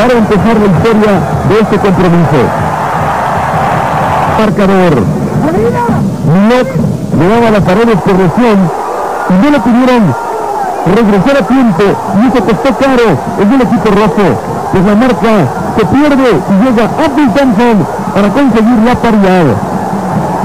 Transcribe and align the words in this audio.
para 0.00 0.16
empezar 0.16 0.56
la 0.56 0.64
historia 0.64 1.12
de 1.50 1.60
este 1.60 1.76
compromiso. 1.76 2.40
Marcador. 4.40 4.94
Milok 6.24 6.68
le 7.20 7.28
daba 7.28 7.50
la 7.50 7.60
pared 7.60 7.98
por 8.00 8.16
lesión 8.16 8.58
y 9.28 9.34
no 9.44 9.50
le 9.50 9.60
pudieron 9.60 10.02
regresar 10.96 11.36
a 11.36 11.46
tiempo 11.46 11.84
y 12.16 12.26
eso 12.28 12.40
costó 12.48 12.68
caro 12.80 13.08
en 13.44 13.52
el 13.52 13.60
equipo 13.60 13.88
rojo. 13.92 14.24
Pues 14.72 14.84
la 14.86 14.94
marca 14.94 15.32
se 15.76 15.84
pierde 15.84 16.30
y 16.32 16.54
llega 16.64 16.84
Abdul 16.96 17.30
Thompson 17.36 17.76
para 18.14 18.28
conseguir 18.30 18.78
la 18.80 18.94
paridad. 18.96 19.44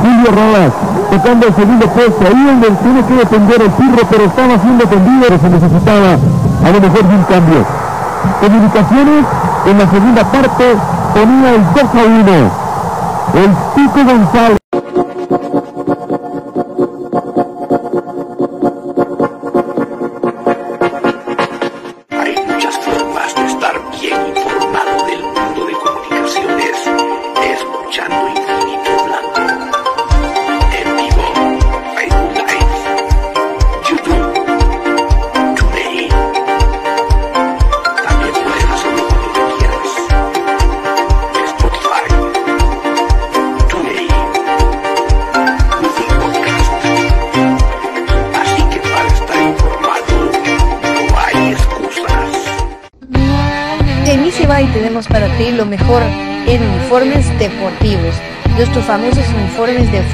Julio 0.04 0.32
Rodas 0.36 0.74
tocando 1.12 1.48
el 1.48 1.56
segundo 1.56 1.86
puesto, 1.88 2.28
ahí 2.28 2.44
donde 2.44 2.72
tiene 2.84 3.02
que 3.08 3.14
defender 3.24 3.62
el 3.62 3.72
pirro, 3.72 4.04
pero 4.10 4.26
estaba 4.26 4.60
siendo 4.60 4.84
tendido, 4.84 5.28
se 5.40 5.50
necesitaba 5.50 6.20
a 6.20 6.70
lo 6.76 6.82
mejor 6.82 7.04
de 7.08 7.16
un 7.16 7.24
cambio. 7.24 7.64
Comunicaciones 8.42 9.26
en 9.66 9.78
la 9.80 9.90
segunda 9.90 10.24
parte 10.32 10.64
ponía 11.14 11.56
el 11.56 11.64
2 11.74 11.84
a 11.84 12.06
1. 12.06 13.44
El 13.44 13.52
Pico 13.76 14.04
González. 14.06 14.65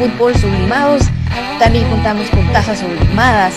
Fútbol 0.01 0.35
sublimados. 0.35 1.03
También 1.59 1.87
contamos 1.89 2.27
con 2.31 2.45
tazas 2.51 2.79
sublimadas. 2.79 3.53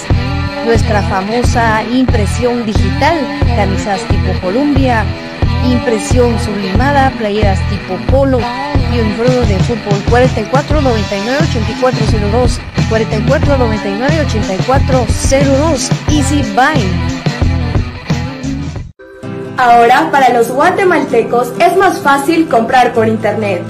Nuestra 0.66 1.03
famosa 1.03 1.82
impresión 1.84 2.66
digital, 2.66 3.16
camisas 3.56 4.00
tipo 4.09 4.41
Columbia, 4.43 5.05
impresión 5.66 6.38
sublimada, 6.41 7.10
playeras 7.19 7.59
tipo 7.71 7.97
polo 8.10 8.41
y 8.93 9.00
uniformes 9.00 9.49
de 9.49 9.59
fútbol 9.60 10.03
44 10.10 10.81
99 10.82 11.38
8402 11.50 12.61
44 12.88 13.59
99 13.59 14.21
8402 14.26 15.91
Easy 16.11 16.43
Buy. 16.55 16.82
Ahora, 19.56 20.11
para 20.11 20.31
los 20.31 20.50
guatemaltecos 20.50 21.53
es 21.59 21.76
más 21.76 22.00
fácil 22.00 22.49
comprar 22.49 22.93
por 22.93 23.09
internet. 23.09 23.62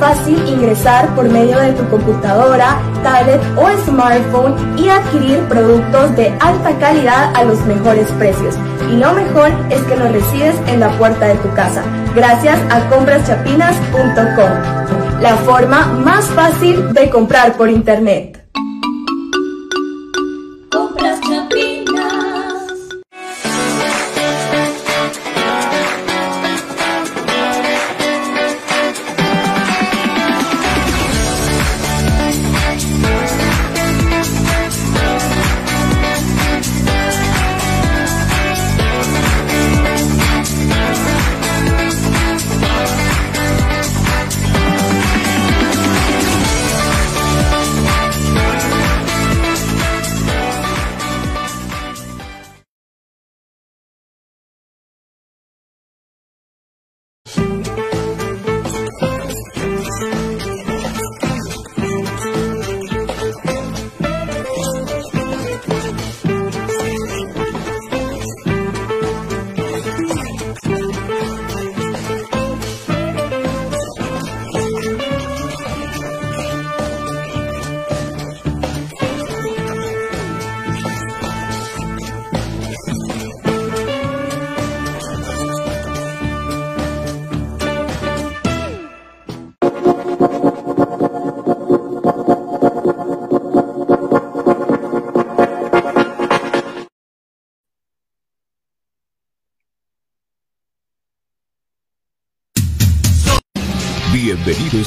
Fácil 0.00 0.36
ingresar 0.48 1.14
por 1.14 1.28
medio 1.28 1.60
de 1.60 1.74
tu 1.74 1.86
computadora, 1.88 2.76
tablet 3.04 3.40
o 3.56 3.68
smartphone 3.84 4.56
y 4.78 4.88
adquirir 4.88 5.38
productos 5.40 6.16
de 6.16 6.28
alta 6.40 6.76
calidad 6.78 7.36
a 7.36 7.44
los 7.44 7.60
mejores 7.66 8.10
precios. 8.12 8.56
Y 8.90 8.96
lo 8.96 9.12
mejor 9.12 9.50
es 9.70 9.82
que 9.82 9.96
los 9.96 10.10
recibes 10.10 10.56
en 10.66 10.80
la 10.80 10.88
puerta 10.98 11.26
de 11.26 11.34
tu 11.36 11.52
casa, 11.54 11.84
gracias 12.16 12.58
a 12.70 12.88
compraschapinas.com, 12.88 15.20
la 15.20 15.36
forma 15.44 15.86
más 15.86 16.24
fácil 16.24 16.92
de 16.92 17.08
comprar 17.10 17.52
por 17.52 17.68
internet. 17.68 18.39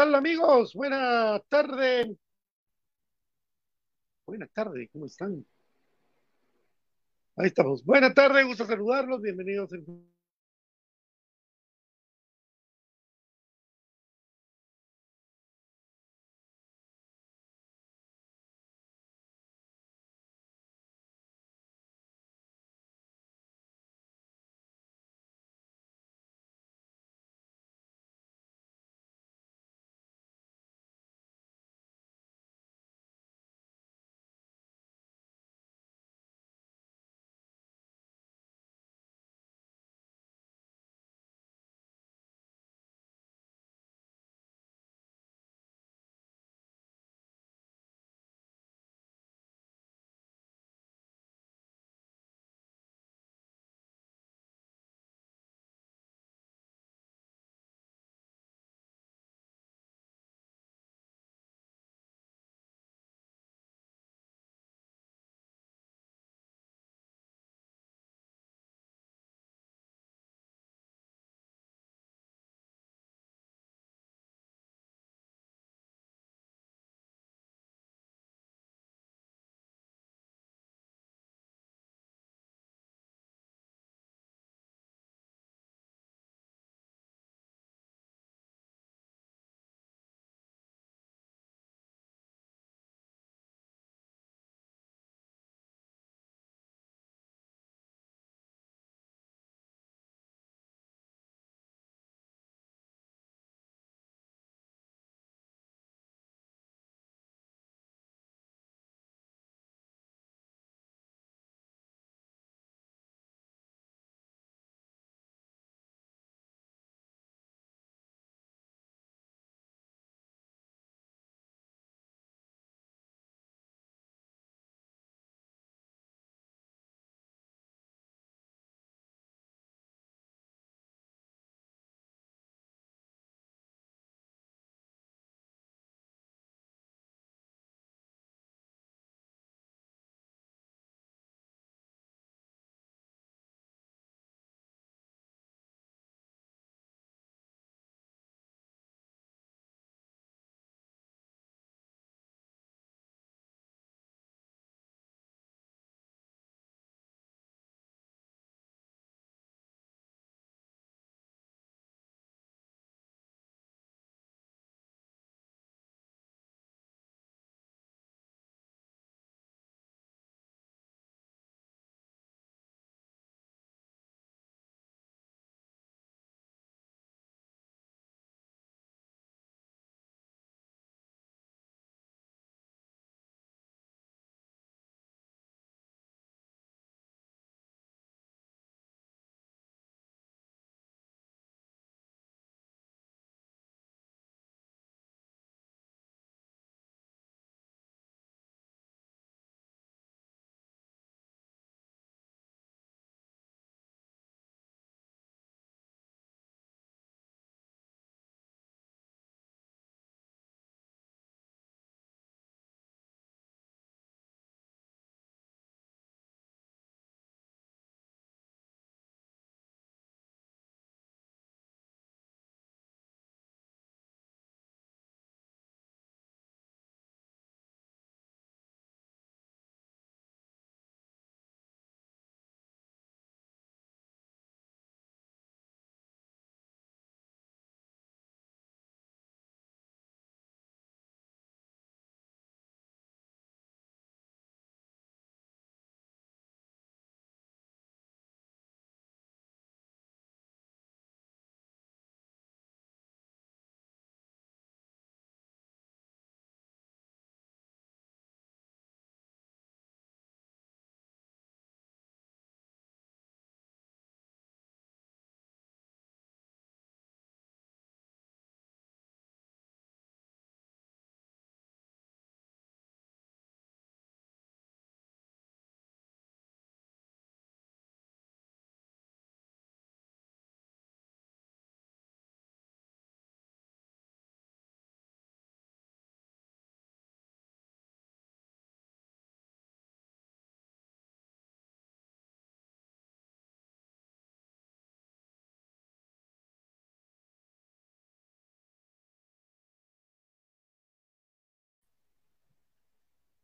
Tal 0.00 0.14
amigos? 0.14 0.72
Buena 0.72 1.38
tarde. 1.50 2.16
Buena 4.24 4.46
tarde, 4.46 4.88
¿cómo 4.90 5.04
están? 5.04 5.44
Ahí 7.36 7.48
estamos. 7.48 7.84
Buena 7.84 8.14
tarde, 8.14 8.44
gusto 8.44 8.64
saludarlos. 8.64 9.20
Bienvenidos. 9.20 9.70
en- 9.74 10.09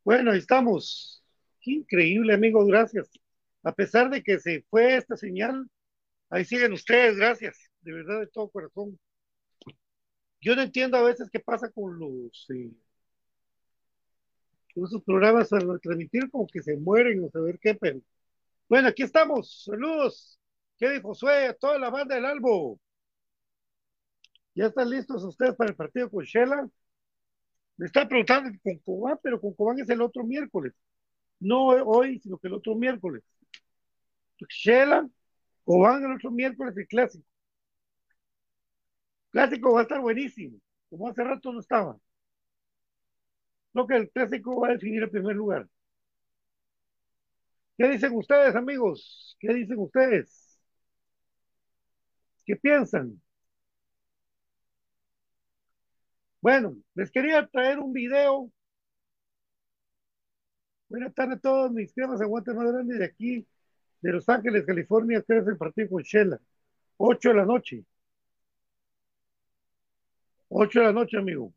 Bueno, 0.07 0.31
ahí 0.31 0.37
estamos. 0.39 1.21
Increíble, 1.63 2.33
amigos, 2.33 2.65
gracias. 2.65 3.09
A 3.61 3.73
pesar 3.73 4.09
de 4.09 4.23
que 4.23 4.39
se 4.39 4.61
fue 4.69 4.95
esta 4.95 5.17
señal, 5.17 5.69
ahí 6.29 6.45
siguen 6.45 6.71
ustedes, 6.71 7.17
gracias, 7.17 7.69
de 7.81 7.91
verdad, 7.91 8.21
de 8.21 8.27
todo 8.27 8.49
corazón. 8.49 8.97
Yo 10.39 10.55
no 10.55 10.61
entiendo 10.61 10.95
a 10.95 11.03
veces 11.03 11.29
qué 11.29 11.41
pasa 11.41 11.69
con 11.71 11.99
los 11.99 12.49
eh, 12.51 12.71
con 14.73 14.85
esos 14.85 15.03
programas 15.03 15.51
al 15.51 15.77
transmitir 15.81 16.31
como 16.31 16.47
que 16.47 16.63
se 16.63 16.77
mueren 16.77 17.21
o 17.25 17.29
saber 17.29 17.59
qué, 17.59 17.75
pero 17.75 17.99
bueno, 18.69 18.87
aquí 18.87 19.03
estamos. 19.03 19.65
Saludos. 19.65 20.39
¿Qué 20.77 20.89
dijo 20.89 21.09
Josué? 21.09 21.47
A 21.47 21.53
toda 21.53 21.77
la 21.79 21.89
banda 21.89 22.15
del 22.15 22.23
Albo. 22.23 22.79
¿Ya 24.55 24.67
están 24.67 24.89
listos 24.89 25.25
ustedes 25.25 25.53
para 25.57 25.71
el 25.71 25.75
partido 25.75 26.09
con 26.09 26.23
Shela? 26.23 26.69
Me 27.77 27.85
está 27.87 28.07
preguntando 28.07 28.57
con 28.63 28.77
Cobán, 28.79 29.19
pero 29.23 29.39
con 29.41 29.53
Cobán 29.53 29.79
es 29.79 29.89
el 29.89 30.01
otro 30.01 30.23
miércoles. 30.23 30.73
No 31.39 31.67
hoy, 31.67 32.19
sino 32.19 32.37
que 32.39 32.47
el 32.49 32.55
otro 32.55 32.75
miércoles. 32.75 33.23
Shela, 34.49 35.07
Cobán 35.65 36.03
el 36.03 36.13
otro 36.13 36.31
miércoles, 36.31 36.75
el 36.77 36.87
clásico. 36.87 37.25
Clásico 39.31 39.71
va 39.73 39.79
a 39.79 39.83
estar 39.83 40.01
buenísimo, 40.01 40.57
como 40.89 41.07
hace 41.07 41.23
rato 41.23 41.53
no 41.53 41.59
estaba. 41.61 41.97
Lo 43.73 43.87
que 43.87 43.95
el 43.95 44.09
clásico 44.11 44.59
va 44.59 44.67
a 44.67 44.71
definir 44.73 45.03
el 45.03 45.09
primer 45.09 45.33
lugar. 45.37 45.69
¿Qué 47.77 47.87
dicen 47.89 48.15
ustedes, 48.15 48.55
amigos? 48.55 49.37
¿Qué 49.39 49.53
dicen 49.53 49.77
ustedes? 49.79 50.59
¿Qué 52.45 52.55
piensan? 52.55 53.21
Bueno, 56.41 56.75
les 56.95 57.11
quería 57.11 57.45
traer 57.47 57.77
un 57.79 57.93
video. 57.93 58.51
Buenas 60.89 61.13
tardes 61.13 61.37
a 61.37 61.39
todos 61.41 61.71
mis 61.71 61.93
temas 61.93 62.19
aguante 62.21 62.53
más 62.53 62.71
grande 62.71 62.97
de 62.97 63.05
aquí, 63.05 63.47
de 64.01 64.11
Los 64.11 64.27
Ángeles, 64.29 64.65
California. 64.65 65.19
Este 65.19 65.37
es 65.39 65.47
el 65.47 65.57
partido 65.57 65.89
con 65.89 66.03
Shela. 66.03 66.39
8 66.97 67.29
de 67.29 67.35
la 67.35 67.45
noche. 67.45 67.85
8 70.49 70.79
de 70.79 70.85
la 70.87 70.91
noche, 70.93 71.17
amigo. 71.17 71.53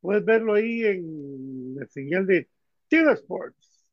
Puedes 0.00 0.24
verlo 0.24 0.54
ahí 0.54 0.84
en 0.84 1.76
la 1.76 1.86
señal 1.86 2.26
de 2.26 2.48
Tiro 2.88 3.12
Sports. 3.12 3.86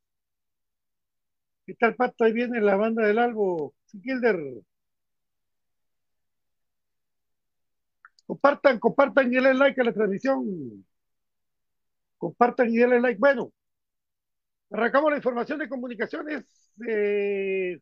¿Qué 1.66 1.74
tal, 1.74 1.94
Pato? 1.96 2.24
Ahí 2.24 2.32
viene 2.32 2.60
la 2.60 2.76
banda 2.76 3.06
del 3.06 3.18
Albo. 3.18 3.74
Kilder. 4.02 4.36
Compartan, 8.26 8.78
compartan 8.78 9.32
y 9.32 9.36
denle 9.36 9.54
like 9.54 9.80
a 9.80 9.84
la 9.84 9.92
transmisión. 9.92 10.84
Compartan 12.18 12.68
y 12.70 12.76
denle 12.76 13.00
like. 13.00 13.18
Bueno, 13.18 13.52
arrancamos 14.70 15.10
la 15.10 15.16
información 15.18 15.58
de 15.58 15.68
comunicaciones. 15.68 16.44
Eh, 16.88 17.78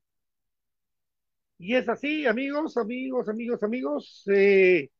y 1.58 1.74
es 1.76 1.88
así, 1.88 2.26
amigos, 2.26 2.76
amigos, 2.76 3.28
amigos, 3.28 3.62
amigos. 3.62 4.22
Eh, 4.32 4.90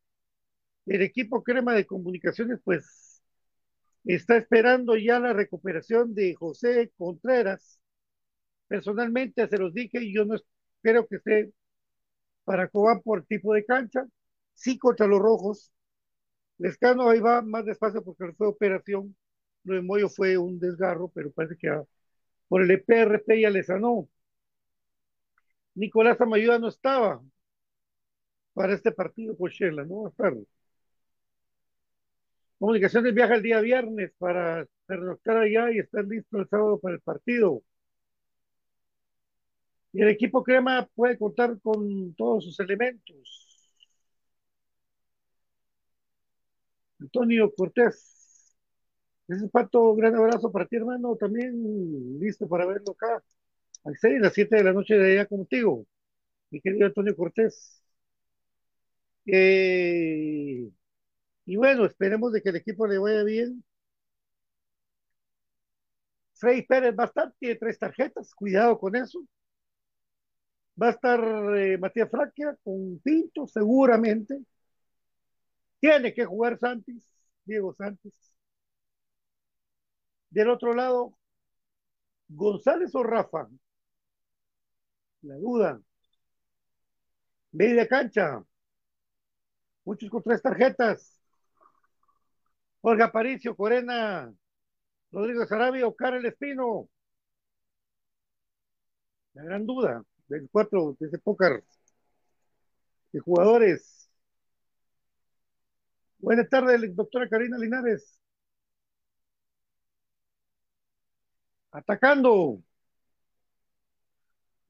el 0.87 1.03
equipo 1.03 1.43
crema 1.43 1.75
de 1.75 1.87
comunicaciones, 1.87 2.61
pues, 2.65 3.23
está 4.05 4.37
esperando 4.39 4.97
ya 4.97 5.21
la 5.21 5.33
recuperación 5.33 6.15
de 6.15 6.35
José 6.35 6.93
Contreras. 6.97 7.81
Personalmente 8.69 9.49
se 9.49 9.59
los 9.59 9.75
dije 9.75 10.03
y 10.03 10.15
yo 10.15 10.25
no 10.25 10.37
espero 10.37 11.07
que 11.07 11.17
esté 11.17 11.53
para 12.45 12.69
Cobán 12.69 13.03
por 13.03 13.27
tipo 13.27 13.55
de 13.55 13.65
cancha 13.65 14.07
sí 14.55 14.79
contra 14.79 15.07
los 15.07 15.21
rojos. 15.21 15.73
Lescano 16.59 17.09
ahí 17.11 17.21
va 17.21 17.43
más 17.43 17.65
despacio 17.67 18.03
porque 18.05 18.33
fue 18.35 18.49
operación. 18.49 19.17
Lo 19.65 19.75
de 19.77 19.83
Moyo 19.83 20.09
fue 20.09 20.39
un 20.39 20.59
desgarro, 20.61 21.09
pero 21.15 21.31
parece 21.33 21.57
que 21.57 21.71
por 22.49 22.63
el 22.63 22.71
EPRP 22.71 23.41
ya 23.41 23.51
le 23.51 23.63
sanó. 23.65 24.09
Nicolás 25.77 26.21
Amayuda 26.21 26.59
no 26.59 26.69
estaba 26.69 27.23
para 28.55 28.75
este 28.75 28.93
partido 28.93 29.37
por 29.37 29.51
Shela, 29.51 29.85
no 29.85 30.03
va 30.03 30.09
a 30.09 30.11
estar. 30.11 30.35
Comunicaciones 32.59 33.15
viaja 33.15 33.35
el 33.37 33.43
día 33.43 33.61
viernes 33.61 34.13
para 34.19 34.67
pernoctar 34.87 35.37
allá 35.37 35.71
y 35.71 35.79
estar 35.79 36.05
listo 36.05 36.39
el 36.39 36.49
sábado 36.49 36.79
para 36.81 36.95
el 36.97 37.01
partido. 37.01 37.63
Y 39.93 40.03
el 40.03 40.09
equipo 40.09 40.43
crema 40.43 40.87
puede 40.95 41.17
contar 41.19 41.59
con 41.61 42.15
todos 42.15 42.45
sus 42.45 42.59
elementos. 42.61 43.44
Antonio 47.05 47.53
Cortés. 47.57 48.55
Ese 49.29 49.49
pato, 49.49 49.95
gran 49.97 50.15
abrazo 50.17 50.53
para 50.53 50.67
ti, 50.67 50.77
hermano. 50.77 51.17
También 51.17 52.19
listo 52.21 52.49
para 52.49 52.67
verlo 52.67 52.93
acá. 52.93 53.23
A 53.85 53.91
las 53.91 54.01
6, 54.01 54.21
las 54.21 54.35
7 54.35 54.57
de 54.57 54.65
la 54.65 54.73
noche 54.75 54.97
de 54.97 55.13
allá 55.15 55.27
contigo, 55.27 55.87
mi 56.51 56.61
querido 56.61 56.87
Antonio 56.89 57.17
Cortés. 57.17 57.83
Eh, 59.27 60.71
y 61.47 61.57
bueno, 61.57 61.87
esperemos 61.87 62.33
de 62.33 62.43
que 62.43 62.51
el 62.51 62.57
equipo 62.59 62.87
le 62.87 62.99
vaya 62.99 63.25
bien. 63.25 63.65
Frey 66.41 66.63
Pérez 66.69 66.95
va 66.97 67.05
a 67.05 67.07
estar, 67.09 67.33
tiene 67.41 67.57
tres 67.57 67.77
tarjetas, 67.77 68.33
cuidado 68.37 68.79
con 68.79 68.95
eso. 68.95 69.25
Va 70.81 70.89
a 70.89 70.91
estar 70.91 71.21
eh, 71.57 71.79
Matías 71.79 72.09
Fraquia 72.11 72.57
con 72.63 73.01
Pinto, 73.01 73.47
seguramente. 73.49 74.39
Tiene 75.85 76.15
que 76.15 76.25
jugar 76.25 76.59
Santis, 76.59 77.07
Diego 77.45 77.75
Santis. 77.75 78.15
Del 80.31 80.49
otro 80.49 80.73
lado, 80.73 81.19
González 82.27 82.95
o 82.95 83.03
Rafa. 83.03 83.47
La 85.21 85.37
duda. 85.37 85.79
Media 87.53 87.87
cancha. 87.87 88.43
Muchos 89.85 90.09
con 90.09 90.23
tres 90.23 90.41
tarjetas. 90.41 91.21
Olga 92.81 93.05
Aparicio, 93.05 93.55
Corena, 93.55 94.33
Rodrigo 95.13 95.45
Sarabia 95.45 95.87
o 95.87 95.95
Karel 95.95 96.25
Espino. 96.25 96.89
La 99.35 99.43
gran 99.43 99.67
duda 99.67 100.03
del 100.29 100.49
cuatro, 100.51 100.97
de 100.99 101.09
ese 101.09 101.19
póker 101.19 101.63
de 103.13 103.21
jugadores. 103.21 104.04
Buenas 106.25 106.49
tardes, 106.49 106.97
doctora 106.97 107.29
Karina 107.29 107.57
Linares. 107.59 108.19
Atacando. 111.79 112.63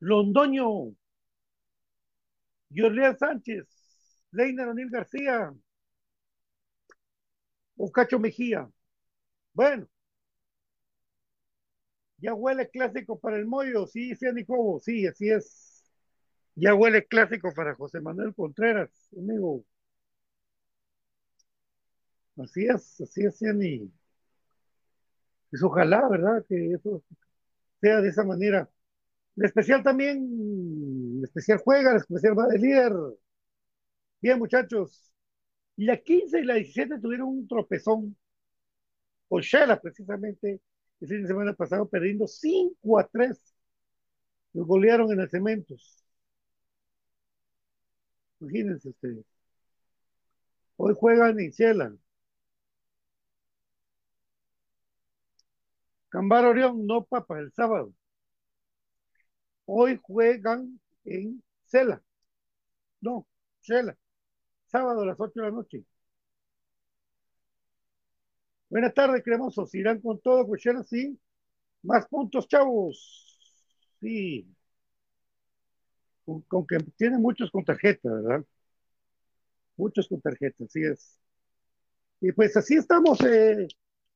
Londoño. 0.08 0.94
Jorleán 2.76 3.16
Sánchez. 3.16 3.66
Leina 4.32 4.66
Daniel 4.66 4.90
García. 4.90 5.54
Ocacho 7.76 8.18
Mejía. 8.18 8.68
Bueno. 9.54 9.88
Ya 12.18 12.34
huele 12.34 12.68
clásico 12.70 13.18
para 13.18 13.36
el 13.36 13.46
Moyo. 13.46 13.86
Sí, 13.86 14.14
sí, 14.16 14.26
Nicobo. 14.32 14.80
Sí, 14.80 15.06
así 15.06 15.30
es. 15.30 15.84
Ya 16.56 16.74
huele 16.74 17.06
clásico 17.06 17.52
para 17.54 17.74
José 17.74 18.00
Manuel 18.00 18.34
Contreras, 18.34 18.90
amigo. 19.18 19.64
Así 22.36 22.64
es, 22.66 23.00
así 23.00 23.24
es, 23.24 23.42
y 23.42 23.90
pues 25.50 25.62
ojalá, 25.62 26.08
¿verdad? 26.08 26.44
Que 26.48 26.72
eso 26.72 27.02
sea 27.80 28.00
de 28.00 28.08
esa 28.10 28.24
manera. 28.24 28.68
El 29.36 29.46
especial 29.46 29.82
también, 29.82 30.18
el 31.18 31.24
especial 31.24 31.58
juega, 31.64 31.92
el 31.92 31.98
especial 31.98 32.38
va 32.38 32.46
de 32.48 32.58
líder. 32.58 32.92
Bien, 34.20 34.38
muchachos. 34.38 35.12
Y 35.76 35.86
la 35.86 35.98
15 35.98 36.40
y 36.40 36.44
la 36.44 36.54
17 36.54 37.00
tuvieron 37.00 37.28
un 37.28 37.48
tropezón 37.48 38.16
con 39.28 39.40
Shela, 39.42 39.80
precisamente, 39.80 40.60
el 41.00 41.08
fin 41.08 41.22
de 41.22 41.28
semana 41.28 41.52
pasado, 41.54 41.88
perdiendo 41.88 42.26
5 42.26 42.98
a 42.98 43.06
3. 43.08 43.40
Los 44.54 44.66
golearon 44.66 45.12
en 45.12 45.20
el 45.20 45.28
Cementos. 45.28 46.02
Imagínense 48.40 48.88
ustedes. 48.90 49.24
Hoy 50.76 50.94
juegan 50.96 51.40
en 51.40 51.50
Shela. 51.50 51.92
Cambar 56.14 56.44
Orión 56.44 56.86
no 56.86 57.02
papa 57.04 57.40
el 57.40 57.52
sábado. 57.52 57.92
Hoy 59.64 59.98
juegan 60.00 60.80
en 61.04 61.42
Cela. 61.64 62.00
No, 63.00 63.26
Cela. 63.62 63.96
Sábado 64.66 65.02
a 65.02 65.06
las 65.06 65.18
8 65.18 65.40
de 65.40 65.46
la 65.46 65.50
noche. 65.50 65.84
Buenas 68.68 68.94
tardes, 68.94 69.24
cremosos. 69.24 69.74
Irán 69.74 70.00
con 70.00 70.20
todo, 70.20 70.46
pues 70.46 70.62
sí. 70.88 71.18
Más 71.82 72.06
puntos, 72.06 72.46
chavos. 72.46 73.36
Sí. 74.00 74.46
Con, 76.24 76.64
que 76.64 76.78
tienen 76.96 77.20
muchos 77.20 77.50
con 77.50 77.64
tarjeta, 77.64 78.08
¿verdad? 78.08 78.44
Muchos 79.76 80.06
con 80.08 80.20
tarjeta, 80.20 80.62
así 80.64 80.80
es. 80.84 81.18
Y 82.20 82.30
pues 82.30 82.56
así 82.56 82.76
estamos. 82.76 83.20
eh, 83.22 83.66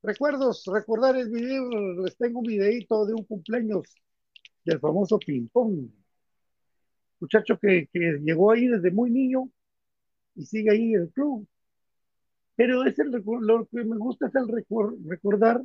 recuerdos, 0.02 0.64
recordar 0.67 1.17
el 1.17 1.31
video. 1.31 1.69
Les 2.02 2.17
tengo 2.17 2.40
un 2.40 2.47
videito 2.47 3.07
de 3.07 3.14
un 3.14 3.25
cumpleaños 3.25 3.83
del 4.64 4.81
famoso 4.81 5.19
ping 5.19 5.49
pong. 5.49 5.88
Muchacho 7.21 7.59
que, 7.59 7.88
llegó 7.93 8.52
ahí 8.52 8.69
desde 8.69 8.90
muy 8.90 9.11
niño 9.11 9.50
y 10.37 10.45
sigue 10.47 10.71
ahí 10.71 10.95
en 10.95 11.02
el 11.02 11.11
club. 11.11 11.47
Pero 12.57 12.85
es 12.85 12.99
el, 12.99 13.11
lo 13.11 13.67
que 13.67 13.85
me 13.85 13.97
gusta 13.97 14.26
es 14.28 14.35
el 14.35 14.49
recordar 15.07 15.62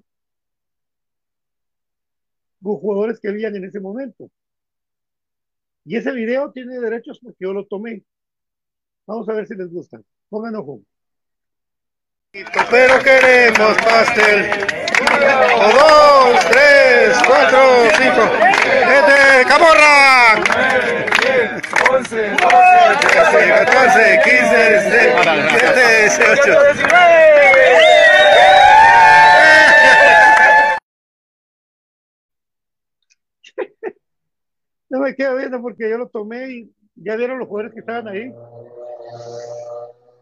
los 2.62 2.80
jugadores 2.80 3.20
que 3.20 3.30
habían 3.30 3.56
en 3.56 3.66
ese 3.66 3.80
momento. 3.80 4.30
Y 5.86 5.98
ese 5.98 6.12
video 6.14 6.52
tiene 6.52 6.80
derechos 6.80 7.20
porque 7.22 7.38
yo 7.42 7.54
lo 7.54 7.66
tomé. 7.66 8.04
Vamos 9.06 9.28
a 9.30 9.34
ver 9.34 9.48
si 9.48 9.56
les 9.56 9.70
gusta. 9.72 10.02
Pongan 10.30 10.56
ojo. 10.56 10.82
Pero 12.34 12.98
queremos 13.04 13.78
pastel. 13.78 14.50
O 15.56 15.70
dos, 15.72 16.40
tres, 16.50 17.16
cuatro, 17.28 17.60
cinco. 17.96 18.24
¡Este, 18.90 19.46
camorra! 19.48 20.42
11, 21.92 22.36
14, 22.40 24.22
15, 24.24 24.70
16, 24.72 25.14
17, 25.52 25.80
18. 26.02 26.58
No 34.90 35.00
me 35.02 35.14
quedo 35.14 35.38
viendo 35.38 35.62
porque 35.62 35.88
yo 35.88 36.00
lo 36.00 36.10
tomé 36.10 36.50
y 36.50 36.74
ya 36.96 37.16
vieron 37.16 37.38
los 37.38 37.48
jugadores 37.48 37.76
que 37.76 37.82
estaban 37.82 38.08
ahí. 38.08 38.34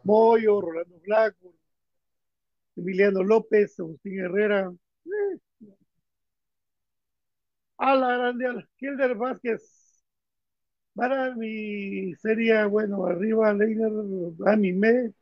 Moyo, 0.03 0.59
Rolando 0.59 0.99
Blanco, 1.05 1.53
Emiliano 2.75 3.23
López, 3.23 3.79
Agustín 3.79 4.19
Herrera. 4.19 4.71
Eh. 5.05 5.37
A 7.77 7.95
la 7.95 8.11
grande, 8.17 8.47
a 8.47 8.53
la- 8.53 8.69
Vázquez. 9.17 9.61
Para 10.95 11.35
mi 11.35 12.15
sería, 12.15 12.65
bueno, 12.67 13.05
arriba 13.05 13.53
Leiner, 13.53 13.91
a 14.45 14.55
mi 14.57 14.73
me, 14.73 15.13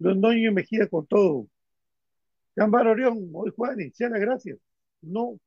Londoño 0.00 0.50
y 0.50 0.52
Mejía 0.52 0.88
con 0.88 1.06
todo. 1.06 1.46
Cámbar 2.54 2.86
Orión, 2.88 3.30
hoy 3.32 3.50
juegan 3.56 3.80
en 3.80 3.90
gracias. 4.18 4.58
No, 5.00 5.38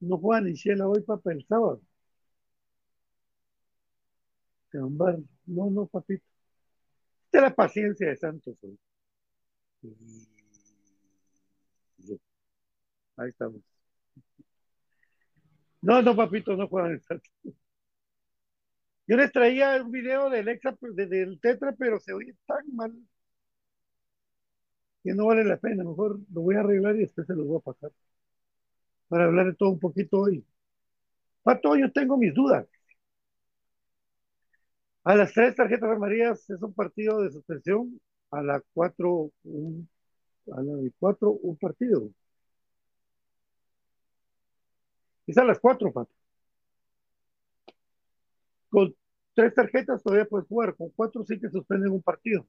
no 0.00 0.18
juegan 0.18 0.46
en 0.48 0.54
Chela 0.54 0.86
hoy, 0.88 1.00
papá, 1.02 1.32
el 1.32 1.44
sábado. 1.46 1.80
Cámbar, 4.70 5.18
no, 5.46 5.70
no, 5.70 5.86
papito. 5.86 6.24
Es 7.32 7.42
la 7.42 7.52
paciencia 7.52 8.06
de 8.08 8.16
Santos 8.16 8.56
hoy. 8.62 8.78
Ahí 13.16 13.28
estamos. 13.30 13.62
No, 15.82 16.02
no, 16.02 16.14
papito, 16.16 16.56
no 16.56 16.68
juegan 16.68 16.92
en 16.92 17.02
Santos. 17.02 17.30
Yo 19.06 19.16
les 19.18 19.30
traía 19.30 19.82
un 19.82 19.90
video 19.90 20.30
del 20.30 20.48
exa, 20.48 20.74
de- 20.80 21.06
del 21.06 21.38
Tetra, 21.40 21.72
pero 21.78 22.00
se 22.00 22.14
oye 22.14 22.34
tan 22.46 22.64
mal 22.74 22.94
que 25.02 25.12
no 25.14 25.26
vale 25.26 25.44
la 25.44 25.56
pena. 25.58 25.84
Mejor 25.84 26.18
lo 26.32 26.40
voy 26.42 26.54
a 26.56 26.60
arreglar 26.60 26.96
y 26.96 27.00
después 27.00 27.26
se 27.26 27.34
los 27.34 27.46
voy 27.46 27.58
a 27.58 27.60
pasar. 27.60 27.90
Para 29.08 29.24
hablar 29.26 29.44
de 29.46 29.54
todo 29.54 29.68
un 29.70 29.78
poquito 29.78 30.20
hoy. 30.20 30.42
Pato, 31.42 31.76
yo 31.76 31.92
tengo 31.92 32.16
mis 32.16 32.34
dudas. 32.34 32.66
A 35.04 35.14
las 35.14 35.32
tres 35.34 35.54
tarjetas 35.56 35.90
amarillas 35.90 36.48
es 36.48 36.62
un 36.62 36.72
partido 36.74 37.20
de 37.22 37.30
suspensión. 37.30 38.00
A 38.30 38.42
la 38.42 38.62
cuatro, 38.72 39.30
un, 39.44 39.88
a 40.52 40.62
la 40.62 40.90
cuatro, 40.98 41.32
un 41.32 41.56
partido. 41.58 42.10
Es 45.26 45.38
a 45.38 45.44
las 45.44 45.58
cuatro, 45.58 45.90
Pato. 45.92 46.12
Con 48.68 48.94
tres 49.34 49.54
tarjetas 49.54 50.02
todavía 50.02 50.26
puedes 50.26 50.48
jugar. 50.48 50.74
Con 50.76 50.90
cuatro 50.90 51.24
sí 51.24 51.38
que 51.38 51.48
suspenden 51.50 51.92
un 51.92 52.02
partido. 52.02 52.46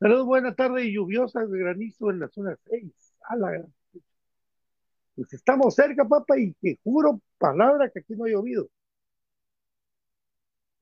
Saludos, 0.00 0.26
buena 0.26 0.54
tarde 0.54 0.84
y 0.84 0.94
lluviosa 0.94 1.44
de 1.44 1.58
granizo 1.58 2.10
en 2.10 2.20
la 2.20 2.28
zona 2.28 2.56
6. 2.68 3.14
A 3.28 3.36
la 3.36 3.64
Pues 5.14 5.32
estamos 5.34 5.74
cerca, 5.74 6.06
papá, 6.08 6.38
y 6.38 6.52
te 6.54 6.78
juro, 6.82 7.20
palabra, 7.38 7.90
que 7.90 8.00
aquí 8.00 8.14
no 8.14 8.24
ha 8.24 8.28
llovido. 8.28 8.68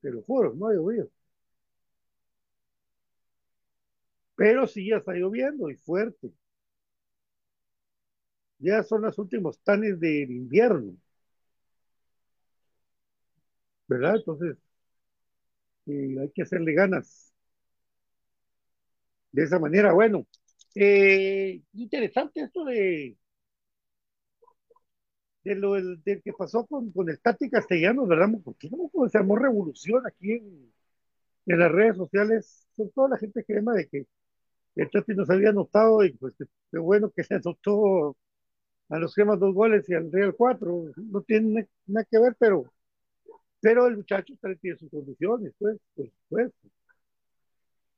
Te 0.01 0.09
lo 0.09 0.23
no 0.55 0.67
ha 0.67 0.73
llovido. 0.73 1.07
Pero 4.37 4.67
sí 4.67 4.87
ya 4.87 4.97
está 4.97 5.11
lloviendo 5.11 5.69
y 5.69 5.75
fuerte. 5.75 6.31
Ya 8.59 8.83
son 8.83 9.01
los 9.01 9.17
últimos 9.17 9.57
tanes 9.63 9.99
del 9.99 10.29
invierno. 10.29 10.95
¿Verdad? 13.87 14.15
Entonces, 14.17 14.57
eh, 15.85 16.15
hay 16.21 16.29
que 16.31 16.43
hacerle 16.43 16.73
ganas. 16.73 17.33
De 19.31 19.43
esa 19.43 19.59
manera, 19.59 19.93
bueno. 19.93 20.27
Eh, 20.75 21.61
interesante 21.73 22.41
esto 22.41 22.63
de, 22.65 23.17
de 25.49 25.55
lo 25.55 25.73
del, 25.73 26.01
que 26.23 26.33
pasó 26.33 26.65
con, 26.65 26.91
con 26.91 27.09
el 27.09 27.19
Tati 27.19 27.49
Castellanos, 27.49 28.07
¿verdad? 28.07 28.29
Porque 28.43 28.69
se 29.11 29.17
armó 29.17 29.35
revolución 29.37 30.05
aquí 30.07 30.33
en, 30.33 30.71
en 31.47 31.59
las 31.59 31.71
redes 31.71 31.97
sociales, 31.97 32.67
con 32.75 32.89
toda 32.91 33.09
la 33.09 33.17
gente 33.17 33.43
que 33.45 33.57
ama 33.57 33.73
de 33.75 33.87
que 33.87 34.07
el 34.75 34.89
Tati 34.91 35.15
nos 35.15 35.29
había 35.29 35.49
anotado 35.51 36.03
y 36.05 36.13
pues 36.13 36.35
qué 36.71 36.79
bueno 36.79 37.11
que 37.11 37.23
se 37.23 37.35
anotó 37.35 38.17
a 38.89 38.99
los 38.99 39.15
gemas 39.15 39.39
dos 39.39 39.53
goles 39.55 39.89
y 39.89 39.95
al 39.95 40.11
Real 40.11 40.35
cuatro, 40.37 40.85
no 40.97 41.21
tiene 41.23 41.61
na- 41.61 41.67
nada 41.87 42.07
que 42.11 42.19
ver, 42.19 42.35
pero, 42.39 42.65
pero 43.61 43.87
el 43.87 43.97
muchacho 43.97 44.33
tiene 44.61 44.77
sus 44.77 44.89
condiciones, 44.91 45.53
pues, 45.59 45.77
por 45.95 46.07
supuesto. 46.09 46.69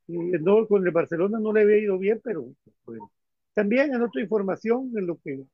No, 0.08 0.68
con 0.68 0.86
el 0.86 0.92
Barcelona 0.92 1.40
no 1.40 1.54
le 1.54 1.62
había 1.62 1.78
ido 1.78 1.98
bien, 1.98 2.20
pero 2.24 2.48
bueno. 2.86 3.12
También 3.54 3.94
en 3.94 4.02
otra 4.02 4.22
información, 4.22 4.92
en 4.96 5.00
en 5.00 5.08
lo 5.08 5.18
que- 5.18 5.46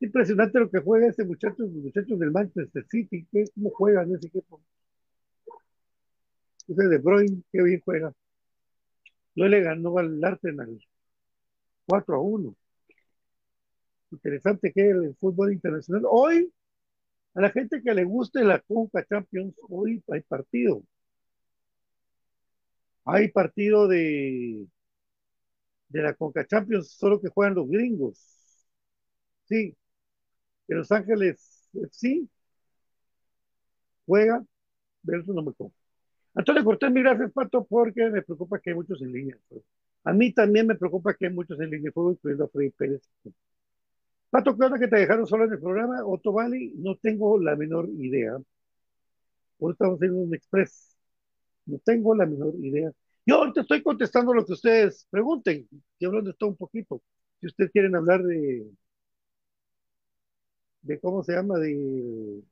impresionante 0.00 0.58
lo 0.58 0.70
que 0.70 0.80
juega 0.80 1.08
ese 1.08 1.24
muchacho, 1.24 1.56
los 1.58 1.72
muchachos 1.72 2.18
del 2.18 2.30
Manchester 2.30 2.86
City, 2.88 3.26
que 3.30 3.44
cómo 3.54 3.70
juegan 3.70 4.14
ese 4.14 4.26
equipo. 4.28 4.60
Ese 6.68 6.88
de 6.88 6.98
Bruyne, 6.98 7.42
qué 7.52 7.62
bien 7.62 7.80
juega. 7.84 8.12
No 9.36 9.46
le 9.48 9.60
ganó 9.62 9.98
al 9.98 10.22
Arsenal 10.24 10.78
4 11.86 12.14
a 12.16 12.20
1. 12.20 12.56
Interesante 14.12 14.72
que 14.72 14.90
el 14.90 15.14
fútbol 15.16 15.52
internacional. 15.52 16.04
Hoy, 16.08 16.52
a 17.34 17.40
la 17.40 17.50
gente 17.50 17.82
que 17.82 17.94
le 17.94 18.04
guste 18.04 18.44
la 18.44 18.60
Conca 18.60 19.04
Champions, 19.04 19.54
hoy 19.68 20.02
hay 20.08 20.22
partido. 20.22 20.82
Hay 23.04 23.28
partido 23.28 23.88
de, 23.88 24.66
de 25.88 26.02
la 26.02 26.14
Conca 26.14 26.46
Champions, 26.46 26.90
solo 26.90 27.20
que 27.20 27.28
juegan 27.28 27.54
los 27.54 27.68
gringos. 27.68 28.18
Sí, 29.44 29.76
de 30.68 30.74
Los 30.74 30.90
Ángeles 30.92 31.68
sí 31.90 32.28
juega, 34.06 34.44
de 35.02 35.18
eso 35.18 35.32
no 35.32 35.42
me 35.42 35.52
compro. 35.54 35.78
Antonio 36.34 36.64
Cortés, 36.64 36.90
mi 36.90 37.02
gracias, 37.02 37.32
Pato, 37.32 37.64
porque 37.64 38.10
me 38.10 38.22
preocupa 38.22 38.58
que 38.58 38.70
hay 38.70 38.76
muchos 38.76 39.00
en 39.02 39.12
línea. 39.12 39.36
pues. 39.48 39.62
A 40.04 40.12
mí 40.12 40.32
también 40.32 40.66
me 40.66 40.74
preocupa 40.74 41.14
que 41.14 41.26
hay 41.26 41.32
muchos 41.32 41.58
en 41.60 41.70
línea 41.70 41.92
incluyendo 41.94 42.44
a 42.44 42.48
Freddy 42.48 42.70
Pérez. 42.70 43.02
Pato, 44.30 44.56
¿qué 44.56 44.64
onda 44.64 44.78
que 44.78 44.88
te 44.88 44.96
dejaron 44.96 45.26
solo 45.26 45.44
en 45.44 45.52
el 45.52 45.60
programa? 45.60 46.04
Otto 46.04 46.32
Valley, 46.32 46.74
no 46.76 46.96
tengo 46.96 47.38
la 47.40 47.56
menor 47.56 47.88
idea. 47.98 48.36
Estamos 49.60 49.96
haciendo 49.96 50.18
un 50.18 50.34
express. 50.34 50.96
No 51.66 51.78
tengo 51.78 52.14
la 52.14 52.26
menor 52.26 52.54
idea. 52.60 52.90
Yo 53.26 53.36
ahorita 53.36 53.62
estoy 53.62 53.82
contestando 53.82 54.34
lo 54.34 54.44
que 54.44 54.52
ustedes 54.52 55.06
pregunten. 55.10 55.66
Estoy 55.92 56.06
hablando 56.08 56.34
todo 56.34 56.50
un 56.50 56.56
poquito. 56.56 57.00
Si 57.40 57.46
ustedes 57.46 57.70
quieren 57.70 57.96
hablar 57.96 58.22
de, 58.22 58.66
de 60.84 61.00
cómo 61.00 61.24
se 61.24 61.32
llama, 61.32 61.58
de, 61.58 62.42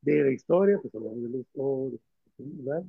de 0.00 0.24
la 0.24 0.30
historia, 0.30 0.78
pues 0.80 0.94
hablamos 0.94 1.22
de 1.22 1.28
la 1.28 1.38
historia. 1.38 1.98
¿verdad? 2.38 2.82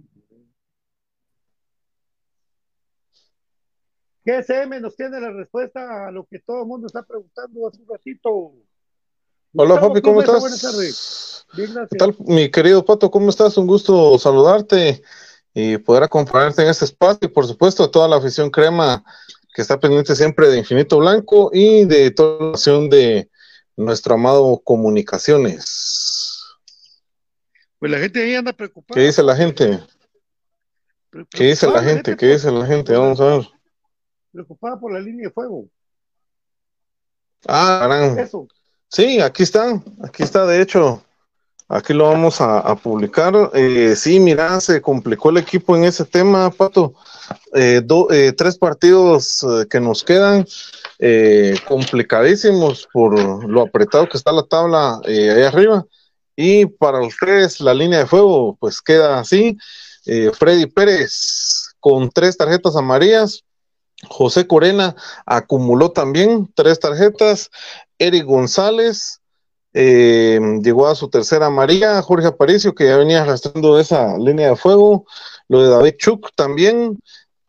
GSM 4.25 4.81
nos 4.81 4.95
tiene 4.95 5.19
la 5.19 5.31
respuesta 5.31 6.07
a 6.07 6.11
lo 6.11 6.25
que 6.25 6.39
todo 6.39 6.61
el 6.61 6.67
mundo 6.67 6.87
está 6.87 7.03
preguntando 7.03 7.67
hace 7.67 7.81
un 7.81 7.87
ratito. 7.89 8.53
Hola 9.55 9.79
papi, 9.79 10.01
¿cómo 10.01 10.21
estás? 10.21 10.39
Buenas 10.39 10.61
tardes. 10.61 11.45
Bien, 11.55 11.71
¿Qué 11.91 11.97
tal, 11.97 12.15
mi 12.19 12.49
querido 12.49 12.83
Pato? 12.83 13.11
¿Cómo 13.11 13.29
estás? 13.29 13.57
Un 13.57 13.67
gusto 13.67 14.17
saludarte 14.17 15.03
y 15.53 15.77
poder 15.77 16.03
acompañarte 16.03 16.63
en 16.63 16.69
este 16.69 16.85
espacio 16.85 17.19
y 17.23 17.27
por 17.27 17.45
supuesto 17.45 17.83
a 17.83 17.91
toda 17.91 18.07
la 18.07 18.15
afición 18.15 18.49
crema 18.49 19.03
que 19.53 19.61
está 19.61 19.79
pendiente 19.79 20.15
siempre 20.15 20.47
de 20.47 20.57
Infinito 20.57 20.97
Blanco 20.97 21.51
y 21.53 21.85
de 21.85 22.09
toda 22.09 22.45
la 22.45 22.51
acción 22.51 22.89
de 22.89 23.29
nuestro 23.75 24.15
amado 24.15 24.61
Comunicaciones. 24.63 26.41
Pues 27.79 27.91
la 27.91 27.99
gente 27.99 28.23
ahí 28.23 28.35
anda 28.35 28.53
preocupada. 28.53 28.99
¿Qué 28.99 29.07
dice 29.07 29.23
la 29.23 29.35
gente? 29.35 29.83
¿Qué 31.29 31.43
dice 31.45 31.67
la 31.67 31.83
gente? 31.83 32.15
¿Qué 32.15 32.27
dice 32.27 32.49
la 32.51 32.65
gente? 32.65 32.93
Vamos 32.93 33.19
a 33.19 33.25
ver. 33.25 33.47
Preocupada 34.31 34.79
por 34.79 34.93
la 34.93 34.99
línea 34.99 35.27
de 35.27 35.33
fuego. 35.33 35.67
Ah. 37.47 38.15
Eso. 38.17 38.47
Sí, 38.87 39.19
aquí 39.19 39.43
está, 39.43 39.81
aquí 40.03 40.23
está, 40.23 40.45
de 40.45 40.61
hecho, 40.61 41.03
aquí 41.67 41.93
lo 41.93 42.07
vamos 42.07 42.39
a, 42.41 42.59
a 42.59 42.75
publicar. 42.75 43.33
Eh, 43.53 43.95
sí, 43.95 44.19
mira, 44.19 44.59
se 44.61 44.81
complicó 44.81 45.29
el 45.29 45.37
equipo 45.37 45.75
en 45.75 45.83
ese 45.83 46.05
tema, 46.05 46.49
Pato. 46.51 46.93
Eh, 47.53 47.81
do- 47.83 48.11
eh, 48.11 48.33
tres 48.33 48.57
partidos 48.57 49.43
eh, 49.43 49.67
que 49.69 49.79
nos 49.79 50.03
quedan 50.03 50.45
eh, 50.99 51.55
complicadísimos 51.67 52.87
por 52.91 53.19
lo 53.47 53.61
apretado 53.61 54.07
que 54.07 54.17
está 54.17 54.31
la 54.31 54.43
tabla 54.43 54.99
eh, 55.05 55.31
ahí 55.31 55.43
arriba. 55.43 55.85
Y 56.35 56.65
para 56.65 57.01
ustedes, 57.01 57.59
la 57.59 57.73
línea 57.73 57.99
de 57.99 58.05
fuego, 58.05 58.57
pues 58.59 58.81
queda 58.81 59.19
así. 59.19 59.57
Eh, 60.05 60.31
Freddy 60.33 60.65
Pérez 60.65 61.75
con 61.79 62.09
tres 62.09 62.37
tarjetas 62.37 62.75
amarillas. 62.75 63.43
José 64.09 64.47
Corena 64.47 64.95
acumuló 65.25 65.91
también 65.91 66.51
tres 66.55 66.79
tarjetas. 66.79 67.49
Eric 67.99 68.25
González 68.25 69.21
eh, 69.73 70.39
llegó 70.61 70.87
a 70.87 70.95
su 70.95 71.09
tercera 71.09 71.47
amarilla. 71.47 72.01
Jorge 72.01 72.27
Aparicio, 72.27 72.73
que 72.73 72.85
ya 72.85 72.97
venía 72.97 73.21
arrastrando 73.21 73.79
esa 73.79 74.17
línea 74.17 74.49
de 74.49 74.55
fuego. 74.55 75.05
Lo 75.47 75.61
de 75.61 75.69
David 75.69 75.95
Chuk 75.97 76.29
también. 76.35 76.99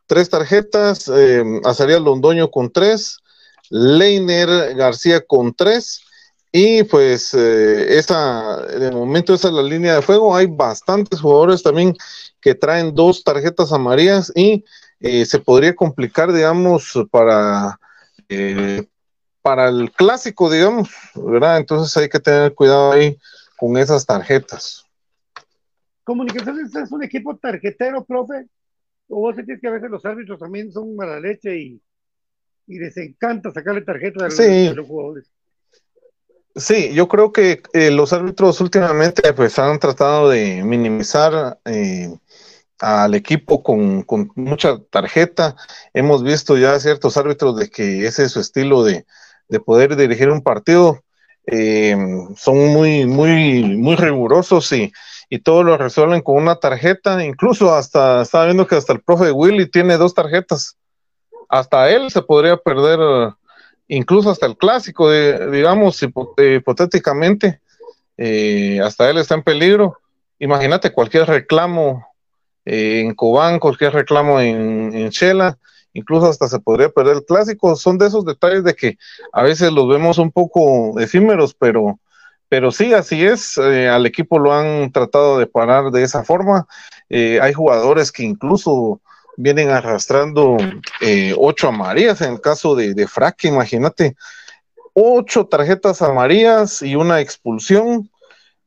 Tres 0.06 0.28
tarjetas. 0.30 1.08
Eh, 1.08 1.42
Azariel 1.64 2.04
Londoño 2.04 2.50
con 2.50 2.70
tres. 2.70 3.18
Leiner 3.70 4.74
García 4.74 5.20
con 5.20 5.54
tres. 5.54 6.02
Y 6.56 6.84
pues 6.84 7.34
eh, 7.34 7.98
esa, 7.98 8.64
de 8.66 8.92
momento 8.92 9.34
esa 9.34 9.48
es 9.48 9.54
la 9.54 9.62
línea 9.62 9.96
de 9.96 10.02
fuego. 10.02 10.36
Hay 10.36 10.46
bastantes 10.46 11.20
jugadores 11.20 11.64
también 11.64 11.96
que 12.40 12.54
traen 12.54 12.94
dos 12.94 13.24
tarjetas 13.24 13.72
amarillas 13.72 14.30
y 14.36 14.64
eh, 15.00 15.26
se 15.26 15.40
podría 15.40 15.74
complicar, 15.74 16.32
digamos, 16.32 16.92
para, 17.10 17.80
eh, 18.28 18.86
para 19.42 19.68
el 19.68 19.90
clásico, 19.90 20.48
digamos, 20.48 20.90
¿verdad? 21.16 21.58
Entonces 21.58 21.96
hay 21.96 22.08
que 22.08 22.20
tener 22.20 22.54
cuidado 22.54 22.92
ahí 22.92 23.18
con 23.56 23.76
esas 23.76 24.06
tarjetas. 24.06 24.84
Comunicaciones 26.04 26.72
es 26.74 26.92
un 26.92 27.02
equipo 27.02 27.36
tarjetero, 27.36 28.04
profe. 28.04 28.46
O 29.08 29.20
vos 29.20 29.34
sentís 29.34 29.60
que 29.60 29.66
a 29.66 29.72
veces 29.72 29.90
los 29.90 30.04
árbitros 30.04 30.38
también 30.38 30.70
son 30.70 30.94
mala 30.94 31.18
leche 31.18 31.56
y, 31.58 31.82
y 32.66 32.78
les 32.78 32.96
encanta 32.96 33.50
sacarle 33.52 33.82
tarjeta 33.82 34.24
a 34.24 34.28
los, 34.28 34.36
Sí. 34.36 34.66
a 34.68 34.72
los 34.74 34.86
jugadores. 34.86 35.30
Sí, 36.56 36.92
yo 36.94 37.08
creo 37.08 37.32
que 37.32 37.62
eh, 37.72 37.90
los 37.90 38.12
árbitros 38.12 38.60
últimamente 38.60 39.32
pues 39.32 39.58
han 39.58 39.78
tratado 39.80 40.28
de 40.28 40.62
minimizar 40.62 41.58
eh, 41.64 42.14
al 42.78 43.14
equipo 43.14 43.62
con, 43.62 44.02
con 44.02 44.30
mucha 44.36 44.78
tarjeta. 44.90 45.56
Hemos 45.92 46.22
visto 46.22 46.56
ya 46.56 46.78
ciertos 46.78 47.16
árbitros 47.16 47.56
de 47.58 47.70
que 47.70 48.06
ese 48.06 48.24
es 48.24 48.32
su 48.32 48.40
estilo 48.40 48.84
de, 48.84 49.04
de 49.48 49.60
poder 49.60 49.96
dirigir 49.96 50.30
un 50.30 50.42
partido. 50.42 51.02
Eh, 51.46 51.96
son 52.36 52.56
muy, 52.68 53.04
muy, 53.04 53.64
muy 53.76 53.96
rigurosos 53.96 54.70
y, 54.72 54.92
y 55.28 55.40
todo 55.40 55.64
lo 55.64 55.76
resuelven 55.76 56.22
con 56.22 56.36
una 56.36 56.54
tarjeta. 56.56 57.24
Incluso 57.24 57.74
hasta, 57.74 58.22
estaba 58.22 58.44
viendo 58.44 58.68
que 58.68 58.76
hasta 58.76 58.92
el 58.92 59.02
profe 59.02 59.32
Willy 59.32 59.68
tiene 59.68 59.96
dos 59.96 60.14
tarjetas. 60.14 60.76
Hasta 61.48 61.90
él 61.90 62.10
se 62.10 62.22
podría 62.22 62.56
perder, 62.56 63.34
incluso 63.88 64.30
hasta 64.30 64.46
el 64.46 64.56
clásico, 64.56 65.10
digamos, 65.10 66.02
eh, 66.02 66.56
hipotéticamente, 66.58 67.60
eh, 68.16 68.80
hasta 68.82 69.10
él 69.10 69.18
está 69.18 69.34
en 69.34 69.42
peligro. 69.42 69.98
Imagínate 70.38 70.92
cualquier 70.92 71.26
reclamo 71.26 72.06
eh, 72.64 73.00
en 73.00 73.14
Cobán, 73.14 73.58
cualquier 73.58 73.92
reclamo 73.92 74.40
en, 74.40 75.08
Shela, 75.10 75.58
incluso 75.92 76.26
hasta 76.26 76.48
se 76.48 76.58
podría 76.58 76.88
perder 76.88 77.16
el 77.16 77.24
clásico. 77.24 77.76
Son 77.76 77.98
de 77.98 78.06
esos 78.06 78.24
detalles 78.24 78.64
de 78.64 78.74
que 78.74 78.98
a 79.32 79.42
veces 79.42 79.72
los 79.72 79.88
vemos 79.88 80.18
un 80.18 80.30
poco 80.30 80.98
efímeros, 80.98 81.54
pero, 81.54 81.98
pero 82.48 82.72
sí, 82.72 82.92
así 82.92 83.24
es. 83.24 83.58
al 83.58 84.06
equipo 84.06 84.38
lo 84.38 84.52
han 84.52 84.90
tratado 84.92 85.38
de 85.38 85.46
parar 85.46 85.90
de 85.90 86.02
esa 86.02 86.24
forma. 86.24 86.66
Hay 87.10 87.52
jugadores 87.52 88.10
que 88.10 88.24
incluso 88.24 89.00
vienen 89.36 89.70
arrastrando 89.70 90.56
eh, 91.00 91.34
ocho 91.36 91.68
amarillas 91.68 92.20
en 92.20 92.32
el 92.34 92.40
caso 92.40 92.74
de, 92.74 92.94
de 92.94 93.06
Fraque, 93.06 93.48
imagínate. 93.48 94.16
Ocho 94.92 95.46
tarjetas 95.46 96.02
amarillas 96.02 96.82
y 96.82 96.94
una 96.94 97.20
expulsión. 97.20 98.10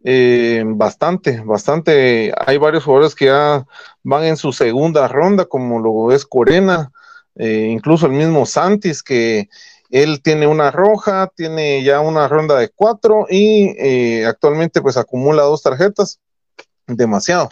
Eh, 0.04 0.64
bastante, 0.66 1.42
bastante. 1.44 2.32
Hay 2.46 2.58
varios 2.58 2.86
jugadores 2.86 3.14
que 3.16 3.26
ya 3.26 3.66
van 4.04 4.24
en 4.24 4.38
su 4.38 4.54
segunda 4.54 5.08
ronda, 5.08 5.46
como 5.46 5.80
lo 5.80 6.16
es 6.16 6.26
Corena, 6.26 6.92
eh, 7.36 7.68
incluso 7.70 8.06
el 8.06 8.14
mismo 8.14 8.46
Santis, 8.46 9.04
que 9.04 9.50
él 9.90 10.22
tiene 10.22 10.48
una 10.48 10.72
roja, 10.72 11.32
tiene 11.36 11.84
ya 11.84 12.00
una 12.00 12.28
ronda 12.28 12.58
de 12.58 12.70
cuatro 12.70 13.26
y 13.30 13.76
eh, 13.78 14.26
actualmente 14.26 14.82
pues 14.82 14.98
acumula 14.98 15.44
dos 15.44 15.62
tarjetas. 15.64 16.20
Demasiado. 16.88 17.50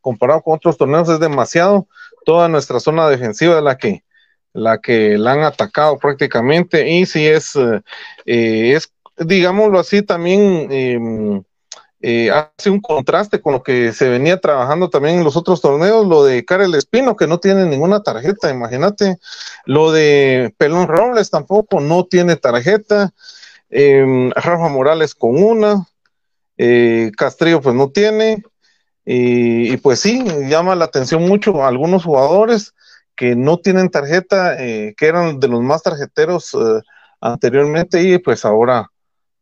Comparado 0.00 0.42
con 0.42 0.56
otros 0.56 0.76
torneos 0.76 1.08
es 1.08 1.20
demasiado. 1.20 1.88
Toda 2.24 2.48
nuestra 2.48 2.80
zona 2.80 3.08
defensiva 3.08 3.60
la 3.60 3.76
que 3.76 4.04
la 4.52 4.78
que 4.78 5.18
la 5.18 5.32
han 5.32 5.42
atacado 5.42 5.98
prácticamente. 5.98 6.88
Y 6.88 7.06
si 7.06 7.26
es, 7.26 7.56
eh, 7.56 8.72
es 8.74 8.92
digámoslo 9.18 9.78
así, 9.80 10.02
también 10.02 10.68
eh, 10.70 11.42
eh, 12.06 12.30
hace 12.30 12.68
un 12.68 12.82
contraste 12.82 13.40
con 13.40 13.54
lo 13.54 13.62
que 13.62 13.94
se 13.94 14.10
venía 14.10 14.38
trabajando 14.38 14.90
también 14.90 15.16
en 15.16 15.24
los 15.24 15.36
otros 15.38 15.62
torneos, 15.62 16.06
lo 16.06 16.22
de 16.22 16.44
Karel 16.44 16.74
Espino, 16.74 17.16
que 17.16 17.26
no 17.26 17.40
tiene 17.40 17.64
ninguna 17.64 18.02
tarjeta, 18.02 18.50
imagínate, 18.50 19.16
lo 19.64 19.90
de 19.90 20.54
Pelón 20.58 20.86
Robles 20.86 21.30
tampoco, 21.30 21.80
no 21.80 22.04
tiene 22.04 22.36
tarjeta, 22.36 23.14
eh, 23.70 24.30
Rafa 24.34 24.68
Morales 24.68 25.14
con 25.14 25.42
una, 25.42 25.88
eh, 26.58 27.10
Castrillo 27.16 27.62
pues 27.62 27.74
no 27.74 27.88
tiene, 27.88 28.42
y, 29.04 29.76
pues 29.78 30.00
sí, 30.00 30.24
llama 30.48 30.74
la 30.74 30.86
atención 30.86 31.22
mucho 31.22 31.62
a 31.62 31.68
algunos 31.68 32.04
jugadores 32.04 32.74
que 33.14 33.36
no 33.36 33.58
tienen 33.58 33.90
tarjeta, 33.90 34.62
eh, 34.62 34.94
que 34.96 35.06
eran 35.06 35.38
de 35.38 35.48
los 35.48 35.62
más 35.62 35.82
tarjeteros 35.82 36.54
eh, 36.54 36.80
anteriormente 37.20 38.02
y 38.02 38.18
pues 38.18 38.44
ahora, 38.44 38.90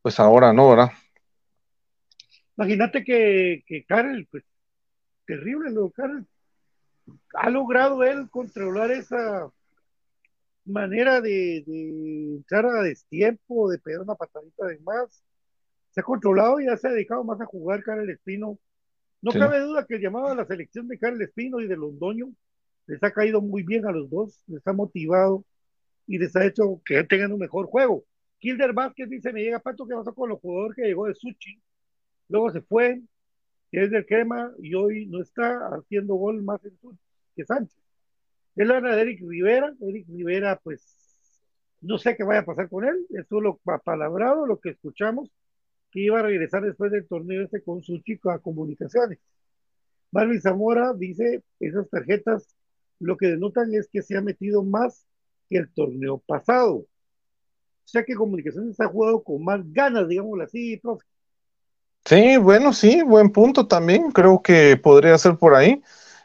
pues 0.02 0.18
ahora 0.18 0.52
no, 0.52 0.70
¿verdad? 0.70 0.90
Imagínate 2.56 3.04
que, 3.04 3.62
que 3.66 3.84
Karel, 3.84 4.26
pues, 4.30 4.44
terrible 5.26 5.70
lo 5.70 5.90
Karel. 5.90 6.26
Ha 7.34 7.50
logrado 7.50 8.02
él 8.02 8.28
controlar 8.30 8.90
esa 8.90 9.48
manera 10.64 11.20
de, 11.20 11.64
de 11.66 12.36
entrar 12.36 12.66
a 12.66 12.82
destiempo, 12.82 13.70
de 13.70 13.78
pegar 13.78 14.02
una 14.02 14.14
patadita 14.14 14.66
de 14.66 14.78
más. 14.80 15.22
Se 15.90 16.00
ha 16.00 16.04
controlado 16.04 16.60
y 16.60 16.66
ya 16.66 16.76
se 16.76 16.88
ha 16.88 16.92
dedicado 16.92 17.24
más 17.24 17.40
a 17.40 17.46
jugar 17.46 17.82
Karel 17.82 18.10
Espino. 18.10 18.58
No 19.22 19.30
Sí. 19.30 19.38
cabe 19.38 19.60
duda 19.60 19.86
que 19.86 19.94
el 19.94 20.02
llamado 20.02 20.28
a 20.28 20.34
la 20.34 20.44
selección 20.44 20.88
de 20.88 20.98
Karel 20.98 21.22
Espino 21.22 21.60
y 21.60 21.68
de 21.68 21.76
Londoño 21.76 22.32
les 22.86 23.02
ha 23.02 23.12
caído 23.12 23.40
muy 23.40 23.62
bien 23.62 23.86
a 23.86 23.92
los 23.92 24.10
dos, 24.10 24.42
les 24.48 24.66
ha 24.66 24.72
motivado 24.72 25.44
y 26.06 26.18
les 26.18 26.34
ha 26.34 26.44
hecho 26.44 26.82
que 26.84 27.04
tengan 27.04 27.32
un 27.32 27.38
mejor 27.38 27.66
juego. 27.66 28.04
Kilder 28.40 28.72
Vázquez 28.72 29.08
dice, 29.08 29.32
me 29.32 29.42
llega 29.42 29.60
pato 29.60 29.86
que 29.86 29.94
pasó 29.94 30.12
con 30.12 30.28
los 30.28 30.40
jugadores 30.40 30.76
que 30.76 30.82
llegó 30.82 31.06
de 31.06 31.14
Suchi, 31.14 31.62
luego 32.28 32.50
se 32.50 32.60
fue, 32.60 33.00
que 33.70 33.84
es 33.84 33.90
del 33.90 34.04
crema 34.04 34.52
y 34.60 34.74
hoy 34.74 35.06
no 35.06 35.22
está 35.22 35.68
haciendo 35.68 36.14
gol 36.16 36.42
más 36.42 36.62
en 36.64 36.76
Suchi 36.78 36.98
que 37.36 37.44
Sánchez. 37.44 37.78
Él 38.56 38.70
habla 38.72 38.96
de 38.96 39.02
Eric 39.02 39.20
Rivera, 39.26 39.72
Eric 39.80 40.06
Rivera 40.08 40.60
pues 40.62 40.98
no 41.80 41.96
sé 41.98 42.16
qué 42.16 42.24
vaya 42.24 42.40
a 42.40 42.44
pasar 42.44 42.68
con 42.68 42.84
él, 42.84 43.06
es 43.10 43.26
solo 43.28 43.60
apalabrado 43.66 44.46
lo 44.46 44.58
que 44.58 44.70
escuchamos, 44.70 45.30
que 45.92 46.00
iba 46.00 46.18
a 46.18 46.22
regresar 46.22 46.62
después 46.62 46.90
del 46.90 47.06
torneo 47.06 47.44
este 47.44 47.62
con 47.62 47.82
su 47.82 47.98
chico 47.98 48.30
a 48.30 48.40
comunicaciones. 48.40 49.18
Marvin 50.10 50.40
Zamora 50.40 50.92
dice, 50.94 51.42
esas 51.60 51.88
tarjetas 51.88 52.56
lo 52.98 53.16
que 53.16 53.28
denotan 53.28 53.74
es 53.74 53.88
que 53.88 54.02
se 54.02 54.16
ha 54.16 54.20
metido 54.20 54.62
más 54.62 55.06
que 55.48 55.58
el 55.58 55.72
torneo 55.72 56.18
pasado. 56.18 56.74
O 56.74 57.88
sea 57.92 58.04
que 58.04 58.14
Comunicaciones 58.14 58.80
ha 58.80 58.86
jugado 58.86 59.22
con 59.22 59.44
más 59.44 59.60
ganas, 59.72 60.08
digámoslo 60.08 60.44
así, 60.44 60.78
profe. 60.78 61.04
Sí, 62.04 62.36
bueno, 62.36 62.72
sí, 62.72 63.02
buen 63.02 63.30
punto 63.30 63.66
también. 63.66 64.10
Creo 64.12 64.42
que 64.42 64.76
podría 64.76 65.18
ser 65.18 65.36
por 65.36 65.54
ahí. 65.54 65.82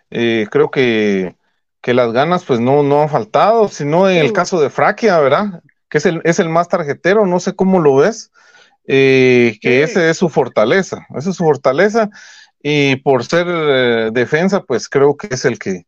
Eh, 0.10 0.48
creo 0.50 0.72
que, 0.72 1.36
que 1.82 1.94
las 1.94 2.14
ganas 2.14 2.46
pues 2.46 2.60
no, 2.60 2.84
no 2.84 3.02
han 3.02 3.10
faltado, 3.10 3.68
sino 3.68 4.10
en 4.10 4.18
el 4.18 4.34
caso 4.34 4.62
de 4.62 4.70
Fraquia, 4.70 5.20
¿verdad? 5.20 5.62
Que 5.90 5.98
es 5.98 6.06
el, 6.06 6.22
es 6.24 6.40
el 6.40 6.50
más 6.50 6.70
tarjetero, 6.70 7.26
no 7.26 7.40
sé 7.40 7.56
cómo 7.56 7.80
lo 7.80 7.98
ves, 7.98 8.32
eh, 8.88 9.58
que 9.62 9.86
Sí. 9.86 9.92
ese 9.92 10.10
es 10.10 10.18
su 10.18 10.30
fortaleza, 10.30 11.06
esa 11.16 11.30
es 11.30 11.36
su 11.36 11.44
fortaleza. 11.44 12.10
Y 12.64 12.96
por 12.98 13.24
ser 13.24 13.46
eh, 13.50 14.10
defensa, 14.12 14.64
pues 14.64 14.90
creo 14.90 15.16
que 15.16 15.28
es 15.32 15.46
el 15.46 15.60
que, 15.60 15.86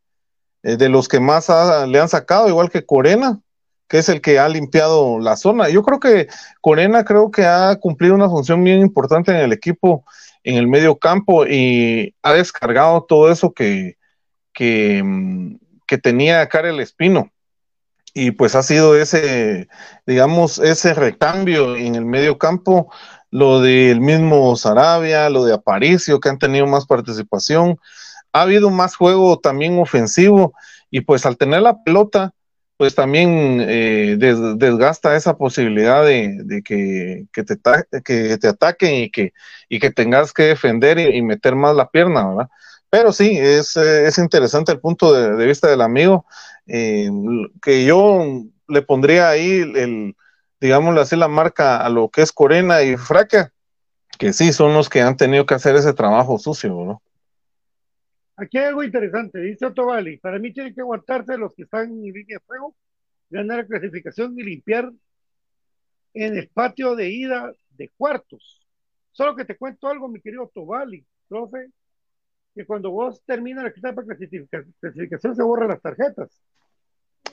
eh, 0.63 0.77
de 0.77 0.89
los 0.89 1.07
que 1.07 1.19
más 1.19 1.49
ha- 1.49 1.87
le 1.87 1.99
han 1.99 2.09
sacado, 2.09 2.47
igual 2.47 2.69
que 2.69 2.85
Corena, 2.85 3.39
que 3.87 3.97
es 3.97 4.09
el 4.09 4.21
que 4.21 4.37
ha 4.37 4.47
limpiado 4.47 5.17
la 5.19 5.35
zona. 5.35 5.67
Yo 5.69 5.81
creo 5.81 5.99
que 5.99 6.27
Corena 6.61 7.03
creo 7.03 7.31
que 7.31 7.45
ha 7.45 7.75
cumplido 7.77 8.13
una 8.13 8.29
función 8.29 8.63
bien 8.63 8.81
importante 8.81 9.31
en 9.31 9.37
el 9.37 9.51
equipo, 9.51 10.05
en 10.43 10.57
el 10.57 10.67
medio 10.67 10.97
campo, 10.97 11.45
y 11.47 12.13
ha 12.21 12.33
descargado 12.33 13.03
todo 13.07 13.31
eso 13.31 13.51
que, 13.51 13.95
que, 14.53 15.01
mm, 15.03 15.55
que 15.87 15.97
tenía 15.97 16.47
Karel 16.47 16.79
Espino. 16.79 17.31
Y 18.19 18.31
pues 18.31 18.53
ha 18.55 18.63
sido 18.63 18.97
ese, 18.97 19.69
digamos, 20.05 20.59
ese 20.59 20.93
recambio 20.93 21.77
en 21.77 21.95
el 21.95 22.03
medio 22.03 22.37
campo, 22.37 22.91
lo 23.31 23.61
del 23.61 24.01
mismo 24.01 24.57
Sarabia, 24.57 25.29
lo 25.29 25.45
de 25.45 25.53
Aparicio, 25.53 26.19
que 26.19 26.27
han 26.27 26.37
tenido 26.37 26.67
más 26.67 26.85
participación. 26.85 27.79
Ha 28.33 28.41
habido 28.41 28.71
más 28.71 28.97
juego 28.97 29.39
también 29.39 29.79
ofensivo 29.79 30.53
y 30.91 30.99
pues 30.99 31.25
al 31.25 31.37
tener 31.37 31.61
la 31.61 31.81
pelota, 31.81 32.33
pues 32.75 32.93
también 32.93 33.63
eh, 33.65 34.17
desgasta 34.17 35.15
esa 35.15 35.37
posibilidad 35.37 36.03
de, 36.05 36.61
que, 36.65 37.25
te, 37.31 37.57
que 38.03 38.37
te 38.37 38.47
ataquen 38.49 38.95
y 38.95 39.11
que, 39.11 39.31
y 39.69 39.79
que 39.79 39.91
tengas 39.91 40.33
que 40.33 40.43
defender 40.43 40.99
y, 40.99 41.21
meter 41.21 41.55
más 41.55 41.73
la 41.73 41.89
pierna, 41.89 42.27
¿verdad? 42.27 42.49
Pero 42.89 43.13
sí, 43.13 43.37
es, 43.37 43.77
es 43.77 44.17
interesante 44.17 44.71
el 44.73 44.81
punto 44.81 45.13
de, 45.13 45.45
vista 45.45 45.69
del 45.69 45.81
amigo, 45.81 46.25
eh, 46.69 47.09
que 47.61 47.85
yo 47.85 48.43
le 48.67 48.81
pondría 48.81 49.29
ahí, 49.29 49.61
el, 49.75 50.15
digámoslo 50.61 51.01
así, 51.01 51.15
la 51.15 51.27
marca 51.27 51.83
a 51.83 51.89
lo 51.89 52.09
que 52.09 52.21
es 52.21 52.31
Corena 52.31 52.83
y 52.83 52.95
Fraca, 52.95 53.51
que 54.17 54.33
sí, 54.33 54.53
son 54.53 54.73
los 54.73 54.89
que 54.89 55.01
han 55.01 55.17
tenido 55.17 55.45
que 55.45 55.55
hacer 55.55 55.75
ese 55.75 55.93
trabajo 55.93 56.37
sucio, 56.37 56.69
¿no? 56.69 57.01
Aquí 58.35 58.57
hay 58.57 58.65
algo 58.65 58.83
interesante, 58.83 59.39
dice 59.39 59.65
Otto. 59.65 59.87
Para 60.21 60.39
mí 60.39 60.53
tienen 60.53 60.73
que 60.73 60.81
aguantarse 60.81 61.37
los 61.37 61.53
que 61.55 61.63
están 61.63 61.89
en 61.89 62.03
línea 62.03 62.37
de 62.37 62.39
fuego, 62.39 62.73
ganar 63.29 63.57
la 63.57 63.65
clasificación 63.65 64.37
y 64.39 64.43
limpiar 64.43 64.91
en 66.13 66.37
el 66.37 66.47
patio 66.47 66.95
de 66.95 67.09
ida 67.09 67.51
de 67.71 67.89
cuartos. 67.97 68.65
Solo 69.11 69.35
que 69.35 69.43
te 69.43 69.57
cuento 69.57 69.87
algo, 69.87 70.07
mi 70.07 70.21
querido 70.21 70.43
Otto 70.43 70.65
Valley, 70.65 71.05
profe, 71.27 71.69
que 72.55 72.65
cuando 72.65 72.91
vos 72.91 73.21
terminas 73.25 73.63
la 73.63 73.69
etapa 73.69 74.03
de 74.03 74.47
clasificación 74.79 75.35
se 75.35 75.43
borran 75.43 75.69
las 75.69 75.81
tarjetas. 75.81 76.41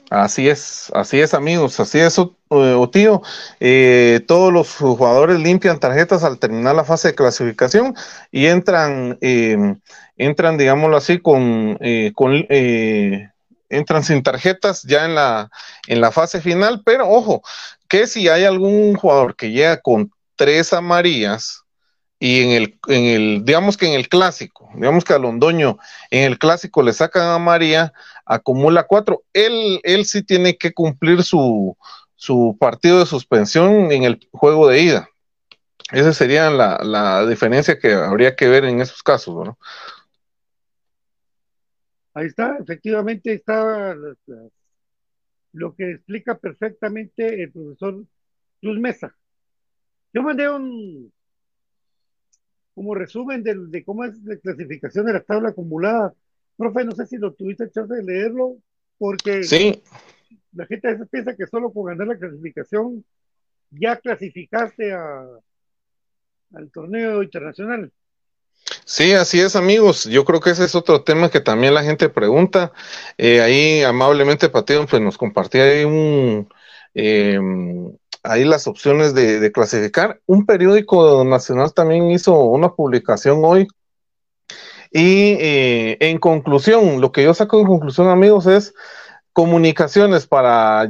Así 0.09 0.47
es, 0.47 0.89
así 0.93 1.19
es 1.19 1.33
amigos, 1.33 1.79
así 1.81 1.99
es, 1.99 2.17
o, 2.17 2.89
tío. 2.89 3.21
Eh, 3.59 4.21
todos 4.25 4.53
los 4.53 4.73
jugadores 4.75 5.39
limpian 5.39 5.79
tarjetas 5.79 6.23
al 6.23 6.39
terminar 6.39 6.75
la 6.75 6.85
fase 6.85 7.09
de 7.09 7.15
clasificación 7.15 7.93
y 8.31 8.45
entran, 8.45 9.17
eh, 9.21 9.75
entran, 10.15 10.57
digámoslo 10.57 10.95
así, 10.95 11.19
con, 11.19 11.77
eh, 11.81 12.13
con 12.15 12.33
entran 13.69 14.03
sin 14.03 14.23
tarjetas 14.23 14.83
ya 14.83 15.03
en 15.05 15.15
la, 15.15 15.51
en 15.87 15.99
la 15.99 16.11
fase 16.11 16.39
final, 16.39 16.83
pero 16.85 17.09
ojo, 17.09 17.41
que 17.89 18.07
si 18.07 18.29
hay 18.29 18.45
algún 18.45 18.95
jugador 18.95 19.35
que 19.35 19.51
llega 19.51 19.81
con 19.81 20.11
tres 20.37 20.71
amarillas, 20.71 21.63
y 22.19 22.41
en 22.41 22.49
el, 22.49 22.79
en 22.87 23.03
el, 23.05 23.45
digamos 23.45 23.77
que 23.77 23.87
en 23.87 23.93
el 23.93 24.09
clásico, 24.09 24.69
digamos 24.75 25.03
que 25.05 25.13
a 25.13 25.19
Londoño 25.19 25.77
en 26.09 26.23
el 26.23 26.39
clásico 26.39 26.81
le 26.81 26.93
sacan 26.93 27.29
a 27.29 27.37
María, 27.37 27.93
acumula 28.25 28.87
cuatro, 28.87 29.23
él, 29.33 29.79
él 29.83 30.05
sí 30.05 30.23
tiene 30.23 30.57
que 30.57 30.73
cumplir 30.73 31.23
su, 31.23 31.77
su 32.15 32.57
partido 32.59 32.99
de 32.99 33.05
suspensión 33.05 33.91
en 33.91 34.03
el 34.03 34.27
juego 34.31 34.67
de 34.67 34.81
ida. 34.81 35.09
Esa 35.91 36.11
sería 36.11 36.49
la, 36.49 36.79
la 36.83 37.25
diferencia 37.25 37.79
que 37.79 37.93
habría 37.93 38.35
que 38.35 38.49
ver 38.49 38.65
en 38.65 38.81
esos 38.81 39.03
casos, 39.03 39.45
¿no? 39.45 39.57
Ahí 42.13 42.25
está, 42.25 42.57
efectivamente 42.59 43.31
está 43.31 43.95
lo 45.53 45.75
que 45.75 45.91
explica 45.91 46.35
perfectamente 46.35 47.43
el 47.43 47.51
profesor 47.51 48.03
Luz 48.61 48.79
Mesa. 48.79 49.15
Yo 50.13 50.23
mandé 50.23 50.49
un, 50.49 51.13
como 52.77 52.93
resumen 52.93 53.41
de, 53.41 53.83
cómo 53.83 54.05
es 54.05 54.23
la 54.23 54.37
clasificación 54.37 55.07
de 55.07 55.13
la 55.13 55.21
tabla 55.21 55.49
acumulada. 55.49 56.13
Profe, 56.57 56.85
no 56.85 56.91
sé 56.91 57.07
si 57.07 57.17
lo 57.17 57.33
tuviste 57.33 57.71
chance 57.71 57.91
de 57.91 58.03
leerlo, 58.03 58.57
porque 58.99 59.41
sí. 59.41 59.81
la 60.53 60.67
gente 60.67 60.87
a 60.87 60.91
veces 60.91 61.07
piensa 61.09 61.35
que 61.35 61.47
solo 61.47 61.73
con 61.73 61.85
ganar 61.85 62.05
la 62.05 62.19
clasificación 62.19 63.03
ya 63.71 63.95
clasificaste 63.95 64.93
a, 64.93 65.25
al 66.53 66.69
torneo 66.71 67.23
internacional. 67.23 67.91
Sí, 68.85 69.13
así 69.13 69.39
es, 69.39 69.55
amigos. 69.55 70.03
Yo 70.05 70.23
creo 70.23 70.39
que 70.39 70.51
ese 70.51 70.65
es 70.65 70.75
otro 70.75 71.03
tema 71.03 71.31
que 71.31 71.39
también 71.39 71.73
la 71.73 71.83
gente 71.83 72.09
pregunta. 72.09 72.73
Eh, 73.17 73.41
ahí 73.41 73.81
amablemente 73.81 74.49
Pateo 74.49 74.85
pues 74.85 75.01
nos 75.01 75.17
compartía 75.17 75.63
ahí 75.63 75.83
un 75.83 76.47
eh, 76.93 77.39
ahí 78.27 78.45
las 78.45 78.67
opciones 78.67 79.13
de, 79.13 79.51
clasificar. 79.51 80.21
Un 80.25 80.45
periódico 80.45 81.23
nacional 81.23 81.73
también 81.73 82.11
hizo 82.11 82.37
una 82.39 82.73
publicación 82.73 83.41
hoy. 83.43 83.67
Y 84.91 85.37
eh, 85.39 85.97
en 85.99 86.17
conclusión, 86.17 87.01
lo 87.01 87.11
que 87.11 87.23
yo 87.23 87.33
saco 87.33 87.59
en 87.59 87.67
conclusión, 87.67 88.07
amigos, 88.07 88.47
es 88.47 88.73
comunicaciones 89.33 90.25
para, 90.25 90.89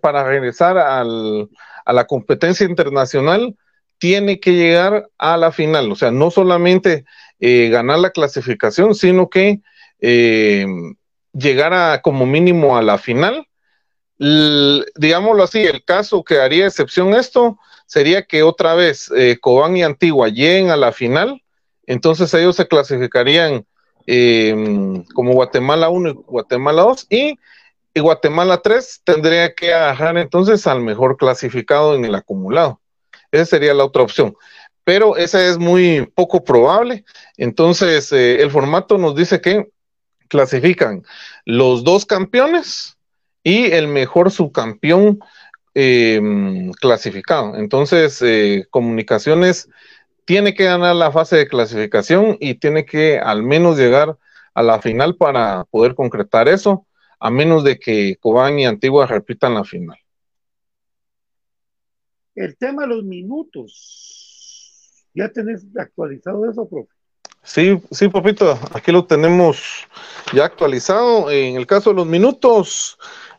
para 0.00 0.24
regresar 0.24 0.78
al, 0.78 1.48
a 1.84 1.92
la 1.92 2.06
competencia 2.06 2.66
internacional 2.66 3.56
tiene 3.98 4.40
que 4.40 4.52
llegar 4.52 5.08
a 5.18 5.36
la 5.36 5.52
final. 5.52 5.90
O 5.90 5.96
sea, 5.96 6.10
no 6.10 6.30
solamente 6.30 7.04
eh, 7.40 7.68
ganar 7.70 7.98
la 7.98 8.10
clasificación, 8.10 8.94
sino 8.94 9.28
que 9.28 9.60
eh, 10.00 10.66
llegar 11.32 11.72
a 11.72 12.00
como 12.02 12.26
mínimo 12.26 12.76
a 12.76 12.82
la 12.82 12.98
final 12.98 13.47
digámoslo 14.18 15.44
así, 15.44 15.60
el 15.60 15.84
caso 15.84 16.24
que 16.24 16.40
haría 16.40 16.66
excepción 16.66 17.14
esto 17.14 17.58
sería 17.86 18.24
que 18.24 18.42
otra 18.42 18.74
vez 18.74 19.10
eh, 19.16 19.38
Cobán 19.40 19.76
y 19.76 19.82
Antigua 19.82 20.28
lleguen 20.28 20.70
a 20.70 20.76
la 20.76 20.92
final, 20.92 21.42
entonces 21.86 22.32
ellos 22.34 22.56
se 22.56 22.68
clasificarían 22.68 23.64
em, 24.06 25.04
como 25.14 25.32
Guatemala 25.32 25.88
1 25.88 26.10
y 26.10 26.12
Guatemala 26.12 26.82
2 26.82 27.06
y, 27.10 27.38
Guatemala 28.00 28.58
3 28.58 29.00
tendría 29.02 29.52
que 29.54 29.74
agarrar 29.74 30.16
entonces 30.18 30.68
al 30.68 30.80
mejor 30.82 31.16
clasificado 31.16 31.96
en 31.96 32.04
el 32.04 32.14
acumulado. 32.14 32.80
Esa 33.32 33.44
sería 33.44 33.74
la 33.74 33.84
otra 33.84 34.02
opción. 34.02 34.36
Pero 34.84 35.16
esa 35.16 35.44
es 35.44 35.58
muy 35.58 36.06
poco 36.14 36.44
probable. 36.44 37.04
Entonces, 37.36 38.12
eh, 38.12 38.40
el 38.40 38.52
formato 38.52 38.98
nos 38.98 39.16
dice 39.16 39.40
que 39.40 39.68
clasifican 40.28 41.02
los 41.44 41.82
dos 41.82 42.06
campeones, 42.06 42.97
y 43.48 43.72
el 43.72 43.88
mejor 43.88 44.30
subcampeón 44.30 45.20
em, 45.72 46.70
clasificado. 46.72 47.56
Entonces, 47.56 48.20
eh, 48.20 48.66
Comunicaciones 48.68 49.70
tiene 50.26 50.52
que 50.52 50.64
ganar 50.64 50.94
la 50.96 51.10
fase 51.12 51.36
de 51.36 51.48
clasificación 51.48 52.36
y 52.40 52.56
tiene 52.56 52.84
que 52.84 53.18
al 53.18 53.42
menos 53.42 53.78
llegar 53.78 54.18
a 54.52 54.62
la 54.62 54.82
final 54.82 55.16
para 55.16 55.64
poder 55.64 55.94
concretar 55.94 56.46
eso, 56.46 56.86
a 57.18 57.30
menos 57.30 57.64
de 57.64 57.78
que 57.78 58.18
Cobán 58.20 58.58
y 58.58 58.66
Antigua 58.66 59.06
repitan 59.06 59.54
la 59.54 59.64
final. 59.64 59.96
El 62.34 62.54
tema 62.58 62.82
de 62.82 62.88
los 62.88 63.02
minutos, 63.02 65.06
¿ya 65.14 65.30
tenés 65.30 65.64
actualizado 65.74 66.50
eso, 66.50 66.68
profe? 66.68 66.92
Sí, 67.42 67.80
sí, 67.90 68.08
papito, 68.08 68.58
aquí 68.74 68.92
lo 68.92 69.06
tenemos 69.06 69.86
ya 70.34 70.44
actualizado. 70.44 71.30
En 71.30 71.56
el 71.56 71.66
caso 71.66 71.90
de 71.90 71.96
los 71.96 72.06
minutos, 72.06 72.98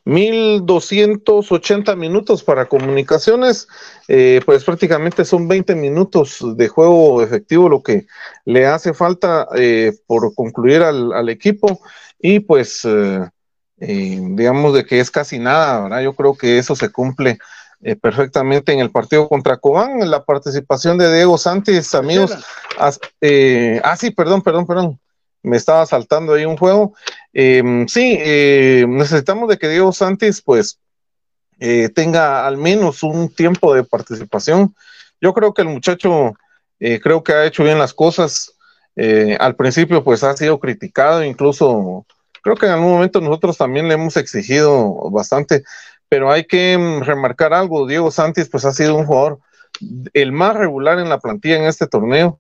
1280 0.10 1.96
minutos 1.96 2.44
para 2.44 2.66
comunicaciones, 2.66 3.68
eh, 4.08 4.42
pues 4.44 4.64
prácticamente 4.64 5.24
son 5.24 5.48
20 5.48 5.76
minutos 5.76 6.44
de 6.58 6.68
juego 6.68 7.22
efectivo 7.22 7.70
lo 7.70 7.84
que 7.84 8.08
le 8.44 8.66
hace 8.66 8.96
falta 8.96 9.48
eh, 9.56 9.94
por 10.08 10.34
concluir 10.34 10.82
al, 10.82 11.30
equipo 11.30 11.80
y 12.20 12.40
pues 12.40 12.82
eh, 12.86 13.30
digamos 13.78 14.74
de 14.74 14.84
que 14.84 15.00
es 15.00 15.12
casi 15.12 15.38
nada, 15.38 15.82
¿verdad? 15.82 16.02
Yo 16.02 16.16
creo 16.16 16.36
que 16.36 16.58
eso 16.58 16.76
se 16.76 16.92
cumple 16.92 17.38
perfectamente 18.02 18.74
en 18.74 18.80
el 18.80 18.90
partido 18.90 19.30
contra 19.30 19.58
Cobán, 19.58 20.10
la 20.10 20.26
participación 20.26 20.98
de 20.98 21.14
Diego 21.14 21.38
Santis, 21.38 21.96
amigos. 21.96 22.34
ah, 22.78 22.92
sí, 23.96 24.12
perdón, 24.12 24.42
perdón, 24.42 24.66
perdón 24.66 25.00
me 25.44 25.58
estaba 25.58 25.86
saltando 25.86 26.34
ahí 26.34 26.46
un 26.46 26.58
juego. 26.58 26.94
Em, 27.34 27.88
sí, 27.88 28.18
eh, 28.20 28.86
necesitamos 28.88 29.50
de 29.50 29.58
que 29.58 29.70
Diego 29.70 29.92
Santis 29.92 30.42
pues 30.42 30.80
eh, 31.60 31.90
tenga 31.90 32.46
al 32.48 32.58
menos 32.58 33.04
un 33.04 33.34
tiempo 33.34 33.74
de 33.74 33.84
participación. 33.84 34.76
Yo 35.22 35.34
creo 35.34 35.54
que 35.54 35.62
el 35.62 35.70
muchacho 35.70 36.34
eh, 36.80 37.00
creo 37.00 37.24
que 37.24 37.34
ha 37.34 37.46
hecho 37.46 37.64
bien 37.64 37.80
las 37.80 37.94
cosas. 37.94 38.54
al 39.40 39.56
principio 39.56 40.04
pues 40.04 40.24
ha 40.24 40.36
sido 40.36 40.60
criticado, 40.60 41.24
incluso 41.24 42.06
creo 42.44 42.58
que 42.58 42.66
en 42.66 42.74
algún 42.74 42.92
momento 42.92 43.22
nosotros 43.22 43.58
también 43.58 43.88
le 43.88 43.94
hemos 43.94 44.18
exigido 44.18 45.10
bastante, 45.10 45.64
pero 46.10 46.32
hay 46.32 46.46
que 46.46 46.78
mm, 46.78 47.04
remarcar 47.04 47.54
algo. 47.54 47.88
Diego 47.88 48.12
Santis 48.12 48.50
pues 48.50 48.66
ha 48.66 48.74
sido 48.74 48.96
un 48.96 49.06
jugador 49.06 49.40
el 50.14 50.32
más 50.34 50.56
regular 50.56 51.00
en 51.00 51.10
la 51.10 51.20
plantilla 51.20 51.58
en 51.58 51.64
este 51.64 51.88
torneo 51.88 52.40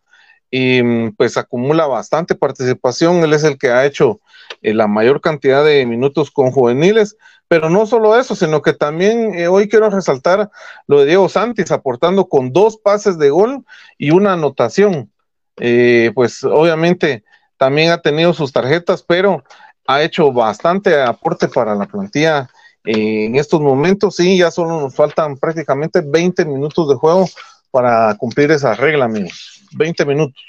y 0.51 0.81
mm, 0.81 1.15
pues 1.15 1.37
acumula 1.37 1.87
bastante 1.87 2.35
participación. 2.35 3.23
Él 3.23 3.33
es 3.33 3.43
el 3.43 3.57
que 3.57 3.69
ha 3.71 3.85
hecho 3.85 4.19
eh, 4.61 4.73
la 4.73 4.87
mayor 4.87 5.21
cantidad 5.21 5.63
de 5.63 5.85
minutos 5.85 6.31
con 6.31 6.51
juveniles, 6.51 7.17
pero 7.47 7.69
no 7.69 7.85
solo 7.85 8.17
eso, 8.19 8.35
sino 8.35 8.61
que 8.61 8.73
también 8.73 9.33
eh, 9.33 9.47
hoy 9.47 9.67
quiero 9.67 9.89
resaltar 9.89 10.49
lo 10.87 10.99
de 10.99 11.07
Diego 11.07 11.29
Santis, 11.29 11.71
aportando 11.71 12.29
con 12.29 12.53
dos 12.53 12.77
pases 12.77 13.17
de 13.17 13.29
gol 13.31 13.65
y 13.97 14.11
una 14.11 14.33
anotación. 14.33 15.11
Eh, 15.57 16.11
pues 16.15 16.43
obviamente 16.43 17.23
también 17.57 17.91
ha 17.91 18.01
tenido 18.01 18.33
sus 18.33 18.53
tarjetas, 18.53 19.03
pero 19.03 19.43
ha 19.85 20.03
hecho 20.03 20.31
bastante 20.31 21.01
aporte 21.01 21.47
para 21.47 21.75
la 21.75 21.87
plantilla 21.87 22.49
eh, 22.85 23.25
en 23.25 23.35
estos 23.35 23.59
momentos. 23.59 24.15
Sí, 24.15 24.37
ya 24.37 24.51
solo 24.51 24.79
nos 24.79 24.95
faltan 24.95 25.35
prácticamente 25.37 26.01
20 26.05 26.45
minutos 26.45 26.87
de 26.87 26.95
juego 26.95 27.25
para 27.71 28.15
cumplir 28.15 28.51
esa 28.51 28.75
regla, 28.75 29.05
amigos. 29.05 29.58
20 29.77 30.05
minutos. 30.05 30.43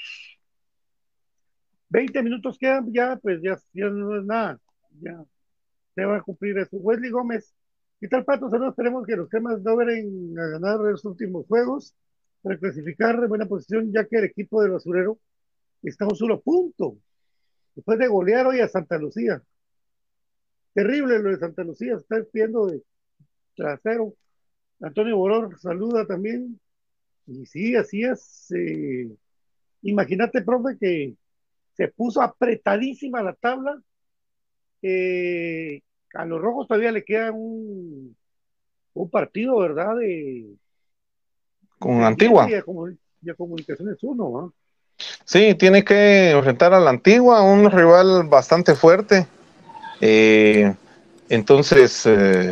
20 1.89 2.23
minutos 2.23 2.57
quedan, 2.57 2.91
ya, 2.93 3.17
pues 3.17 3.41
ya, 3.41 3.57
ya 3.73 3.89
no 3.89 4.17
es 4.17 4.25
nada. 4.25 4.59
Ya 5.01 5.23
se 5.95 6.05
va 6.05 6.17
a 6.17 6.21
cumplir 6.21 6.57
eso. 6.57 6.77
Wesley 6.77 7.09
Gómez, 7.09 7.53
¿qué 7.99 8.07
tal, 8.07 8.23
Pato? 8.23 8.49
Saludos, 8.49 8.71
esperemos 8.71 9.05
que 9.05 9.15
los 9.15 9.29
temas 9.29 9.61
logren 9.61 10.33
ganar 10.33 10.79
los 10.79 11.03
últimos 11.05 11.45
juegos 11.47 11.93
para 12.41 12.57
clasificar 12.57 13.15
en 13.15 13.29
buena 13.29 13.45
posición, 13.45 13.91
ya 13.91 14.05
que 14.05 14.17
el 14.17 14.25
equipo 14.25 14.61
del 14.61 14.71
basurero 14.71 15.19
está 15.83 16.05
a 16.05 16.09
un 16.09 16.15
solo 16.15 16.41
punto. 16.41 16.97
Después 17.75 17.99
de 17.99 18.07
golear 18.07 18.47
hoy 18.47 18.59
a 18.59 18.67
Santa 18.67 18.97
Lucía. 18.97 19.41
Terrible 20.73 21.19
lo 21.19 21.29
de 21.29 21.37
Santa 21.37 21.63
Lucía, 21.63 21.95
está 21.95 22.15
despidiendo 22.15 22.67
de 22.67 22.81
trasero. 23.55 24.13
Antonio 24.79 25.17
Boror 25.17 25.59
saluda 25.59 26.05
también. 26.05 26.59
Y 27.31 27.45
sí, 27.45 27.75
así 27.75 28.03
es. 28.03 28.51
eh, 28.51 29.09
imagínate, 29.83 30.41
profe, 30.41 30.77
que 30.79 31.13
se 31.73 31.87
puso 31.87 32.21
apretadísima 32.21 33.23
la 33.23 33.33
tabla. 33.33 33.81
Eh, 34.81 35.81
a 36.13 36.25
los 36.25 36.41
rojos 36.41 36.67
todavía 36.67 36.91
le 36.91 37.03
queda 37.05 37.31
un, 37.31 38.15
un 38.93 39.09
partido, 39.09 39.59
¿verdad? 39.59 39.95
De, 39.95 40.55
Con 41.79 42.03
Antigua. 42.03 42.49
Y 42.49 42.53
y 43.23 43.29
a 43.29 43.35
Comunicaciones 43.35 43.97
1, 44.01 44.39
¿ah? 44.39 44.51
Sí, 45.25 45.53
tiene 45.55 45.83
que 45.83 46.31
enfrentar 46.31 46.73
a 46.73 46.79
la 46.79 46.89
Antigua, 46.89 47.43
un 47.43 47.69
rival 47.69 48.23
bastante 48.27 48.73
fuerte. 48.73 49.27
Eh, 50.01 50.73
entonces, 51.29 52.03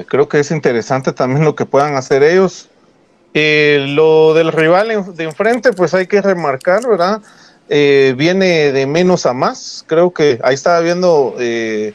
creo 0.08 0.30
que 0.30 0.40
es 0.40 0.52
interesante 0.52 1.12
también 1.12 1.44
lo 1.44 1.56
que 1.56 1.66
puedan 1.66 1.96
hacer 1.96 2.22
ellos. 2.24 2.70
Eh, 3.34 3.86
lo 3.90 4.34
del 4.34 4.52
rival 4.52 5.16
de 5.16 5.24
enfrente, 5.24 5.74
pues 5.74 5.94
hay 5.94 6.08
que 6.08 6.22
remarcar, 6.22 6.88
¿verdad? 6.88 7.22
Eh, 7.70 8.16
viene 8.18 8.72
de 8.72 8.88
menos 8.88 9.26
a 9.26 9.34
más. 9.34 9.84
Creo 9.88 10.12
que 10.12 10.40
ahí 10.44 10.56
estaba 10.56 10.80
viendo 10.80 11.36
eh, 11.40 11.94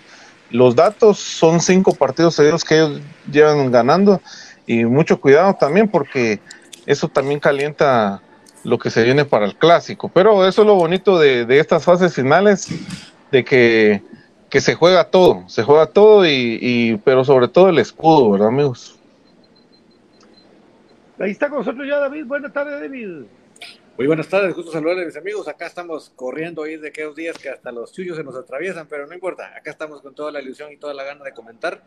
los 0.50 0.76
datos, 0.76 1.18
son 1.18 1.60
cinco 1.60 1.94
partidos 1.94 2.36
seguidos 2.36 2.62
que 2.64 2.76
ellos 2.76 3.00
llevan 3.30 3.70
ganando. 3.72 4.20
Y 4.66 4.84
mucho 4.84 5.20
cuidado 5.20 5.54
también, 5.54 5.88
porque 5.88 6.40
eso 6.86 7.08
también 7.08 7.40
calienta 7.40 8.22
lo 8.62 8.78
que 8.78 8.90
se 8.90 9.02
viene 9.02 9.24
para 9.24 9.44
el 9.44 9.56
clásico. 9.56 10.10
Pero 10.14 10.46
eso 10.46 10.62
es 10.62 10.66
lo 10.66 10.76
bonito 10.76 11.18
de, 11.18 11.46
estas 11.58 11.84
fases 11.84 12.14
finales, 12.14 12.68
de 13.30 13.44
que, 13.44 14.02
se 14.60 14.74
juega 14.76 15.10
todo, 15.10 15.42
se 15.48 15.64
juega 15.64 15.86
todo, 15.86 16.24
y- 16.24 17.00
pero 17.04 17.24
sobre 17.24 17.48
todo 17.48 17.68
el 17.68 17.78
escudo, 17.80 18.30
¿verdad, 18.30 18.48
amigos? 18.48 18.94
Ahí 21.18 21.30
está 21.30 21.48
con 21.48 21.58
nosotros 21.58 21.86
ya 21.86 21.98
David. 21.98 22.24
Buenas 22.26 22.52
tardes, 22.52 22.80
David. 22.80 23.26
Muy 23.96 24.08
buenas 24.08 24.26
tardes, 24.26 24.52
gusto 24.52 24.72
saludarles 24.72 25.06
mis 25.06 25.16
amigos. 25.16 25.46
Acá 25.46 25.66
estamos 25.66 26.10
corriendo 26.16 26.64
ahí 26.64 26.76
de 26.76 26.88
aquellos 26.88 27.14
días 27.14 27.38
que 27.38 27.48
hasta 27.48 27.70
los 27.70 27.92
chuyos 27.92 28.16
se 28.16 28.24
nos 28.24 28.34
atraviesan, 28.34 28.88
pero 28.88 29.06
no 29.06 29.14
importa. 29.14 29.56
Acá 29.56 29.70
estamos 29.70 30.00
con 30.02 30.14
toda 30.16 30.32
la 30.32 30.42
ilusión 30.42 30.72
y 30.72 30.76
toda 30.76 30.92
la 30.92 31.04
gana 31.04 31.24
de 31.24 31.32
comentar. 31.32 31.84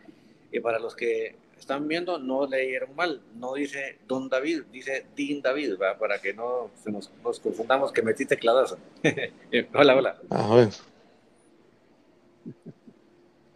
Y 0.49 0.61
para 0.61 0.79
los 0.79 0.95
que 0.95 1.35
están 1.59 1.89
viendo, 1.89 2.17
no 2.17 2.47
leyeron 2.47 2.95
mal. 2.95 3.21
No 3.35 3.55
dice 3.55 3.97
Don 4.07 4.29
David, 4.29 4.63
dice 4.71 5.05
Din 5.17 5.41
David, 5.41 5.73
¿va? 5.81 5.97
para 5.97 6.21
que 6.21 6.33
no 6.33 6.71
se 6.81 6.89
nos, 6.89 7.11
nos 7.21 7.41
confundamos 7.41 7.91
que 7.91 8.01
metí 8.01 8.25
tecladazo. 8.25 8.77
hola, 9.73 9.95
hola. 9.95 10.17
A 10.29 10.55
ver. 10.55 10.69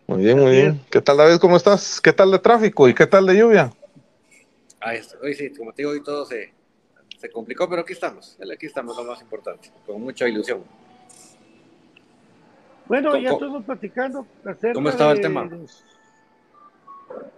Muy 0.07 0.23
bien, 0.25 0.37
muy 0.37 0.51
bien. 0.51 0.81
¿Qué 0.89 0.99
tal, 0.99 1.15
David? 1.15 1.37
¿Cómo 1.37 1.55
estás? 1.55 2.01
¿Qué 2.01 2.11
tal 2.11 2.31
de 2.31 2.39
tráfico 2.39 2.89
y 2.89 2.93
qué 2.93 3.07
tal 3.07 3.25
de 3.25 3.37
lluvia? 3.37 3.71
Ah, 4.81 4.95
es- 4.95 5.15
hoy 5.21 5.33
sí, 5.33 5.51
como 5.53 5.71
te 5.73 5.83
digo, 5.83 5.91
hoy 5.91 6.03
todo 6.03 6.25
se, 6.25 6.53
se 7.17 7.29
complicó, 7.29 7.69
pero 7.69 7.81
aquí 7.83 7.93
estamos. 7.93 8.37
Aquí 8.53 8.65
estamos, 8.65 8.97
lo 8.97 9.03
más 9.03 9.21
importante, 9.21 9.69
con 9.85 10.01
mucha 10.01 10.27
ilusión. 10.27 10.63
Bueno, 12.87 13.11
¿Cómo- 13.11 13.21
ya 13.23 13.29
estamos 13.31 13.63
platicando 13.63 14.27
acerca 14.43 14.73
cómo 14.73 14.89
estaba 14.89 15.11
el 15.11 15.17
de 15.17 15.23
tema? 15.23 15.45
los- 15.45 15.85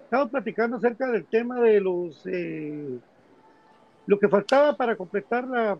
Estamos 0.05 0.29
platicando 0.29 0.77
acerca 0.77 1.07
del 1.07 1.25
tema 1.25 1.59
de 1.59 1.79
los 1.81 2.21
eh, 2.27 2.99
lo 4.05 4.19
que 4.19 4.27
faltaba 4.29 4.75
para 4.77 4.95
completar 4.95 5.47
la, 5.47 5.77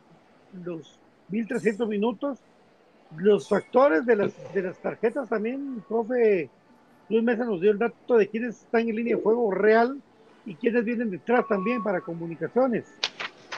los 0.66 1.00
1300 1.30 1.88
minutos, 1.88 2.40
los 3.18 3.48
factores 3.48 4.06
de 4.08 4.16
las, 4.16 4.54
de 4.54 4.64
las 4.64 4.78
tarjetas 4.80 5.30
también, 5.30 5.84
profe 5.88 6.50
Luis 7.10 7.24
Mesa 7.24 7.46
nos 7.46 7.62
dio 7.62 7.70
el 7.72 7.78
dato 7.78 8.18
de 8.18 8.28
quiénes 8.28 8.62
están 8.62 8.90
en 8.90 8.96
línea 8.96 9.16
de 9.18 9.22
fuego 9.22 9.52
real 9.52 10.02
y 10.46 10.56
quiénes 10.56 10.84
vienen 10.86 11.10
detrás 11.12 11.48
también 11.48 11.84
para 11.84 12.02
comunicaciones. 12.02 12.86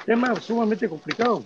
Tema 0.06 0.36
sumamente 0.36 0.88
complicado. 0.88 1.44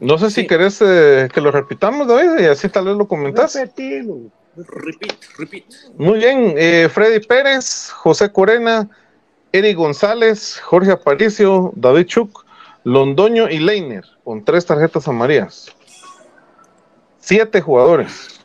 No 0.00 0.16
sé 0.18 0.30
si 0.30 0.42
Sí. 0.42 0.46
querés 0.46 0.80
eh, 0.80 1.28
que 1.32 1.40
lo 1.40 1.50
repitamos, 1.50 2.08
David, 2.08 2.40
y 2.42 2.46
así 2.46 2.68
tal 2.68 2.86
vez 2.86 2.96
lo 2.96 3.06
comentás. 3.06 3.54
Repetilo. 3.54 4.30
Repeat, 4.56 5.16
repeat. 5.38 5.64
Muy 5.96 6.18
bien, 6.18 6.54
eh, 6.56 6.88
Freddy 6.92 7.20
Pérez, 7.24 7.90
José 7.90 8.32
Corena, 8.32 8.88
Eric 9.52 9.76
González, 9.76 10.58
Jorge 10.60 10.90
Aparicio, 10.92 11.72
David 11.76 12.06
Chuk, 12.06 12.44
Londoño 12.84 13.48
y 13.48 13.58
Leiner, 13.58 14.04
con 14.24 14.44
tres 14.44 14.64
tarjetas 14.66 15.06
amarillas. 15.06 15.74
Siete 17.18 17.60
jugadores. 17.60 18.40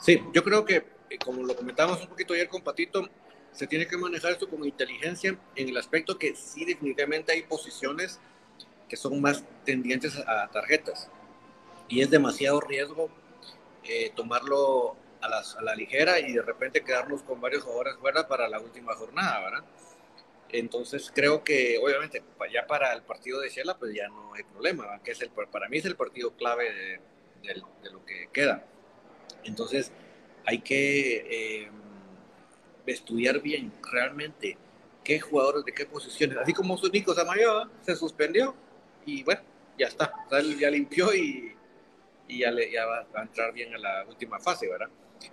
Sí, 0.00 0.22
yo 0.32 0.42
creo 0.42 0.64
que, 0.64 0.76
eh, 1.10 1.18
como 1.24 1.42
lo 1.42 1.54
comentamos 1.54 2.00
un 2.00 2.08
poquito 2.08 2.34
ayer 2.34 2.48
con 2.48 2.62
Patito, 2.62 3.08
se 3.52 3.66
tiene 3.66 3.86
que 3.86 3.96
manejar 3.96 4.32
esto 4.32 4.48
con 4.48 4.64
inteligencia 4.64 5.38
en 5.56 5.68
el 5.68 5.76
aspecto 5.76 6.18
que 6.18 6.34
sí 6.34 6.64
definitivamente 6.64 7.32
hay 7.32 7.42
posiciones 7.42 8.18
que 8.88 8.96
son 8.96 9.20
más 9.20 9.44
tendientes 9.64 10.16
a 10.26 10.48
tarjetas 10.50 11.10
y 11.88 12.00
es 12.00 12.10
demasiado 12.10 12.60
riesgo 12.60 13.10
eh, 13.84 14.12
tomarlo 14.14 14.96
a, 15.20 15.62
la 15.62 15.74
ligera 15.74 16.18
y 16.18 16.32
de 16.32 16.42
repente 16.42 16.82
quedarnos 16.82 17.22
con 17.22 17.40
varios 17.40 17.62
jugadores 17.62 17.96
fuera 17.96 18.26
para 18.26 18.48
la 18.48 18.60
última 18.60 18.94
jornada, 18.94 19.40
¿verdad? 19.40 19.64
Entonces 20.48 21.10
creo 21.14 21.44
que 21.44 21.78
obviamente 21.78 22.22
ya 22.52 22.66
para 22.66 22.92
el 22.92 23.02
partido 23.02 23.40
de 23.40 23.48
Shela 23.48 23.78
pues 23.78 23.94
ya 23.94 24.08
no 24.08 24.34
hay 24.34 24.42
problema, 24.44 24.84
¿verdad? 24.84 25.02
que 25.02 25.12
es 25.12 25.20
el, 25.22 25.30
para 25.30 25.68
mí 25.68 25.78
es 25.78 25.84
el 25.84 25.96
partido 25.96 26.34
clave 26.36 27.00
de 27.42 27.90
lo 27.90 28.04
que 28.04 28.28
queda. 28.32 28.64
Entonces 29.44 29.92
hay 30.44 30.60
que 30.60 31.62
eh, 31.64 31.70
estudiar 32.86 33.40
bien 33.40 33.72
realmente 33.92 34.56
qué 35.04 35.20
jugadores 35.20 35.64
de 35.64 35.72
qué 35.72 35.86
posiciones, 35.86 36.38
así 36.38 36.52
como 36.52 36.76
su 36.76 36.88
Nico 36.88 37.14
Samayoa 37.14 37.68
se 37.82 37.94
suspendió 37.96 38.54
y 39.04 39.22
bueno, 39.24 39.40
ya 39.78 39.86
está, 39.88 40.12
ya 40.58 40.70
limpió 40.70 41.12
y, 41.14 41.54
y 42.28 42.38
ya, 42.40 42.50
le- 42.50 42.70
ya 42.70 42.86
va 42.86 43.06
a 43.14 43.22
entrar 43.22 43.52
bien 43.52 43.74
a 43.74 43.78
la 43.78 44.04
última 44.08 44.38
fase, 44.38 44.68
¿verdad? 44.68 44.88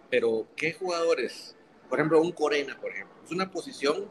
Pero 0.09 0.47
qué 0.55 0.73
jugadores, 0.73 1.55
por 1.87 1.99
ejemplo, 1.99 2.21
un 2.21 2.31
Corena, 2.31 2.77
por 2.79 2.91
ejemplo, 2.91 3.15
es 3.23 3.31
una 3.31 3.49
posición 3.51 4.09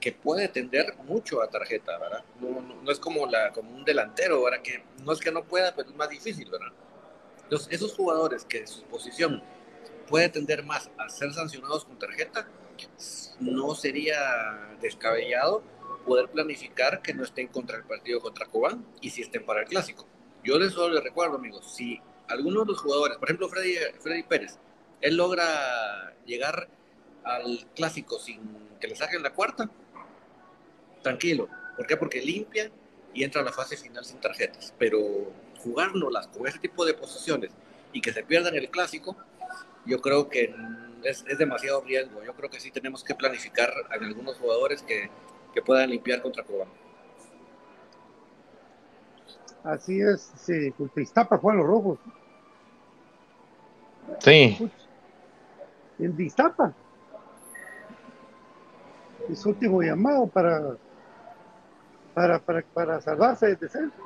que 0.00 0.12
puede 0.12 0.48
tender 0.48 0.94
mucho 1.04 1.42
a 1.42 1.48
tarjeta, 1.50 1.98
¿verdad? 1.98 2.24
No, 2.40 2.60
no, 2.60 2.82
no 2.82 2.90
es 2.90 2.98
como, 3.00 3.26
la, 3.26 3.52
como 3.52 3.74
un 3.74 3.84
delantero, 3.84 4.42
¿verdad? 4.44 4.62
Que 4.62 4.82
no 5.02 5.12
es 5.12 5.18
que 5.20 5.32
no 5.32 5.44
pueda, 5.44 5.74
pero 5.74 5.88
es 5.90 5.96
más 5.96 6.08
difícil, 6.08 6.48
¿verdad? 6.50 6.68
Entonces, 7.42 7.68
esos 7.72 7.94
jugadores 7.94 8.44
que 8.44 8.66
su 8.66 8.82
posición 8.84 9.42
puede 10.08 10.28
tender 10.28 10.64
más 10.64 10.90
a 10.98 11.08
ser 11.08 11.32
sancionados 11.32 11.84
con 11.84 11.98
tarjeta, 11.98 12.48
no 13.40 13.74
sería 13.74 14.76
descabellado 14.80 15.62
poder 16.06 16.28
planificar 16.28 17.02
que 17.02 17.12
no 17.12 17.24
estén 17.24 17.48
contra 17.48 17.76
el 17.76 17.84
partido 17.84 18.20
contra 18.20 18.46
Cobán 18.46 18.84
y 19.00 19.10
si 19.10 19.22
estén 19.22 19.44
para 19.44 19.60
el 19.60 19.66
clásico. 19.66 20.06
Yo 20.42 20.58
les 20.58 20.72
solo 20.72 20.94
les 20.94 21.04
recuerdo, 21.04 21.36
amigos, 21.36 21.74
si 21.74 22.00
alguno 22.28 22.60
de 22.60 22.66
los 22.66 22.80
jugadores, 22.80 23.18
por 23.18 23.28
ejemplo 23.28 23.48
Freddy, 23.48 23.76
Freddy 24.00 24.22
Pérez, 24.22 24.58
él 25.00 25.16
logra 25.16 26.14
llegar 26.24 26.68
al 27.24 27.66
clásico 27.74 28.18
sin 28.18 28.40
que 28.80 28.88
le 28.88 28.96
saquen 28.96 29.22
la 29.22 29.32
cuarta, 29.34 29.70
tranquilo. 31.02 31.48
¿Por 31.76 31.86
qué? 31.86 31.96
Porque 31.96 32.20
limpia 32.20 32.70
y 33.12 33.24
entra 33.24 33.42
a 33.42 33.44
la 33.44 33.52
fase 33.52 33.76
final 33.76 34.04
sin 34.04 34.20
tarjetas. 34.20 34.74
Pero 34.78 34.98
jugárnoslas 35.62 36.28
con 36.28 36.46
ese 36.46 36.58
tipo 36.58 36.84
de 36.84 36.94
posiciones 36.94 37.50
y 37.92 38.00
que 38.00 38.12
se 38.12 38.22
pierdan 38.22 38.54
el 38.54 38.70
clásico, 38.70 39.16
yo 39.88 40.00
creo 40.00 40.28
que 40.28 40.54
es, 41.02 41.24
es 41.26 41.38
demasiado 41.38 41.80
riesgo. 41.82 42.22
Yo 42.22 42.34
creo 42.34 42.50
que 42.50 42.60
sí 42.60 42.70
tenemos 42.70 43.02
que 43.02 43.14
planificar 43.14 43.72
en 43.94 44.04
algunos 44.04 44.36
jugadores 44.36 44.82
que, 44.82 45.10
que 45.54 45.62
puedan 45.62 45.90
limpiar 45.90 46.22
contra 46.22 46.44
Cobán. 46.44 46.68
Así 49.64 50.00
es, 50.00 50.32
sí, 50.36 50.70
contra 50.72 51.02
Iztapa 51.02 51.38
juegan 51.38 51.58
los 51.58 51.66
rojos. 51.66 51.98
Sí, 54.20 54.70
En 55.98 56.16
Distapa. 56.16 56.72
Es 59.30 59.44
último 59.44 59.82
llamado 59.82 60.26
para, 60.26 60.76
para, 62.14 62.38
para, 62.38 62.62
para 62.62 63.00
salvarse 63.00 63.46
del 63.48 63.58
descenso. 63.58 63.96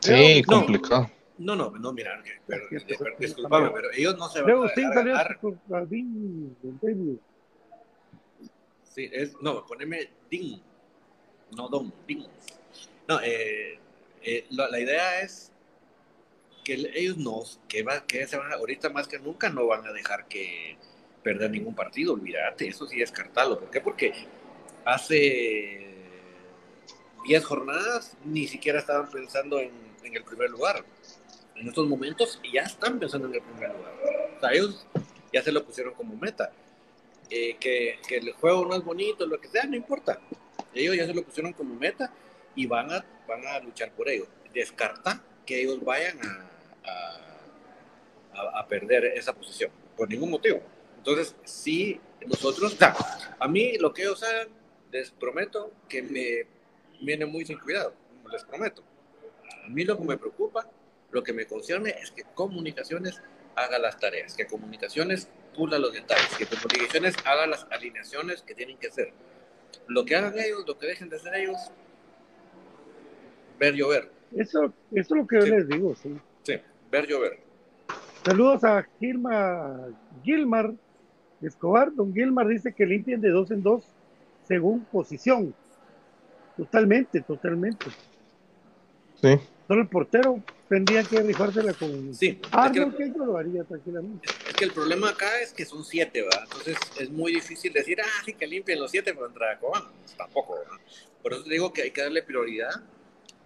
sí, 0.00 0.42
No. 0.48 0.56
complicado. 0.56 1.02
No, 1.02 1.10
no, 1.38 1.70
no, 1.70 1.92
mira, 1.92 2.22
que- 2.22 2.40
pero, 2.46 2.68
pues, 2.68 3.18
disculpame, 3.18 3.70
pero 3.70 3.90
ellos 3.92 4.16
no 4.16 4.28
se 4.28 4.40
van 4.40 4.50
Luego 4.50 4.64
a 4.64 5.02
dejar 5.02 5.38
con 5.40 5.60
Jardín. 5.68 6.56
Sí, 8.84 9.10
es, 9.12 9.34
no, 9.42 9.66
poneme 9.66 10.08
Ding, 10.30 10.60
no 11.56 11.68
Don, 11.68 11.92
Ding. 12.06 12.24
No, 13.08 13.20
eh, 13.20 13.78
eh, 14.22 14.46
la, 14.50 14.68
la 14.68 14.78
idea 14.80 15.20
es 15.20 15.50
que 16.64 16.74
el- 16.74 16.86
ellos 16.94 17.18
no, 17.18 17.42
que, 17.68 17.82
va, 17.82 18.06
que 18.06 18.26
se 18.26 18.36
van 18.36 18.52
a- 18.52 18.56
ahorita 18.56 18.88
más 18.90 19.08
que 19.08 19.18
nunca 19.18 19.48
no 19.50 19.66
van 19.66 19.84
a 19.86 19.92
dejar 19.92 20.26
que 20.28 20.76
perder 21.24 21.50
ningún 21.50 21.74
partido, 21.74 22.12
olvídate, 22.14 22.68
eso 22.68 22.86
sí 22.86 22.98
descartarlo. 22.98 23.58
¿Por 23.58 23.70
qué? 23.70 23.80
Porque 23.80 24.12
hace 24.84 25.90
10 27.26 27.44
jornadas 27.44 28.16
ni 28.24 28.46
siquiera 28.46 28.78
estaban 28.78 29.10
pensando 29.10 29.58
en, 29.58 29.72
en 30.04 30.14
el 30.16 30.22
primer 30.24 30.50
lugar. 30.50 30.84
En 31.56 31.68
estos 31.68 31.86
momentos 31.86 32.40
ya 32.52 32.62
están 32.62 32.98
pensando 32.98 33.28
en 33.28 33.34
el 33.34 33.42
primer 33.42 33.70
lugar. 33.70 33.92
O 34.36 34.40
sea, 34.40 34.52
ellos 34.52 34.86
ya 35.32 35.42
se 35.42 35.52
lo 35.52 35.64
pusieron 35.64 35.94
como 35.94 36.16
meta. 36.16 36.52
Eh, 37.30 37.56
que, 37.58 37.98
que 38.06 38.18
el 38.18 38.32
juego 38.32 38.66
no 38.66 38.74
es 38.76 38.84
bonito, 38.84 39.26
lo 39.26 39.40
que 39.40 39.48
sea, 39.48 39.64
no 39.64 39.76
importa. 39.76 40.20
Ellos 40.74 40.96
ya 40.96 41.06
se 41.06 41.14
lo 41.14 41.22
pusieron 41.22 41.52
como 41.52 41.74
meta 41.74 42.12
y 42.54 42.66
van 42.66 42.92
a, 42.92 43.04
van 43.26 43.46
a 43.46 43.58
luchar 43.60 43.92
por 43.92 44.08
ello. 44.08 44.26
Descarta 44.52 45.22
que 45.46 45.62
ellos 45.62 45.82
vayan 45.82 46.18
a, 46.22 46.50
a, 48.34 48.60
a- 48.60 48.68
perder 48.68 49.04
esa 49.06 49.32
posición, 49.32 49.70
por 49.96 50.08
ningún 50.08 50.30
motivo. 50.30 50.60
Entonces, 50.98 51.34
sí, 51.44 52.00
nosotros, 52.26 52.72
sea, 52.74 52.94
a 53.38 53.48
mí 53.48 53.76
lo 53.78 53.92
que 53.92 54.02
ellos 54.02 54.22
hagan, 54.22 54.48
les 54.90 55.10
prometo 55.10 55.72
que 55.88 56.02
me 56.02 56.46
viene 57.04 57.26
muy 57.26 57.44
sin 57.44 57.58
cuidado, 57.58 57.94
les 58.30 58.44
prometo. 58.44 58.82
A 59.64 59.68
mí 59.68 59.84
lo 59.84 59.96
que 59.98 60.04
me 60.04 60.16
preocupa, 60.16 60.68
lo 61.14 61.22
que 61.22 61.32
me 61.32 61.46
concierne 61.46 61.94
es 62.02 62.10
que 62.10 62.24
comunicaciones 62.34 63.22
haga 63.54 63.78
las 63.78 63.98
tareas, 64.00 64.34
que 64.34 64.46
comunicaciones 64.46 65.30
pula 65.54 65.78
los 65.78 65.92
detalles, 65.92 66.28
que 66.36 66.44
comunicaciones 66.44 67.14
haga 67.24 67.46
las 67.46 67.68
alineaciones 67.70 68.42
que 68.42 68.52
tienen 68.52 68.76
que 68.78 68.88
hacer. 68.88 69.12
Lo 69.86 70.04
que 70.04 70.16
hagan 70.16 70.36
ellos, 70.36 70.64
lo 70.66 70.76
que 70.76 70.88
dejen 70.88 71.08
de 71.08 71.16
hacer 71.16 71.36
ellos, 71.36 71.56
ver 73.60 73.74
llover. 73.74 74.10
Eso, 74.36 74.64
eso 74.64 74.74
es 74.90 75.10
lo 75.10 75.24
que 75.24 75.38
yo 75.38 75.46
les 75.46 75.68
digo, 75.68 75.94
sí. 75.94 76.18
Sí, 76.42 76.60
ver 76.90 77.06
llover. 77.06 77.38
Saludos 78.24 78.64
a 78.64 78.84
Gilma, 78.98 79.86
Gilmar 80.24 80.72
Escobar. 81.40 81.94
Don 81.94 82.12
Gilmar 82.12 82.48
dice 82.48 82.72
que 82.72 82.86
limpien 82.86 83.20
de 83.20 83.30
dos 83.30 83.52
en 83.52 83.62
dos 83.62 83.84
según 84.48 84.84
posición. 84.86 85.54
Totalmente, 86.56 87.20
totalmente. 87.20 87.86
Sí. 89.22 89.38
Solo 89.68 89.82
el 89.82 89.88
portero 89.88 90.42
tendría 90.68 91.02
que 91.02 91.22
rifársela 91.22 91.72
con 91.74 92.14
Sí, 92.14 92.40
es 92.42 92.48
que, 92.48 92.48
Arnold, 92.52 92.96
que 92.96 93.08
yo 93.08 93.24
lo 93.24 93.36
haría 93.36 93.64
tranquilamente. 93.64 94.28
es 94.48 94.54
que 94.54 94.64
el 94.64 94.72
problema 94.72 95.10
acá 95.10 95.40
es 95.40 95.52
que 95.52 95.64
son 95.64 95.84
siete, 95.84 96.22
¿verdad? 96.22 96.42
Entonces 96.44 96.76
es 96.98 97.10
muy 97.10 97.32
difícil 97.32 97.72
decir, 97.72 98.00
ah, 98.00 98.22
sí, 98.24 98.34
que 98.34 98.46
limpien 98.46 98.80
los 98.80 98.90
siete 98.90 99.14
contra 99.14 99.58
Cobán. 99.58 99.84
Pues 100.02 100.16
tampoco, 100.16 100.58
¿verdad? 100.58 100.76
Por 101.22 101.32
eso 101.32 101.44
te 101.44 101.50
digo 101.50 101.72
que 101.72 101.82
hay 101.82 101.90
que 101.90 102.02
darle 102.02 102.22
prioridad 102.22 102.70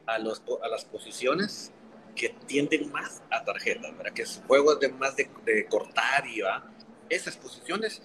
a, 0.07 0.19
los, 0.19 0.43
a 0.63 0.69
las 0.69 0.85
posiciones 0.85 1.73
que 2.15 2.35
tienden 2.47 2.91
más 2.91 3.23
a 3.31 3.45
tarjetas, 3.45 3.97
¿verdad? 3.97 4.13
Que 4.13 4.23
es 4.23 4.43
juegos 4.47 4.81
de 4.81 4.89
más 4.89 5.17
de, 5.17 5.29
de 5.45 5.67
cortar 5.67 6.27
y 6.27 6.41
va. 6.41 6.71
Esas 7.09 7.37
posiciones 7.37 8.03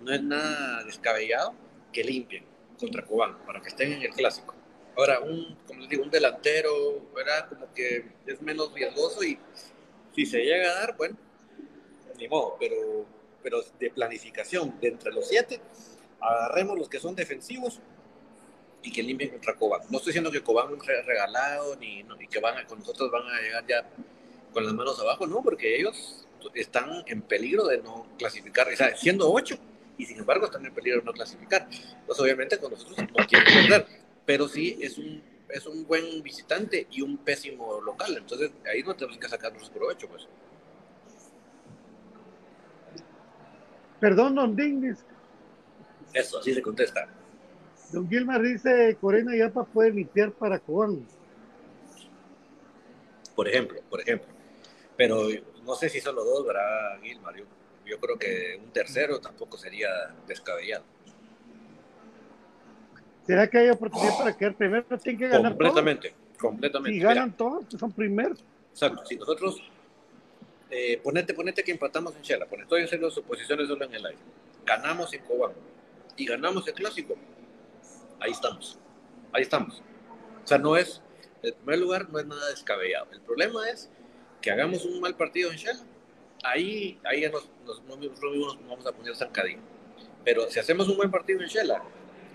no 0.00 0.12
es 0.12 0.22
nada 0.22 0.84
descabellado 0.84 1.54
que 1.92 2.04
limpien 2.04 2.44
contra 2.78 3.04
Cobán 3.04 3.38
para 3.46 3.60
que 3.60 3.68
estén 3.68 3.92
en 3.92 4.02
el 4.02 4.10
clásico. 4.10 4.55
Ahora, 4.96 5.20
un, 5.20 5.56
como 5.66 5.80
les 5.80 5.88
digo, 5.90 6.02
un 6.02 6.10
delantero, 6.10 7.10
¿verdad? 7.14 7.48
Como 7.48 7.72
que 7.74 8.06
es 8.26 8.40
menos 8.40 8.72
riesgoso 8.72 9.22
y 9.22 9.38
si 10.14 10.24
se 10.24 10.38
llega 10.42 10.70
a 10.70 10.74
dar, 10.74 10.96
bueno, 10.96 11.16
ni 12.18 12.26
modo, 12.28 12.56
pero, 12.58 13.04
pero 13.42 13.62
de 13.78 13.90
planificación 13.90 14.80
de 14.80 14.88
entre 14.88 15.12
los 15.12 15.28
siete, 15.28 15.60
agarremos 16.20 16.78
los 16.78 16.88
que 16.88 16.98
son 16.98 17.14
defensivos 17.14 17.80
y 18.82 18.90
que 18.90 19.02
limpien 19.02 19.30
contra 19.30 19.54
Cobán. 19.54 19.82
No 19.90 19.98
estoy 19.98 20.12
diciendo 20.12 20.30
que 20.30 20.42
Cobán 20.42 20.74
es 20.74 20.86
re- 20.86 21.02
regalado 21.02 21.76
ni, 21.76 22.02
no, 22.04 22.16
ni 22.16 22.26
que 22.28 22.40
van 22.40 22.56
a, 22.56 22.66
con 22.66 22.78
nosotros 22.78 23.10
van 23.10 23.28
a 23.28 23.40
llegar 23.40 23.66
ya 23.66 23.86
con 24.52 24.64
las 24.64 24.72
manos 24.72 24.98
abajo, 25.00 25.26
no, 25.26 25.42
porque 25.42 25.78
ellos 25.78 26.26
están 26.54 27.02
en 27.06 27.20
peligro 27.20 27.66
de 27.66 27.78
no 27.78 28.06
clasificar, 28.18 28.68
o 28.72 28.76
sea, 28.76 28.96
siendo 28.96 29.30
ocho 29.30 29.58
y 29.98 30.06
sin 30.06 30.18
embargo 30.18 30.46
están 30.46 30.64
en 30.64 30.72
peligro 30.72 31.00
de 31.00 31.04
no 31.04 31.12
clasificar. 31.12 31.68
Entonces, 31.70 32.24
obviamente, 32.24 32.58
con 32.58 32.70
nosotros 32.70 32.96
no 32.98 33.26
quieren 33.26 33.52
perder, 33.68 33.86
pero 34.26 34.48
sí 34.48 34.76
es 34.80 34.98
un, 34.98 35.22
es 35.48 35.66
un 35.66 35.86
buen 35.86 36.22
visitante 36.22 36.86
y 36.90 37.00
un 37.00 37.16
pésimo 37.18 37.80
local. 37.80 38.16
Entonces, 38.18 38.50
ahí 38.70 38.82
no 38.82 38.94
tenemos 38.94 39.18
que 39.18 39.28
sacar 39.28 39.52
nuestro 39.52 39.72
provecho, 39.78 40.08
pues. 40.08 40.26
Perdón, 44.00 44.34
don 44.34 44.56
Dingis. 44.56 44.98
Eso, 46.12 46.40
así 46.40 46.52
se 46.52 46.60
contesta. 46.60 47.08
Don 47.92 48.08
Gilmar 48.08 48.42
dice, 48.42 48.96
Corena 49.00 49.36
y 49.36 49.40
APA 49.40 49.64
puede 49.64 49.92
limpiar 49.92 50.32
para 50.32 50.58
Cobán. 50.58 51.06
por 53.34 53.46
ejemplo, 53.48 53.80
por 53.88 54.00
ejemplo. 54.00 54.28
Pero 54.96 55.28
no 55.64 55.74
sé 55.74 55.88
si 55.88 56.00
solo 56.00 56.24
dos, 56.24 56.46
¿verdad, 56.46 57.00
Gilmar? 57.02 57.36
Yo, 57.36 57.44
yo 57.84 58.00
creo 58.00 58.18
que 58.18 58.58
un 58.62 58.72
tercero 58.72 59.20
tampoco 59.20 59.56
sería 59.56 59.88
descabellado. 60.26 60.84
¿Será 63.26 63.48
que 63.50 63.58
hay 63.58 63.70
oportunidad 63.70 64.16
para 64.18 64.36
quedar 64.36 64.54
primero? 64.54 64.84
Tienen 64.98 65.18
que 65.18 65.28
ganar 65.28 65.52
Completamente, 65.52 66.10
todos. 66.10 66.38
completamente. 66.38 66.90
Si 66.92 66.98
Mira, 66.98 67.14
ganan 67.14 67.36
todos, 67.36 67.64
pues 67.68 67.80
son 67.80 67.92
primeros. 67.92 68.44
exacto, 68.70 69.04
si 69.04 69.16
nosotros, 69.16 69.60
eh, 70.70 71.00
ponete, 71.02 71.34
ponete 71.34 71.64
que 71.64 71.72
empatamos 71.72 72.14
en 72.16 72.22
Chela, 72.22 72.46
ponete, 72.46 72.64
estoy 72.64 72.82
haciendo 72.84 73.10
suposiciones 73.10 73.66
solo 73.68 73.84
en 73.84 73.94
el 73.94 74.06
aire. 74.06 74.18
Ganamos 74.64 75.12
en 75.14 75.22
Cobán 75.24 75.52
y 76.16 76.26
ganamos 76.26 76.66
el 76.68 76.74
clásico. 76.74 77.14
Ahí 78.20 78.30
estamos, 78.30 78.78
ahí 79.32 79.42
estamos. 79.42 79.82
O 80.44 80.46
sea, 80.46 80.58
no 80.58 80.76
es, 80.76 81.02
el 81.42 81.52
primer 81.54 81.78
lugar 81.80 82.08
no 82.10 82.18
es 82.18 82.26
nada 82.26 82.48
descabellado. 82.48 83.08
El 83.12 83.20
problema 83.20 83.68
es 83.68 83.90
que 84.40 84.50
hagamos 84.50 84.84
un 84.84 85.00
mal 85.00 85.16
partido 85.16 85.50
en 85.50 85.56
Shell. 85.56 85.78
Ahí, 86.44 87.00
ahí 87.04 87.28
nos, 87.30 87.48
nos, 87.64 87.98
mismos 87.98 88.20
nos 88.22 88.68
vamos 88.68 88.86
a 88.86 88.92
poner 88.92 89.16
zancadín. 89.16 89.58
Pero 90.24 90.48
si 90.48 90.58
hacemos 90.60 90.88
un 90.88 90.96
buen 90.96 91.10
partido 91.10 91.40
en 91.40 91.48
Shell, 91.48 91.72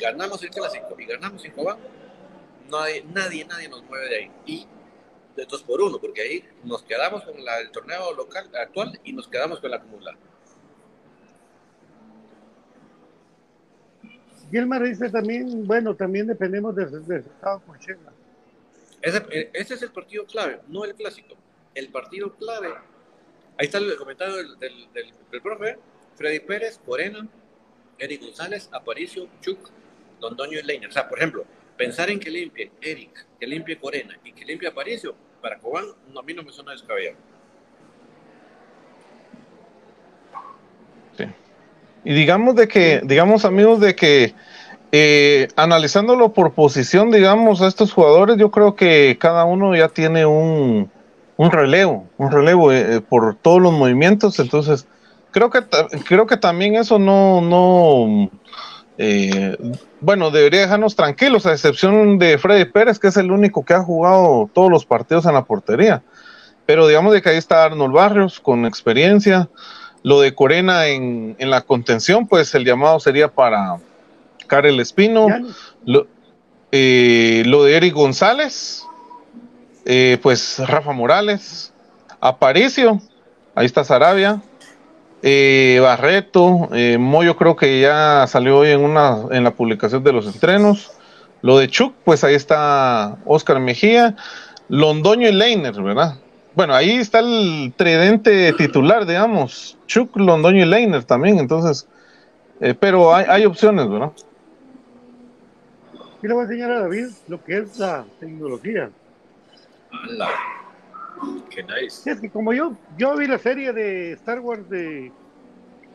ganamos 0.02 0.44
el 0.44 0.50
clásico 0.50 0.96
y 1.00 1.06
ganamos 1.06 1.44
en 1.46 1.52
Cobán, 1.54 1.78
nadie, 2.70 3.04
nadie, 3.14 3.46
nadie 3.46 3.70
nos 3.70 3.84
mueve 3.84 4.10
de 4.10 4.16
ahí. 4.18 4.32
Y 4.46 4.68
de 5.36 5.46
dos 5.46 5.64
por 5.64 5.80
uno, 5.82 5.98
porque 6.00 6.22
ahí 6.22 6.44
nos 6.64 6.84
quedamos 6.84 7.24
con 7.24 7.44
la- 7.46 7.60
el 7.62 7.72
torneo 7.72 8.14
local 8.14 8.50
actual 8.54 9.00
y 9.04 9.14
nos 9.14 9.28
quedamos 9.30 9.60
con 9.62 9.72
la 9.72 9.78
acumulada. 9.78 10.18
Gilmar 14.52 14.84
dice 14.84 15.10
también, 15.10 15.66
bueno, 15.66 15.96
también 15.96 16.28
dependemos 16.28 16.76
del 16.76 16.92
resultado 16.92 17.62
con 17.62 17.80
Chela. 17.80 18.12
Ese, 19.02 19.24
eh, 19.32 19.50
ese 19.54 19.76
es 19.76 19.82
el 19.82 19.92
partido 19.92 20.26
clave, 20.26 20.60
no 20.68 20.84
el 20.84 20.94
clásico. 20.94 21.36
El 21.74 21.90
partido 21.90 22.34
clave. 22.36 22.68
Ahí 23.58 23.66
está 23.68 23.78
el 23.78 23.96
comentario 23.96 24.36
del, 24.36 24.60
del, 24.60 24.94
del- 24.94 25.14
del 25.32 25.42
profe. 25.42 25.78
Freddy 26.16 26.40
Pérez, 26.42 26.80
Corena, 26.86 27.26
Eric 27.98 28.22
González, 28.22 28.70
Aparicio, 28.74 29.28
Chuk, 29.40 29.70
Londoño 30.22 30.60
y 30.60 30.64
Leiner. 30.64 30.90
O 30.90 30.94
sea, 30.94 31.10
por 31.10 31.18
ejemplo, 31.18 31.44
pensar 31.76 32.10
en 32.10 32.20
que 32.20 32.30
limpie 32.30 32.72
Eric, 32.82 33.26
que 33.40 33.48
limpie 33.48 33.78
Corena 33.78 34.18
y 34.24 34.32
que 34.32 34.46
limpie 34.46 34.70
Aparicio, 34.70 35.16
para 35.42 35.58
Cobán, 35.58 35.86
a 36.18 36.22
mí 36.22 36.34
no 36.34 36.44
me 36.44 36.52
suena 36.52 36.72
descabellado. 36.72 37.18
Y 42.04 42.14
digamos 42.14 42.56
de 42.56 42.68
que, 42.68 43.02
digamos 43.04 43.46
amigos, 43.46 43.80
de 43.80 43.96
que 43.96 44.34
eh, 44.92 45.48
analizándolo 45.56 46.34
por 46.34 46.54
posición, 46.54 47.12
digamos, 47.12 47.62
a 47.62 47.68
estos 47.68 47.94
jugadores, 47.94 48.38
yo 48.38 48.50
creo 48.50 48.76
que 48.76 49.18
cada 49.20 49.46
uno 49.46 49.76
ya 49.76 49.88
tiene 49.88 50.26
un, 50.26 50.90
un 51.38 51.52
relevo, 51.52 52.08
un 52.18 52.32
relevo 52.32 52.72
eh, 52.72 53.02
por 53.02 53.36
todos 53.36 53.62
los 53.62 53.72
movimientos, 53.72 54.40
entonces 54.40 54.88
creo 55.32 55.50
que 55.50 55.62
creo 56.08 56.26
que 56.28 56.38
también 56.38 56.76
eso 56.76 57.00
no, 57.00 57.42
no 57.42 58.32
eh, 58.98 59.58
bueno, 60.00 60.32
debería 60.32 60.62
dejarnos 60.62 60.96
tranquilos, 60.96 61.46
a 61.46 61.54
excepción 61.54 62.20
de 62.20 62.38
Freddy 62.38 62.66
Pérez, 62.66 63.00
que 63.00 63.08
es 63.08 63.18
el 63.18 63.32
único 63.32 63.64
que 63.66 63.74
ha 63.74 63.82
jugado 63.82 64.50
todos 64.54 64.70
los 64.70 64.86
partidos 64.86 65.26
en 65.26 65.34
la 65.34 65.44
portería. 65.44 66.04
Pero 66.66 66.88
digamos 66.88 67.14
de 67.14 67.22
que 67.22 67.30
ahí 67.30 67.38
está 67.38 67.66
Arnold 67.66 67.94
Barrios 67.94 68.40
con 68.40 68.66
experiencia. 68.66 69.50
Lo 70.04 70.22
de 70.22 70.34
Corena 70.34 70.88
en, 70.88 71.36
en 71.38 71.50
la 71.50 71.62
contención, 71.62 72.28
pues 72.28 72.54
el 72.56 72.66
llamado 72.66 73.00
sería 73.00 73.28
para 73.28 73.78
Karel 74.48 74.80
Espino. 74.80 75.28
Lo, 75.86 76.08
eh, 76.72 77.44
lo 77.46 77.64
de 77.66 77.76
Eric 77.78 77.94
González, 77.94 78.84
eh, 79.86 80.18
pues 80.22 80.58
Rafa 80.60 80.92
Morales, 80.94 81.74
Aparicio, 82.20 83.02
ahí 83.56 83.66
está 83.66 83.84
Sarabia, 83.84 84.42
eh, 85.24 85.80
Barreto, 85.82 86.70
eh, 86.74 86.98
Moyo 86.98 87.36
creo 87.36 87.56
que 87.56 87.82
ya 87.82 88.26
salió 88.28 88.60
hoy 88.60 88.70
en 88.70 88.82
una 88.82 89.18
en 89.32 89.44
la 89.44 89.52
publicación 89.52 90.04
de 90.04 90.14
los 90.14 90.28
estrenos. 90.28 90.92
Lo 91.42 91.58
de 91.58 91.68
Chuck, 91.68 91.94
pues 92.04 92.24
ahí 92.24 92.36
está 92.36 93.18
Oscar 93.26 93.60
Mejía, 93.60 94.16
Londoño 94.70 95.28
y 95.28 95.32
Leiner, 95.32 95.82
¿verdad? 95.82 96.16
bueno, 96.56 96.74
ahí 96.74 96.98
está 96.98 97.20
el 97.20 97.74
tridente 97.76 98.54
titular, 98.54 99.06
digamos, 99.06 99.78
Chuck, 99.88 100.16
Londoño 100.18 100.64
y 100.64 100.66
Leiner 100.66 101.04
también, 101.04 101.40
entonces, 101.40 101.88
eh, 102.60 102.76
pero 102.78 103.16
hay, 103.16 103.26
hay 103.28 103.46
opciones, 103.46 103.90
¿verdad? 103.90 104.12
Y 106.22 106.28
le 106.28 106.34
voy 106.34 106.42
a 106.42 106.44
enseñar 106.44 106.72
a 106.72 106.80
David 106.82 107.08
lo 107.28 107.44
que 107.44 107.58
es 107.60 107.80
la 107.80 108.06
tecnología. 108.20 108.90
¡Hala! 109.92 110.30
¡Qué 111.50 111.64
nice! 111.64 111.90
Sí, 112.04 112.10
es 112.10 112.20
que 112.20 112.30
como 112.30 112.54
yo, 112.54 112.76
yo 112.98 113.16
vi 113.18 113.28
la 113.28 113.38
serie 113.38 113.74
de 113.74 114.14
Star 114.14 114.40
Wars 114.40 114.68
de 114.70 115.12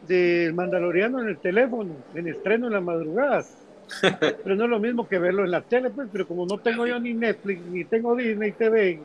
del 0.07 0.55
Mandaloriano 0.55 1.20
en 1.20 1.29
el 1.29 1.39
teléfono, 1.39 1.97
en 2.14 2.29
estreno 2.29 2.66
en 2.68 2.74
las 2.74 2.83
madrugadas. 2.83 3.53
pero 4.11 4.57
no 4.57 4.64
es 4.64 4.70
lo 4.70 4.79
mismo 4.81 5.09
que 5.09 5.18
verlo 5.18 5.45
en 5.45 5.51
la 5.51 5.61
tele, 5.61 5.91
pues, 5.91 6.09
pero 6.12 6.27
como 6.27 6.47
no 6.47 6.59
tengo 6.59 6.87
yo 6.87 6.99
ni 6.99 7.14
Netflix, 7.14 7.61
ni 7.66 7.85
tengo 7.85 8.14
Disney 8.16 8.53
TV, 8.53 9.01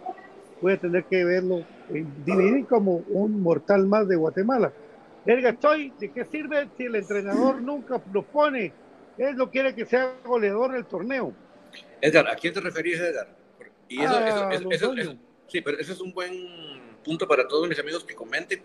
voy 0.60 0.74
a 0.74 0.78
tener 0.78 1.04
que 1.06 1.24
verlo 1.24 1.64
en 1.90 2.06
DVD 2.26 2.66
como 2.68 2.98
un 3.10 3.42
mortal 3.42 3.86
más 3.86 4.08
de 4.08 4.16
Guatemala. 4.16 4.72
Verga, 5.26 5.50
estoy, 5.50 5.92
¿de 6.00 6.12
qué 6.12 6.26
sirve 6.26 6.68
si 6.78 6.86
el 6.86 6.96
entrenador 6.96 7.62
nunca 7.62 8.02
lo 8.12 8.24
pone? 8.24 8.74
Él 9.18 9.36
no 9.36 9.50
quiere 9.52 9.76
que 9.76 9.86
sea 9.86 10.14
goleador 10.26 10.72
del 10.72 10.86
torneo. 10.86 11.32
Edgar, 12.02 12.28
¿a 12.28 12.36
quién 12.36 12.54
te 12.54 12.60
referís, 12.62 13.00
Edgar? 13.00 13.28
Y 13.88 14.02
eso, 14.02 14.14
Ah, 14.18 14.50
eso- 14.54 14.72
eso- 14.72 15.16
sí, 15.52 15.62
pero 15.62 15.78
ese 15.80 15.92
es 15.94 16.00
un 16.00 16.14
buen 16.14 16.98
punto 17.04 17.28
para 17.28 17.48
todos 17.48 17.68
mis 17.68 17.78
amigos 17.80 18.04
que 18.04 18.16
comenten, 18.16 18.62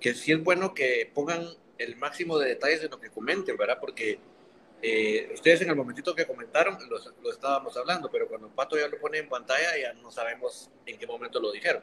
que 0.00 0.14
sí 0.14 0.32
es 0.32 0.42
bueno 0.42 0.74
que 0.74 1.10
pongan 1.14 1.46
el 1.78 1.96
máximo 1.96 2.38
de 2.38 2.48
detalles 2.50 2.82
en 2.84 2.90
lo 2.90 3.00
que 3.00 3.08
comenten, 3.10 3.56
¿verdad? 3.56 3.78
Porque 3.80 4.18
eh, 4.82 5.30
ustedes 5.34 5.62
en 5.62 5.70
el 5.70 5.76
momentito 5.76 6.14
que 6.14 6.26
comentaron 6.26 6.76
lo, 6.88 6.98
lo 7.22 7.30
estábamos 7.32 7.76
hablando, 7.76 8.10
pero 8.10 8.28
cuando 8.28 8.48
Pato 8.48 8.76
ya 8.76 8.88
lo 8.88 8.98
pone 8.98 9.18
en 9.18 9.28
pantalla 9.28 9.76
ya 9.76 9.92
no 9.94 10.10
sabemos 10.10 10.70
en 10.86 10.98
qué 10.98 11.06
momento 11.06 11.40
lo 11.40 11.50
dijeron. 11.52 11.82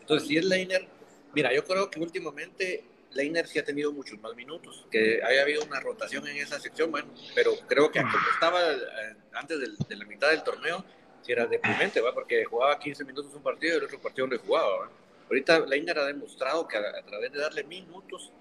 Entonces, 0.00 0.26
si 0.28 0.36
es 0.36 0.44
Leiner, 0.44 0.86
mira, 1.34 1.52
yo 1.54 1.64
creo 1.64 1.90
que 1.90 2.00
últimamente 2.00 2.84
Leiner 3.12 3.46
sí 3.46 3.58
ha 3.58 3.64
tenido 3.64 3.92
muchos 3.92 4.18
más 4.20 4.34
minutos, 4.34 4.86
que 4.90 5.22
haya 5.22 5.42
habido 5.42 5.62
una 5.64 5.80
rotación 5.80 6.26
en 6.28 6.36
esa 6.38 6.58
sección, 6.60 6.90
bueno, 6.90 7.08
pero 7.34 7.52
creo 7.68 7.90
que 7.90 8.00
como 8.00 8.12
estaba 8.34 8.72
eh, 8.72 9.16
antes 9.32 9.60
del- 9.60 9.76
de 9.76 9.96
la 9.96 10.04
mitad 10.04 10.30
del 10.30 10.42
torneo, 10.42 10.84
sí 11.22 11.32
era 11.32 11.46
deprimente, 11.46 12.00
¿va? 12.00 12.12
porque 12.14 12.44
jugaba 12.44 12.78
15 12.78 13.04
minutos 13.04 13.32
un 13.34 13.42
partido 13.42 13.74
y 13.74 13.78
el 13.78 13.84
otro 13.84 13.98
partido 14.00 14.26
no 14.26 14.38
jugaba. 14.38 14.78
¿va? 14.80 14.90
Ahorita 15.28 15.60
Leiner 15.60 15.98
ha 15.98 16.06
demostrado 16.06 16.66
que 16.66 16.76
a, 16.76 16.80
a 16.80 17.02
través 17.04 17.32
de 17.32 17.38
darle 17.38 17.64
minutos, 17.64 18.32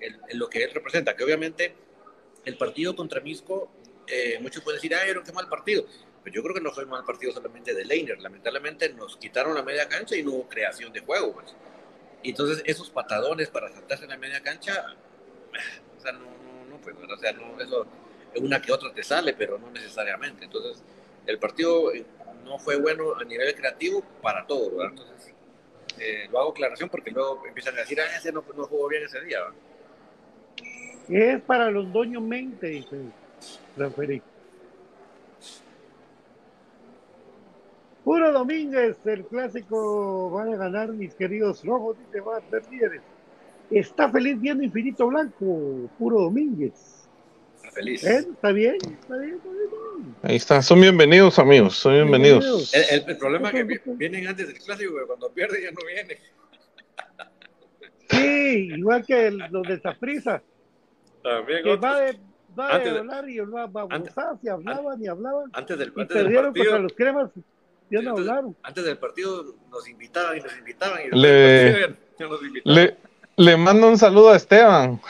el- 0.00 0.18
en 0.28 0.38
lo 0.38 0.48
que 0.48 0.62
él 0.64 0.70
representa, 0.72 1.14
que 1.16 1.24
obviamente 1.24 1.74
el 2.44 2.56
partido 2.56 2.94
contra 2.94 3.20
Misco, 3.20 3.70
eh, 4.06 4.38
muchos 4.40 4.62
pueden 4.62 4.78
decir, 4.78 4.94
ay, 4.94 5.10
era 5.10 5.22
qué 5.22 5.32
mal 5.32 5.48
partido. 5.48 5.84
Pero 6.24 6.34
yo 6.34 6.42
creo 6.42 6.54
que 6.54 6.60
no 6.60 6.72
fue 6.72 6.84
un 6.84 6.90
mal 6.90 7.04
partido 7.04 7.32
solamente 7.32 7.74
de 7.74 7.84
Leiner. 7.84 8.20
Lamentablemente 8.20 8.88
nos 8.92 9.16
quitaron 9.16 9.54
la 9.54 9.62
media 9.62 9.88
cancha 9.88 10.16
y 10.16 10.22
no 10.22 10.32
hubo 10.32 10.48
creación 10.48 10.92
de 10.92 11.00
juego. 11.00 11.32
Pues. 11.34 11.54
Y 12.22 12.30
entonces 12.30 12.62
esos 12.66 12.90
patadones 12.90 13.48
para 13.48 13.70
saltarse 13.72 14.04
en 14.04 14.10
la 14.10 14.16
media 14.16 14.42
cancha, 14.42 14.96
o 15.96 16.00
sea, 16.00 16.12
no, 16.12 16.20
no, 16.20 16.64
no, 16.70 16.80
pues, 16.80 16.96
o 16.96 17.16
sea, 17.18 17.32
no, 17.32 17.60
eso, 17.60 17.86
una 18.36 18.60
que 18.60 18.72
otra 18.72 18.92
te 18.92 19.02
sale, 19.02 19.34
pero 19.34 19.58
no 19.58 19.70
necesariamente. 19.70 20.44
Entonces, 20.44 20.82
el 21.28 21.38
partido 21.38 21.92
eh, 21.92 22.04
no 22.44 22.58
fue 22.58 22.76
bueno 22.76 23.14
a 23.14 23.24
nivel 23.24 23.54
creativo 23.54 24.02
para 24.22 24.46
todo, 24.46 24.70
¿verdad? 24.70 24.90
Entonces, 24.90 25.34
eh, 26.00 26.26
lo 26.32 26.40
hago 26.40 26.50
aclaración 26.50 26.88
porque 26.88 27.10
luego 27.10 27.44
empiezan 27.46 27.76
a 27.76 27.80
decir, 27.80 28.00
ah, 28.00 28.16
ese 28.16 28.32
no, 28.32 28.42
jugó 28.42 28.88
bien 28.88 29.04
ese 29.04 29.20
día, 29.20 29.38
¿verdad? 29.40 29.54
Es 31.08 31.40
para 31.42 31.70
los 31.70 31.92
dueños 31.92 32.22
mente, 32.22 32.66
dice 32.66 32.96
Federico. 33.94 34.26
Puro 38.04 38.32
Domínguez, 38.32 38.96
el 39.04 39.26
clásico 39.26 40.30
van 40.30 40.54
a 40.54 40.56
ganar 40.56 40.88
mis 40.88 41.14
queridos 41.14 41.62
rojos, 41.62 41.96
dice 41.98 42.20
va 42.20 42.38
a 42.38 42.50
ser 42.50 42.62
líderes. 42.70 43.02
Está 43.70 44.10
feliz 44.10 44.40
viendo 44.40 44.64
Infinito 44.64 45.06
Blanco, 45.06 45.90
puro 45.98 46.22
Domínguez. 46.22 46.97
Está 47.68 47.80
feliz. 47.80 48.04
¿Eh? 48.04 48.18
¿Está 48.32 48.52
bien? 48.52 48.74
¿Está 48.76 49.16
bien? 49.18 49.34
¿Está 49.34 49.48
bien? 49.50 50.14
Ahí 50.22 50.36
está, 50.36 50.62
son 50.62 50.80
bienvenidos 50.80 51.38
amigos, 51.38 51.76
son 51.76 51.92
bienvenidos. 51.94 52.40
Bienvenidos. 52.44 52.74
El, 52.74 53.00
el- 53.02 53.10
el 53.10 53.18
problema 53.18 53.48
es 53.48 53.54
que 53.54 53.62
vi- 53.64 53.80
vienen 53.96 54.26
antes 54.26 54.48
del 54.48 54.58
clásico, 54.58 54.92
pero 54.94 55.06
cuando 55.06 55.30
pierde 55.32 55.62
ya 55.62 55.70
no 55.70 55.80
viene. 55.86 56.18
Sí, 58.10 58.70
igual 58.76 59.04
que 59.04 59.26
el- 59.28 59.38
los 59.50 59.62
de 59.68 59.80
Saprisa, 59.80 60.42
También 61.22 61.62
que 61.62 61.76
va 61.76 62.00
de, 62.00 62.18
va 62.58 62.74
Antes 62.76 62.92
de 62.92 62.98
hablar 63.00 63.28
y 63.28 63.38
hablar 63.38 63.70
antes- 63.90 64.14
y 64.42 64.48
hablaban 64.48 65.02
y 65.02 65.06
hablaban 65.08 65.50
Antes 65.52 65.78
del, 65.78 65.92
y 65.94 66.00
antes 66.00 66.14
del 66.16 66.24
perdieron 66.24 66.44
partido, 66.46 66.64
contra 66.64 66.82
los 66.82 66.92
cremas, 66.94 67.30
ya 67.90 68.02
no 68.02 68.10
hablaron. 68.12 68.56
antes 68.62 68.84
del 68.84 68.98
partido 68.98 69.54
nos 69.70 69.88
invitaban 69.88 70.38
y 70.38 70.40
nos 70.40 70.58
invitaban 70.58 71.00
y 71.04 71.16
Le- 71.16 71.28
después 71.28 71.74
del 71.74 71.94
partido 71.94 71.98
ya, 72.18 72.18
ya 72.18 72.28
nos 72.28 72.42
invitaban. 72.42 72.74
Le, 72.76 72.96
le 73.44 73.56
mando 73.56 73.88
un 73.88 73.98
saludo 73.98 74.30
a 74.30 74.36
Esteban. 74.36 75.00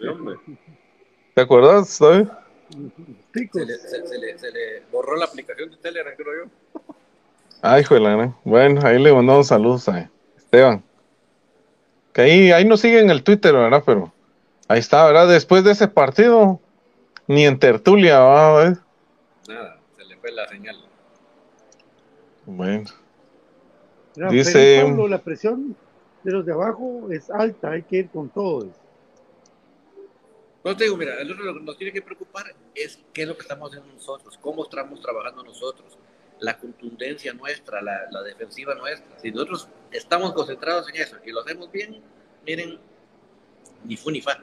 Sí, 0.00 0.06
hombre. 0.06 0.36
¿Te 1.38 1.42
acuerdas, 1.42 1.96
David? 2.00 2.26
Se 3.52 3.64
le, 3.64 3.78
se, 3.78 4.08
se 4.08 4.18
le, 4.18 4.36
se 4.40 4.50
le 4.50 4.82
borró 4.90 5.14
la 5.14 5.26
aplicación 5.26 5.70
de 5.70 5.76
Telegram, 5.76 6.12
creo 6.16 6.46
yo. 6.46 6.80
Ay, 7.62 7.82
hijo 7.82 7.94
de 7.94 8.00
la 8.00 8.10
gran. 8.16 8.34
Bueno, 8.42 8.80
ahí 8.84 9.00
le 9.00 9.12
mandamos 9.12 9.46
saludos 9.46 9.88
a 9.88 10.10
Esteban. 10.36 10.82
Que 12.12 12.22
ahí, 12.22 12.50
ahí 12.50 12.64
nos 12.64 12.80
sigue 12.80 12.98
en 12.98 13.10
el 13.10 13.22
Twitter, 13.22 13.52
¿verdad? 13.52 13.84
Pero 13.86 14.12
ahí 14.66 14.80
está, 14.80 15.06
¿verdad? 15.06 15.28
Después 15.28 15.62
de 15.62 15.70
ese 15.70 15.86
partido, 15.86 16.58
ni 17.28 17.46
en 17.46 17.56
tertulia, 17.60 18.18
¿va? 18.18 18.64
¿Ves? 18.64 18.78
Nada, 19.48 19.78
se 19.96 20.04
le 20.06 20.16
fue 20.16 20.32
la 20.32 20.48
señal. 20.48 20.76
Bueno, 22.46 22.84
Dice- 24.28 24.82
Pablo, 24.84 25.06
la 25.06 25.18
presión 25.18 25.76
de 26.24 26.32
los 26.32 26.44
de 26.44 26.52
abajo 26.52 27.06
es 27.12 27.30
alta, 27.30 27.70
hay 27.70 27.82
que 27.84 27.98
ir 27.98 28.08
con 28.08 28.28
todo. 28.28 28.66
No 30.64 30.76
te 30.76 30.84
digo, 30.84 30.96
mira, 30.96 31.22
lo 31.24 31.34
lo 31.34 31.54
que 31.54 31.60
nos 31.60 31.78
tiene 31.78 31.92
que 31.92 32.02
preocupar 32.02 32.54
es 32.74 32.98
qué 33.12 33.22
es 33.22 33.28
lo 33.28 33.36
que 33.36 33.42
estamos 33.42 33.70
haciendo 33.70 33.92
nosotros, 33.92 34.38
cómo 34.40 34.64
estamos 34.64 35.00
trabajando 35.00 35.42
nosotros, 35.44 35.96
la 36.40 36.58
contundencia 36.58 37.32
nuestra, 37.32 37.80
la, 37.80 38.08
la 38.10 38.22
defensiva 38.22 38.74
nuestra. 38.74 39.18
Si 39.18 39.30
nosotros 39.30 39.68
estamos 39.90 40.32
concentrados 40.32 40.88
en 40.88 40.96
eso 40.96 41.16
y 41.24 41.30
lo 41.30 41.40
hacemos 41.40 41.70
bien, 41.70 42.02
miren, 42.44 42.78
ni 43.84 43.96
fu 43.96 44.10
ni 44.10 44.20
fa. 44.20 44.38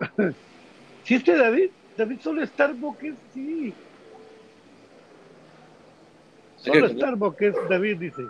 Si 1.04 1.14
este 1.14 1.34
David, 1.36 1.70
David 1.96 2.20
solo 2.20 2.44
Starbucks 2.44 3.02
es, 3.02 3.14
sí. 3.32 3.72
Solo 6.58 6.86
Starbucks 6.86 7.40
es 7.40 7.54
David, 7.70 7.96
dice. 7.96 8.26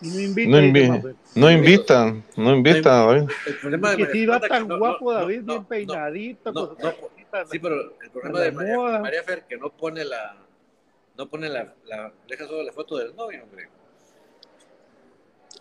Y 0.00 0.08
no 0.10 0.60
invita. 0.60 0.88
no, 0.98 1.14
no 1.34 1.50
invitan, 1.50 2.24
no 2.36 2.54
invitan, 2.54 2.82
David. 3.06 3.30
El 3.46 3.56
problema 3.58 3.90
de 3.90 3.96
que 3.96 4.02
María 4.04 4.12
si 4.12 4.26
va 4.26 4.40
Fernanda 4.40 4.48
tan 4.48 4.62
que 4.62 4.68
no- 4.68 4.78
guapo 4.78 5.12
no- 5.12 5.18
David, 5.18 5.40
no, 5.40 5.44
bien 5.44 5.62
no, 5.62 5.68
peinadito, 5.68 6.52
no, 6.52 6.66
con 6.68 6.76
sus 6.76 6.84
no, 6.84 6.96
cositas. 6.96 7.50
Sí, 7.50 7.58
pero 7.58 7.74
el 8.00 8.10
problema 8.10 8.40
de 8.40 8.52
María, 9.00 9.22
Fer 9.24 9.44
que 9.46 9.56
no 9.56 9.70
pone 9.70 10.04
la, 10.04 10.36
no 11.16 11.28
pone 11.28 11.48
la, 11.48 11.74
la, 11.86 12.12
deja 12.28 12.46
solo 12.46 12.62
la 12.62 12.72
foto 12.72 12.96
del 12.96 13.14
novio, 13.16 13.42
hombre. 13.42 13.68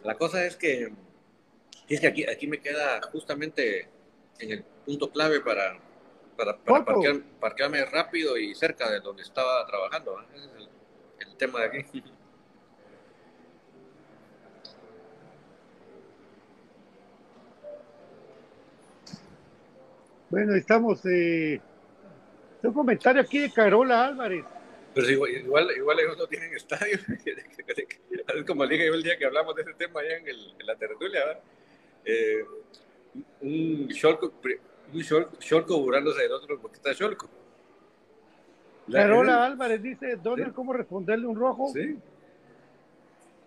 La 0.03 0.15
cosa 0.15 0.45
es 0.45 0.55
que, 0.55 0.91
es 1.89 1.99
que 1.99 2.07
aquí, 2.07 2.25
aquí 2.29 2.47
me 2.47 2.59
queda 2.59 3.01
justamente 3.11 3.89
en 4.39 4.51
el 4.51 4.63
punto 4.85 5.09
clave 5.11 5.41
para, 5.41 5.79
para, 6.37 6.57
parquear- 6.63 7.23
parquearme 7.39 7.83
rápido 7.85 8.37
y 8.37 8.53
cerca 8.55 8.89
de 8.91 8.99
donde 8.99 9.23
estaba 9.23 9.65
trabajando. 9.65 10.19
¿eh? 10.21 10.25
Ese 10.35 10.45
es 10.45 10.51
el, 10.55 11.27
el 11.29 11.35
tema 11.37 11.61
de 11.61 11.65
aquí. 11.79 12.03
Bueno, 20.29 20.55
estamos. 20.55 21.05
Eh, 21.05 21.59
un 22.63 22.73
comentario 22.73 23.21
aquí 23.21 23.39
de 23.39 23.51
Carola 23.51 24.05
Álvarez. 24.05 24.43
Pero 24.93 25.07
sí, 25.07 25.13
igual, 25.13 25.31
igual, 25.31 25.67
igual 25.77 25.99
ellos 25.99 26.17
no 26.17 26.27
tienen 26.27 26.53
estadio. 26.53 26.97
es 27.67 28.43
como 28.45 28.65
le 28.65 28.73
dije 28.75 28.87
yo 28.87 28.93
el 28.95 29.03
día 29.03 29.17
que 29.17 29.25
hablamos 29.25 29.55
de 29.55 29.61
ese 29.61 29.73
tema 29.75 29.99
allá 30.01 30.17
en, 30.17 30.27
el, 30.27 30.53
en 30.59 30.65
la 30.65 30.75
tertulia. 30.75 31.19
Eh, 32.03 32.43
un 33.41 33.87
Sholko, 33.89 34.33
un 34.93 35.01
Sholko 35.01 35.79
burlándose 35.79 36.23
del 36.23 36.31
otro 36.31 36.59
porque 36.59 36.77
está 36.77 36.93
Sholko. 36.93 37.29
La- 38.87 39.01
Carola 39.01 39.45
Álvarez 39.45 39.81
dice: 39.81 40.15
Donald, 40.17 40.53
¿cómo 40.53 40.73
responderle 40.73 41.27
un 41.27 41.35
rojo? 41.37 41.67
Sí, 41.73 41.97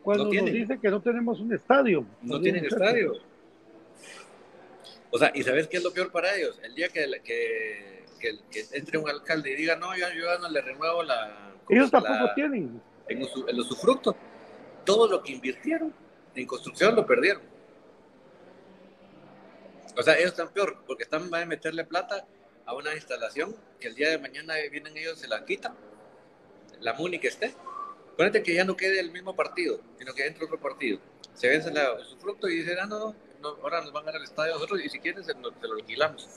Cuando 0.03 0.25
No 0.27 0.33
nos 0.33 0.53
dice 0.53 0.79
que 0.79 0.89
no 0.89 1.01
tenemos 1.01 1.41
un 1.41 1.53
estadio. 1.53 2.05
no 2.23 2.41
tienen 2.41 2.65
estadio. 2.65 3.15
O 5.11 5.19
sea, 5.19 5.33
¿y 5.35 5.43
sabes 5.43 5.67
qué 5.69 5.79
es 5.79 5.83
lo 5.83 5.93
peor 5.93 6.11
para 6.13 6.35
ellos? 6.37 6.59
El 6.63 6.75
día 6.75 6.89
que, 6.89 7.07
que, 7.25 8.05
que, 8.21 8.39
que 8.51 8.65
entre 8.77 8.99
un 8.99 9.09
alcalde 9.09 9.51
y 9.51 9.57
diga, 9.57 9.77
no, 9.77 9.97
yo, 9.97 10.07
no 10.39 10.49
le 10.49 10.61
renuevo 10.61 11.03
la... 11.03 11.53
Ellos 11.69 11.93
la- 11.93 12.01
tampoco 12.03 12.33
tienen. 12.35 12.81
en, 13.09 13.23
en 13.49 13.59
usufructo. 13.61 14.17
Todo 14.85 15.09
lo 15.09 15.23
que 15.23 15.33
invirtieron 15.33 15.93
en 16.35 16.47
construcción 16.47 16.95
lo 16.95 17.05
perdieron. 17.07 17.43
O 19.97 20.03
sea, 20.03 20.15
ellos 20.17 20.31
están 20.31 20.53
peor, 20.53 20.79
porque 20.87 21.03
están 21.03 21.29
van 21.31 21.43
a 21.43 21.47
meterle 21.47 21.85
plata 21.85 22.25
a 22.65 22.75
una 22.75 22.95
instalación 22.95 23.57
que 23.81 23.89
el 23.89 23.95
día 23.97 24.11
de 24.11 24.19
mañana 24.19 24.55
vienen 24.71 24.97
ellos, 24.97 25.19
se 25.19 25.27
la 25.29 25.45
quitan, 25.45 25.75
la 26.81 26.95
MUNI 26.95 27.19
que 27.19 27.29
esté, 27.29 27.55
Acuérdate 28.13 28.43
que 28.43 28.53
ya 28.55 28.65
no 28.65 28.77
quede 28.77 29.01
el 29.01 29.11
mismo 29.13 29.35
partido, 29.35 29.81
sino 29.99 30.13
que 30.13 30.27
entra 30.27 30.45
otro 30.45 30.61
partido. 30.61 30.99
Se 31.33 31.49
vence 31.49 31.71
la 31.73 31.95
usufructo 31.95 32.49
y 32.51 32.57
dicen, 32.57 32.77
ah, 32.79 32.85
no, 32.87 32.99
no, 32.99 33.15
no, 33.41 33.49
ahora 33.63 33.81
nos 33.81 33.93
van 33.93 34.05
a 34.05 34.07
dar 34.07 34.17
el 34.17 34.25
estadio 34.25 34.53
a 34.53 34.55
nosotros 34.55 34.81
y 34.85 34.89
si 34.89 34.99
quieren 34.99 35.25
se, 35.25 35.35
lo 35.35 35.75
alquilamos. 35.75 36.29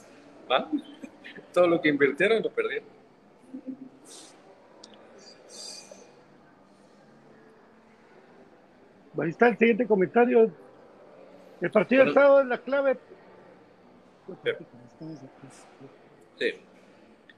¿Va? 0.50 0.68
Todo 1.52 1.66
lo 1.66 1.80
que 1.80 1.88
invirtieron 1.88 2.42
lo 2.42 2.50
perdieron. 2.50 2.88
Ahí 9.18 9.30
está 9.30 9.48
el 9.48 9.58
siguiente 9.58 9.86
comentario. 9.86 10.52
El 11.60 11.70
partido 11.70 12.04
del 12.04 12.14
sábado 12.14 12.40
es 12.40 12.46
la 12.46 12.58
clave. 12.58 12.98
Sí. 16.38 16.46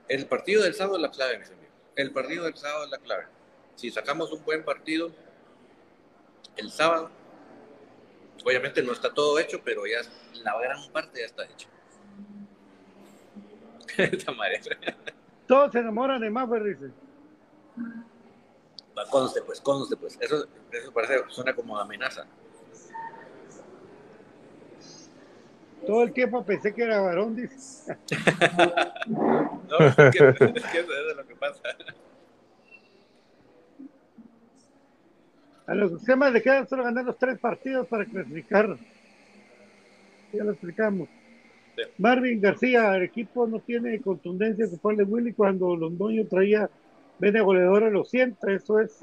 El 0.08 0.26
partido 0.26 0.62
del 0.62 0.74
sábado 0.74 0.96
es 0.96 1.02
la 1.02 1.10
clave, 1.10 1.38
mis 1.38 1.50
amigos. 1.50 1.74
El 1.96 2.12
partido 2.12 2.44
del 2.44 2.56
sábado 2.56 2.84
es 2.84 2.90
la 2.90 2.98
clave. 2.98 3.24
Si 3.74 3.90
sacamos 3.90 4.32
un 4.32 4.44
buen 4.44 4.64
partido 4.64 5.10
el 6.56 6.70
sábado, 6.70 7.10
obviamente 8.46 8.80
no 8.80 8.92
está 8.92 9.12
todo 9.12 9.38
hecho, 9.40 9.60
pero 9.64 9.82
ya 9.86 9.98
la 10.44 10.56
gran 10.60 10.88
parte 10.92 11.18
ya 11.18 11.26
está 11.26 11.44
hecha. 11.44 11.68
Esta 14.16 14.30
madre. 14.32 14.60
Todos 15.48 15.72
se 15.72 15.80
enamoran 15.80 16.20
de 16.20 16.30
Maffer, 16.30 16.62
dice. 16.62 16.92
Conste, 19.10 19.42
pues, 19.42 19.60
conste, 19.60 19.96
pues. 19.96 20.16
Eso, 20.20 20.46
eso 20.70 20.92
parece, 20.92 21.24
suena 21.28 21.54
como 21.54 21.76
amenaza. 21.76 22.24
Todo 25.84 26.02
el 26.04 26.12
tiempo 26.12 26.44
pensé 26.44 26.72
que 26.72 26.84
era 26.84 27.00
varón, 27.00 27.34
dice. 27.34 27.96
No, 29.68 29.78
es 29.78 29.96
que, 29.96 30.28
es 30.28 30.36
que 30.38 30.78
eso 30.78 30.92
es 31.10 31.16
lo 31.16 31.26
que 31.26 31.34
pasa. 31.34 31.60
A 35.66 35.74
los 35.74 35.90
sistemas 35.92 36.32
le 36.32 36.42
quedan 36.42 36.68
solo 36.68 36.84
ganar 36.84 37.04
los 37.04 37.18
tres 37.18 37.38
partidos 37.38 37.86
para 37.88 38.04
clasificar. 38.04 38.76
Ya 40.32 40.44
lo 40.44 40.52
explicamos. 40.52 41.08
Sí. 41.76 41.82
Marvin 41.98 42.40
García, 42.40 42.94
el 42.96 43.02
equipo 43.02 43.46
no 43.46 43.60
tiene 43.60 44.00
contundencia 44.00 44.68
que 44.68 44.76
fue 44.76 44.96
de 44.96 45.04
Willy 45.04 45.32
cuando 45.32 45.76
Londoño 45.76 46.26
traía 46.26 46.70
vene 47.18 47.40
goleador 47.40 47.84
a 47.84 47.90
los 47.90 48.08
100. 48.10 48.36
Eso 48.48 48.80
es, 48.80 49.00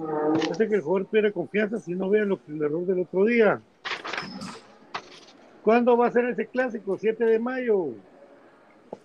hace 0.49 0.68
que 0.70 0.76
el 0.76 0.82
jugador 0.82 1.07
pierde 1.07 1.32
confianza 1.34 1.80
si 1.80 1.93
no 1.93 2.09
vean 2.09 2.30
lo 2.30 2.43
que 2.43 2.51
el 2.51 2.61
error 2.61 2.86
del 2.86 2.99
otro 3.01 3.26
día. 3.26 3.61
¿Cuándo 5.64 5.97
va 5.97 6.07
a 6.07 6.11
ser 6.11 6.26
ese 6.26 6.47
clásico? 6.47 6.97
7 6.97 7.26
de 7.26 7.39
mayo. 7.39 7.88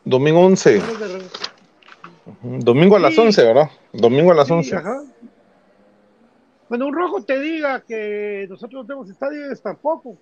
Domingo 0.04 0.40
11. 0.40 0.78
Ujú, 2.26 2.58
Domingo 2.60 2.96
a 2.96 3.00
las 3.00 3.14
Sí. 3.14 3.20
11, 3.20 3.44
¿verdad? 3.44 3.70
Domingo 3.92 4.32
a 4.32 4.34
las 4.34 4.48
Sí, 4.48 4.52
11. 4.54 4.76
ajá. 4.76 5.02
Cuando 6.68 6.86
un 6.86 6.94
rojo 6.94 7.24
te 7.24 7.38
diga 7.40 7.80
que 7.80 8.46
nosotros 8.48 8.82
no 8.82 8.86
tenemos 8.86 9.10
estadios, 9.10 9.60
tampoco. 9.60 10.16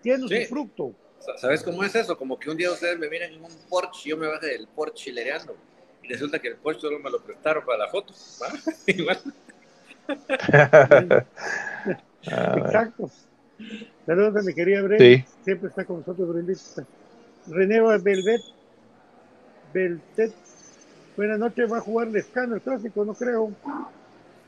Tiene 0.00 0.26
Sí. 0.28 0.42
su 0.44 0.48
fruto. 0.48 0.92
Sa- 1.18 1.36
¿Sabes 1.38 1.62
cómo 1.62 1.82
es 1.84 1.94
eso? 1.94 2.16
Como 2.16 2.38
que 2.38 2.50
un 2.50 2.56
día 2.56 2.70
ustedes 2.70 2.98
me 2.98 3.08
miran 3.08 3.32
en 3.32 3.44
un 3.44 3.50
Porsche 3.68 4.02
y 4.06 4.10
yo 4.10 4.16
me 4.16 4.26
baje 4.28 4.46
del 4.46 4.66
Porsche 4.68 5.04
chilereando. 5.04 5.56
Y 6.02 6.08
resulta 6.08 6.38
que 6.40 6.48
el 6.48 6.56
Porsche 6.56 6.80
solo 6.82 6.98
me 6.98 7.10
lo 7.10 7.20
prestaron 7.22 7.64
para 7.64 7.78
la 7.78 7.88
foto. 7.88 8.12
¿va? 8.40 8.48
Igual. 8.86 9.18
Exacto. 12.22 13.10
Saludos 14.06 14.36
a 14.36 14.42
mi 14.42 14.54
querida 14.54 14.82
Brenda. 14.82 15.04
Sí. 15.04 15.24
Siempre 15.44 15.68
está 15.68 15.84
con 15.84 15.98
nosotros, 16.00 16.28
Brendita. 16.28 16.84
René 17.48 17.80
Belvet. 17.80 18.40
Beltet. 19.72 20.32
Buenas 21.16 21.38
noches, 21.38 21.70
va 21.72 21.78
a 21.78 21.80
jugar 21.80 22.08
Lescano, 22.08 22.54
el 22.56 22.60
clásico, 22.62 23.04
no 23.04 23.14
creo. 23.14 23.52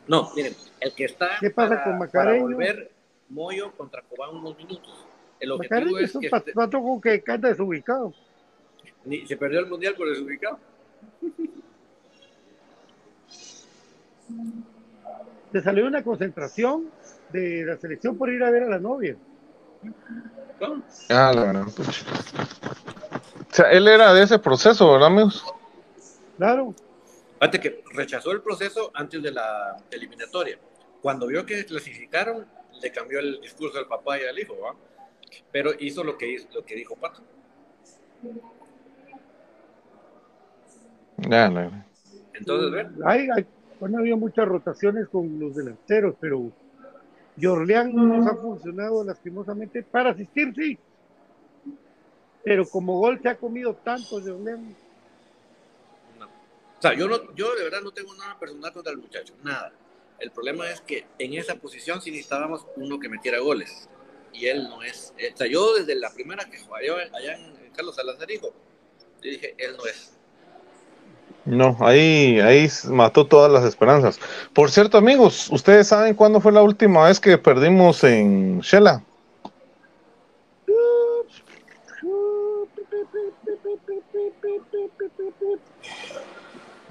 No, 0.06 0.30
miren, 0.36 0.54
el 0.80 0.94
que 0.94 1.04
está 1.04 1.30
¿Qué 1.40 1.50
pasa 1.50 1.76
para, 1.82 1.98
con 1.98 2.08
para 2.10 2.40
volver 2.40 2.90
Moyo 3.30 3.72
contra 3.72 4.02
Cobán 4.02 4.36
unos 4.36 4.56
minutos. 4.56 5.06
El 5.40 5.52
objetivo 5.52 5.80
Macareño 5.80 5.98
es 5.98 6.10
es 6.10 6.14
un 6.16 6.20
que 6.22 6.28
pat- 6.30 6.52
pato 6.54 7.00
que 7.02 7.22
canta 7.22 7.48
desubicado. 7.48 8.12
ni- 9.04 9.26
se 9.26 9.36
perdió 9.36 9.60
el 9.60 9.66
mundial 9.66 9.94
por 9.94 10.08
desubicado. 10.08 10.58
Se 15.52 15.62
salió 15.62 15.86
una 15.86 16.02
concentración 16.02 16.90
de 17.30 17.64
la 17.64 17.76
selección 17.76 18.16
por 18.16 18.28
ir 18.30 18.42
a 18.42 18.50
ver 18.50 18.64
a 18.64 18.68
la 18.68 18.78
novia. 18.78 19.16
¿no? 20.60 20.82
Ah, 21.10 21.32
la 21.34 21.44
gran 21.44 21.66
pucha. 21.70 22.04
O 23.50 23.54
sea, 23.54 23.70
él 23.70 23.86
era 23.86 24.12
de 24.12 24.22
ese 24.24 24.38
proceso, 24.38 24.90
¿verdad, 24.92 25.08
amigos? 25.08 25.44
Claro. 26.36 26.74
Fíjate 27.38 27.60
que 27.60 27.84
rechazó 27.92 28.32
el 28.32 28.40
proceso 28.40 28.90
antes 28.94 29.22
de 29.22 29.32
la 29.32 29.76
eliminatoria. 29.90 30.58
Cuando 31.02 31.26
vio 31.26 31.44
que 31.44 31.64
clasificaron, 31.66 32.46
le 32.80 32.90
cambió 32.90 33.18
el 33.18 33.40
discurso 33.40 33.78
al 33.78 33.86
papá 33.86 34.18
y 34.18 34.24
al 34.24 34.38
hijo, 34.38 34.58
¿va? 34.58 34.74
Pero 35.52 35.72
hizo 35.78 36.02
lo 36.04 36.16
que, 36.16 36.32
hizo, 36.32 36.48
lo 36.54 36.64
que 36.64 36.74
dijo 36.74 36.96
Pato. 36.96 37.22
Ya, 41.18 41.48
la 41.48 41.62
gran. 41.62 41.86
Entonces, 42.32 42.70
¿ven? 42.70 42.96
Hay, 43.04 43.28
hay, 43.30 43.46
bueno, 43.78 43.98
había 43.98 44.16
muchas 44.16 44.46
rotaciones 44.48 45.08
con 45.08 45.38
los 45.38 45.54
delanteros, 45.54 46.14
pero 46.18 46.50
Jorleán 47.40 47.94
no 47.94 48.04
nos 48.04 48.26
ha 48.26 48.36
funcionado 48.36 49.04
lastimosamente. 49.04 49.82
Para 49.82 50.10
asistir, 50.10 50.54
sí. 50.54 50.78
Pero 52.42 52.66
como 52.66 52.98
gol 52.98 53.20
se 53.20 53.28
ha 53.28 53.36
comido 53.36 53.74
tanto 53.74 54.20
Jorleán. 54.20 54.74
Sea, 56.84 56.92
yo, 56.92 57.08
no, 57.08 57.34
yo 57.34 57.54
de 57.54 57.64
verdad 57.64 57.80
no 57.80 57.92
tengo 57.92 58.14
nada 58.14 58.38
personal 58.38 58.70
contra 58.70 58.92
el 58.92 58.98
muchacho, 58.98 59.32
nada. 59.42 59.72
El 60.18 60.30
problema 60.30 60.68
es 60.70 60.82
que 60.82 61.06
en 61.18 61.32
esa 61.32 61.54
posición 61.54 62.02
sí 62.02 62.10
necesitábamos 62.10 62.66
uno 62.76 63.00
que 63.00 63.08
metiera 63.08 63.38
goles. 63.38 63.88
Y 64.34 64.48
él 64.48 64.64
no 64.64 64.82
es. 64.82 65.14
eh, 65.16 65.30
O 65.32 65.36
sea, 65.38 65.46
yo 65.46 65.74
desde 65.76 65.94
la 65.94 66.12
primera 66.12 66.44
que 66.44 66.58
jugaba 66.58 66.84
allá 67.14 67.36
en 67.36 67.70
Carlos 67.74 67.96
Salazar 67.96 68.26
dijo, 68.26 68.48
yo 69.22 69.30
dije, 69.30 69.54
él 69.56 69.78
no 69.78 69.86
es. 69.86 70.12
No, 71.46 71.74
ahí, 71.80 72.38
ahí 72.40 72.68
mató 72.90 73.26
todas 73.26 73.50
las 73.50 73.64
esperanzas. 73.64 74.20
Por 74.52 74.70
cierto, 74.70 74.98
amigos, 74.98 75.48
¿ustedes 75.50 75.88
saben 75.88 76.14
cuándo 76.14 76.38
fue 76.38 76.52
la 76.52 76.62
última 76.62 77.06
vez 77.06 77.18
que 77.18 77.38
perdimos 77.38 78.04
en 78.04 78.60
Shela? 78.60 79.02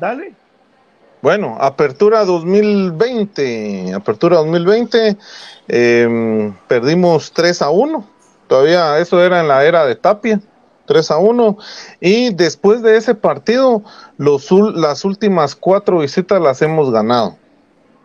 Dale. 0.03 0.33
Bueno, 1.21 1.55
apertura 1.61 2.25
2020, 2.25 3.93
apertura 3.93 4.35
2020, 4.39 5.15
eh, 5.69 6.53
perdimos 6.67 7.31
3 7.31 7.61
a 7.61 7.69
1, 7.69 8.05
todavía 8.49 8.99
eso 8.99 9.23
era 9.23 9.39
en 9.39 9.47
la 9.47 9.63
era 9.63 9.85
de 9.85 9.95
Tapia, 9.95 10.41
3 10.87 11.09
a 11.09 11.19
1, 11.19 11.57
y 12.01 12.33
después 12.33 12.81
de 12.81 12.97
ese 12.97 13.15
partido, 13.15 13.81
los, 14.17 14.51
las 14.75 15.05
últimas 15.05 15.55
cuatro 15.55 15.99
visitas 15.99 16.41
las 16.41 16.61
hemos 16.61 16.91
ganado, 16.91 17.37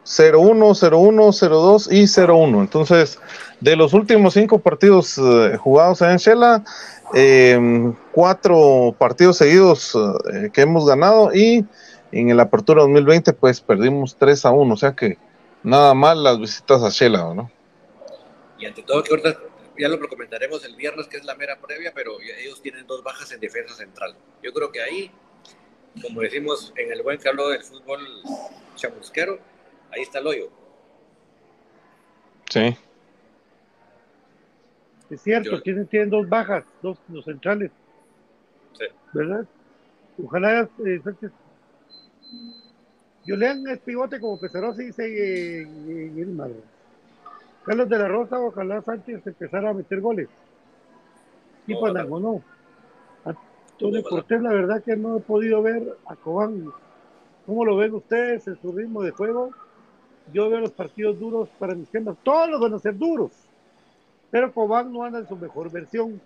0-1, 0.05 0.79
0-1, 0.79 1.33
0-2 1.33 1.89
y 1.91 2.05
0-1, 2.05 2.61
entonces 2.61 3.19
de 3.61 3.75
los 3.75 3.93
últimos 3.93 4.35
cinco 4.35 4.61
partidos 4.61 5.19
eh, 5.19 5.57
jugados 5.59 6.01
en 6.03 6.17
Shela, 6.19 6.63
eh, 7.15 7.93
cuatro 8.13 8.95
partidos 8.99 9.39
seguidos 9.39 9.95
eh, 9.95 10.51
que 10.53 10.63
hemos 10.63 10.87
ganado 10.87 11.35
y 11.35 11.65
en 12.13 12.31
el 12.31 12.41
Apertura 12.41 12.83
2020 12.83 13.33
pues 13.35 13.61
perdimos 13.61 14.17
3 14.17 14.45
a 14.47 14.51
1, 14.51 14.75
o 14.75 14.77
sea 14.77 14.95
que 14.95 15.19
nada 15.63 15.95
mal 15.95 16.23
las 16.23 16.39
visitas 16.39 16.83
a 16.83 16.91
Shela, 16.91 17.35
¿no? 17.35 17.51
Y 18.59 18.67
ante 18.67 18.83
todo, 18.83 19.03
que 19.03 19.11
ahorita 19.11 19.39
ya 19.79 19.89
lo 19.89 20.01
comentaremos 20.09 20.65
el 20.65 20.75
viernes, 20.75 21.07
que 21.07 21.17
es 21.17 21.25
la 21.25 21.35
mera 21.37 21.59
previa, 21.61 21.93
pero 21.95 22.21
ellos 22.21 22.61
tienen 22.61 22.87
dos 22.87 23.03
bajas 23.05 23.31
en 23.33 23.41
defensa 23.41 23.75
central. 23.75 24.17
Yo 24.43 24.53
creo 24.53 24.73
que 24.73 24.83
ahí, 24.83 25.11
como 26.03 26.21
decimos 26.21 26.73
en 26.77 26.93
el 26.93 27.03
buen 27.03 27.19
calor 27.19 27.53
del 27.53 27.63
fútbol 27.63 28.01
chamusquero, 28.75 29.39
ahí 29.93 30.03
está 30.03 30.19
el 30.19 30.27
hoyo. 30.27 30.51
Sí. 32.51 32.77
Es 35.11 35.21
cierto, 35.23 35.51
Yo- 35.53 35.63
tienen, 35.63 35.87
tienen 35.87 36.11
dos 36.11 36.29
bajas, 36.29 36.65
dos 36.83 36.99
los 37.09 37.25
centrales, 37.25 37.71
Sí. 38.75 38.85
¿verdad? 39.13 39.47
Ojalá 40.23 40.69
eh, 40.85 41.01
Sánchez- 41.03 41.33
Julián 43.27 43.67
es 43.69 43.79
pivote 43.81 44.21
como 44.21 44.39
Pesarosa 44.41 44.83
dice 44.83 45.05
eh, 45.07 45.63
eh, 45.63 46.13
Gilmar. 46.15 46.51
Carlos 47.65 47.89
de 47.89 47.99
la 47.99 48.09
Rosa, 48.09 48.41
ojalá 48.41 48.81
Sánchez 48.83 49.27
empezara 49.27 49.71
a 49.71 49.75
meter 49.75 50.01
goles. 50.01 50.29
Y 51.67 51.75
Ojalá. 51.75 52.05
Panamá 52.05 52.21
no. 52.21 52.43
Antonio. 53.25 54.03
Cortés, 54.03 54.41
la 54.41 54.53
verdad 54.53 54.83
que 54.83 54.97
no 54.97 55.19
he 55.19 55.21
podido 55.21 55.63
ver 55.63 55.97
a 56.07 56.17
Cobán. 56.17 56.71
¿Cómo 57.47 57.65
lo 57.65 57.77
ven 57.77 57.95
ustedes 57.95 58.47
en 58.49 58.61
su 58.61 58.73
ritmo 58.73 59.03
de 59.03 59.11
juego? 59.11 59.51
Yo 60.33 60.49
veo 60.51 60.61
los 60.61 60.73
partidos 60.73 61.19
duros 61.19 61.49
para 61.59 61.75
mis 61.75 61.89
temas. 61.91 62.17
Todos 62.23 62.49
los 62.51 62.61
van 62.61 62.75
a 62.75 62.79
ser 62.79 62.97
duros. 62.97 63.33
Pero 64.31 64.53
Cobán 64.53 64.93
no 64.93 65.05
anda 65.05 65.21
en 65.21 65.29
su 65.29 65.37
mejor 65.37 65.71
versión. 65.71 66.21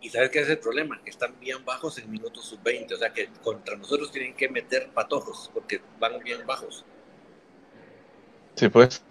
Y 0.00 0.08
sabes 0.08 0.30
qué 0.30 0.40
es 0.40 0.48
el 0.48 0.58
problema, 0.58 1.00
que 1.04 1.10
están 1.10 1.38
bien 1.40 1.64
bajos 1.64 1.98
en 1.98 2.10
minutos 2.10 2.44
sub-20, 2.46 2.94
o 2.94 2.96
sea 2.96 3.12
que 3.12 3.28
contra 3.42 3.76
nosotros 3.76 4.10
tienen 4.10 4.34
que 4.34 4.48
meter 4.48 4.88
patojos, 4.90 5.50
porque 5.54 5.80
van 6.00 6.18
bien 6.24 6.44
bajos. 6.46 6.84
Sí, 8.56 8.68
pues. 8.68 9.02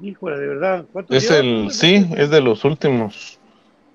Híjole, 0.00 0.38
de 0.38 0.46
verdad. 0.46 0.86
¿cuántos 0.92 1.16
Es 1.16 1.24
lleva? 1.24 1.36
el, 1.40 1.70
sí, 1.72 2.06
es 2.16 2.30
de 2.30 2.40
los 2.40 2.64
últimos. 2.64 3.40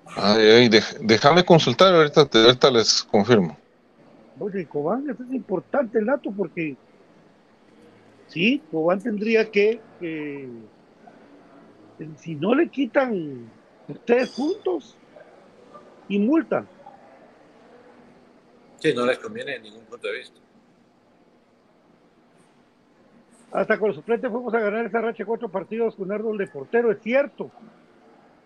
Ay, 0.05 0.41
ay, 0.41 0.69
déjame 1.01 1.45
consultar, 1.45 1.93
ahorita, 1.95 2.25
te- 2.25 2.39
ahorita 2.43 2.69
les 2.69 3.03
confirmo. 3.03 3.57
Oye, 4.39 4.67
Cobán, 4.67 5.09
eso 5.09 5.23
es 5.23 5.31
importante 5.33 5.99
el 5.99 6.05
dato 6.05 6.31
porque 6.35 6.75
sí, 8.27 8.61
Cobán 8.71 9.01
tendría 9.01 9.49
que, 9.49 9.79
que- 9.99 10.49
si 12.17 12.35
no 12.35 12.55
le 12.55 12.69
quitan 12.69 13.49
tres 14.05 14.29
puntos 14.29 14.97
y 16.07 16.19
multa, 16.19 16.65
Sí, 18.79 18.93
no 18.93 19.05
les 19.05 19.17
conviene 19.17 19.55
en 19.55 19.63
ningún 19.63 19.85
punto 19.85 20.07
de 20.07 20.17
vista. 20.17 20.39
hasta 23.53 23.77
con 23.77 23.89
los 23.89 23.95
suplentes 23.95 24.31
fuimos 24.31 24.53
a 24.53 24.59
ganar 24.59 24.85
esa 24.85 24.99
racha 24.99 25.23
cuatro 25.25 25.47
partidos 25.47 25.95
con 25.95 26.11
Arnold 26.11 26.39
de 26.39 26.47
portero, 26.47 26.91
es 26.91 26.99
cierto. 27.01 27.51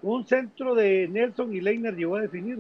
Un 0.02 0.28
centro 0.28 0.76
de 0.76 1.08
Nelson 1.08 1.54
y 1.54 1.62
Leiner 1.62 1.96
llegó 1.96 2.18
a 2.18 2.22
definir. 2.22 2.60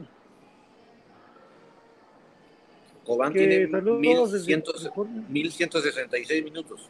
Cobán 3.05 3.33
tiene 3.33 3.69
saludos 3.69 4.31
desde 4.31 4.55
1100 4.55 4.61
California. 4.61 5.23
1166 5.29 6.43
minutos. 6.43 6.89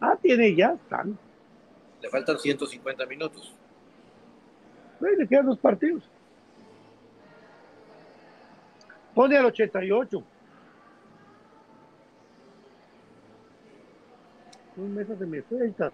Ah, 0.00 0.18
tiene 0.20 0.54
ya, 0.54 0.72
están. 0.72 1.16
Le 2.02 2.08
faltan 2.08 2.38
150 2.38 3.06
minutos. 3.06 3.54
Ahí 5.02 5.16
le 5.16 5.26
quedan 5.26 5.46
dos 5.46 5.58
partidos. 5.58 6.02
Pone 9.14 9.36
al 9.36 9.46
88. 9.46 10.22
Un 14.76 14.94
mes 14.94 15.06
se 15.06 15.26
me 15.26 15.42
fue 15.42 15.62
ahí 15.62 15.68
está. 15.68 15.92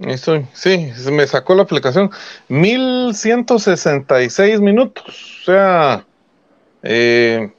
Ahí 0.00 0.12
estoy. 0.12 0.46
Sí, 0.52 0.92
se 0.96 1.10
me 1.10 1.26
sacó 1.26 1.54
la 1.54 1.62
aplicación. 1.62 2.10
1166 2.48 4.60
minutos. 4.60 5.40
O 5.42 5.44
sea, 5.44 6.06
eh, 6.82 7.52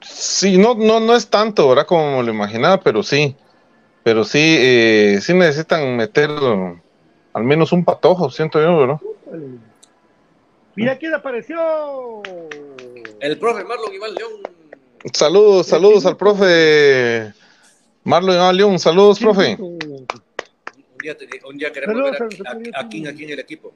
sí, 0.00 0.58
no, 0.58 0.74
no, 0.74 1.00
no 1.00 1.14
es 1.14 1.28
tanto, 1.28 1.68
¿verdad? 1.68 1.86
Como 1.86 2.18
me 2.18 2.24
lo 2.24 2.32
imaginaba, 2.32 2.80
pero 2.80 3.02
sí. 3.02 3.36
Pero 4.04 4.22
sí, 4.22 4.38
eh, 4.60 5.18
sí 5.22 5.32
necesitan 5.32 5.96
meter 5.96 6.28
al 7.32 7.42
menos 7.42 7.72
un 7.72 7.84
patojo, 7.84 8.30
siento 8.30 8.60
yo, 8.60 8.78
¿verdad? 8.78 9.00
Vale. 9.26 9.46
Mira 10.76 10.98
quién 10.98 11.14
apareció. 11.14 12.22
El 13.20 13.38
profe 13.38 13.64
Marlon 13.64 13.94
Iván 13.94 14.14
León. 14.14 14.32
Saludos, 15.12 15.66
saludos 15.66 16.04
al 16.04 16.16
profe 16.18 17.32
Marlon 18.04 18.34
Iván 18.36 18.56
León. 18.56 18.78
Saludos, 18.78 19.18
profe. 19.18 19.56
Un 19.58 20.06
día, 21.00 21.16
te- 21.16 21.28
un 21.46 21.56
día 21.56 21.72
queremos 21.72 21.96
Saludos 21.96 22.18
ver 22.30 22.46
a 22.74 22.80
a, 22.80 22.88
King 22.88 23.06
aquí 23.06 23.24
en 23.24 23.30
el 23.30 23.38
equipo. 23.38 23.72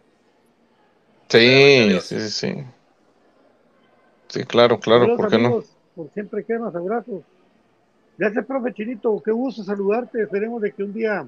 Sí, 1.29 1.99
sí, 2.03 2.20
sí, 2.20 2.31
sí. 2.31 2.64
Sí, 4.29 4.45
claro, 4.45 4.79
claro, 4.79 5.07
Saludos, 5.07 5.20
¿por 5.20 5.31
qué 5.31 5.39
no? 5.39 5.64
Por 5.95 6.11
siempre 6.12 6.45
quemas, 6.45 6.74
abrazos. 6.74 7.22
Gracias, 8.18 8.44
profe 8.46 8.72
Chinito. 8.74 9.22
Qué 9.24 9.30
gusto 9.30 9.62
saludarte. 9.62 10.22
Esperemos 10.22 10.60
de 10.60 10.72
que 10.72 10.82
un 10.82 10.92
día 10.92 11.24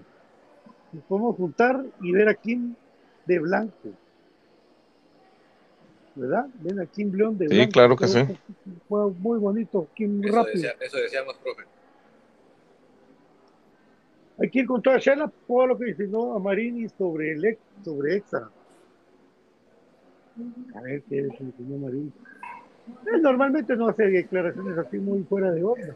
nos 0.93 1.05
podamos 1.05 1.37
juntar 1.37 1.85
y 2.01 2.13
ver 2.13 2.29
a 2.29 2.35
Kim 2.35 2.75
de 3.27 3.39
blanco. 3.39 3.91
¿Verdad? 6.17 6.47
Ven 6.61 6.81
a 6.81 6.87
Kim 6.87 7.13
León 7.15 7.39
de 7.39 7.49
Sí, 7.49 7.55
blanco. 7.55 7.73
claro 7.73 7.97
que 7.97 8.09
sí. 8.09 8.19
Fue 8.89 9.11
muy 9.13 9.39
bonito, 9.39 9.87
Kim 9.95 10.23
Eso, 10.25 10.35
rápido. 10.37 10.55
decía- 10.55 10.75
eso 10.81 10.97
decíamos, 10.99 11.37
profe. 11.39 11.63
Hay 14.39 14.51
que 14.51 14.59
ir 14.61 14.67
con 14.67 14.83
toda 14.83 14.99
Shela, 14.99 15.31
todo 15.47 15.67
lo 15.69 15.79
que 15.79 15.85
diseñó 15.87 16.35
a 16.35 16.39
Marini 16.41 16.89
sobre 16.89 17.33
el 17.33 17.45
ex, 17.45 17.61
sobre 17.85 18.17
Exa. 18.17 18.51
A 20.75 20.81
ver 20.81 21.03
qué 21.03 21.23
diseñó 21.25 21.77
Marini. 21.79 22.11
Él 23.13 23.23
normalmente 23.23 23.77
no 23.77 23.89
hace 23.89 24.05
declaraciones 24.09 24.77
así 24.79 24.99
muy 24.99 25.23
fuera 25.25 25.53
de 25.53 25.63
onda. 25.63 25.95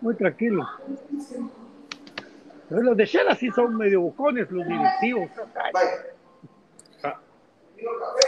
Muy 0.00 0.14
tranquilo. 0.16 0.66
Pero 2.68 2.82
los 2.82 2.96
de 2.96 3.04
Shela 3.04 3.34
sí 3.34 3.50
son 3.50 3.76
medio 3.76 4.00
bucones, 4.00 4.50
los 4.50 4.66
directivos. 4.66 5.28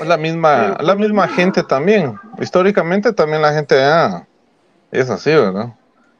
La 0.04 0.16
misma, 0.16 0.76
la 0.80 0.94
misma 0.94 1.28
gente 1.28 1.62
también. 1.62 2.18
Históricamente 2.40 3.12
también 3.12 3.42
la 3.42 3.52
gente 3.52 3.76
allá 3.76 4.26
es 4.90 5.08
así, 5.10 5.30
¿verdad? 5.30 5.74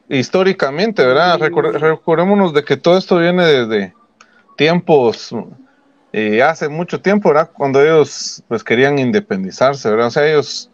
Históricamente, 0.07 1.05
¿verdad? 1.05 1.39
Recor- 1.39 1.73
recordémonos 1.73 2.53
de 2.53 2.63
que 2.63 2.77
todo 2.77 2.97
esto 2.97 3.17
viene 3.17 3.45
desde 3.45 3.93
tiempos, 4.55 5.35
eh, 6.13 6.41
hace 6.43 6.69
mucho 6.69 7.01
tiempo, 7.01 7.29
¿verdad? 7.29 7.49
Cuando 7.51 7.81
ellos 7.81 8.43
pues 8.47 8.63
querían 8.63 8.99
independizarse, 8.99 9.89
¿verdad? 9.89 10.07
O 10.07 10.11
sea, 10.11 10.27
ellos 10.27 10.69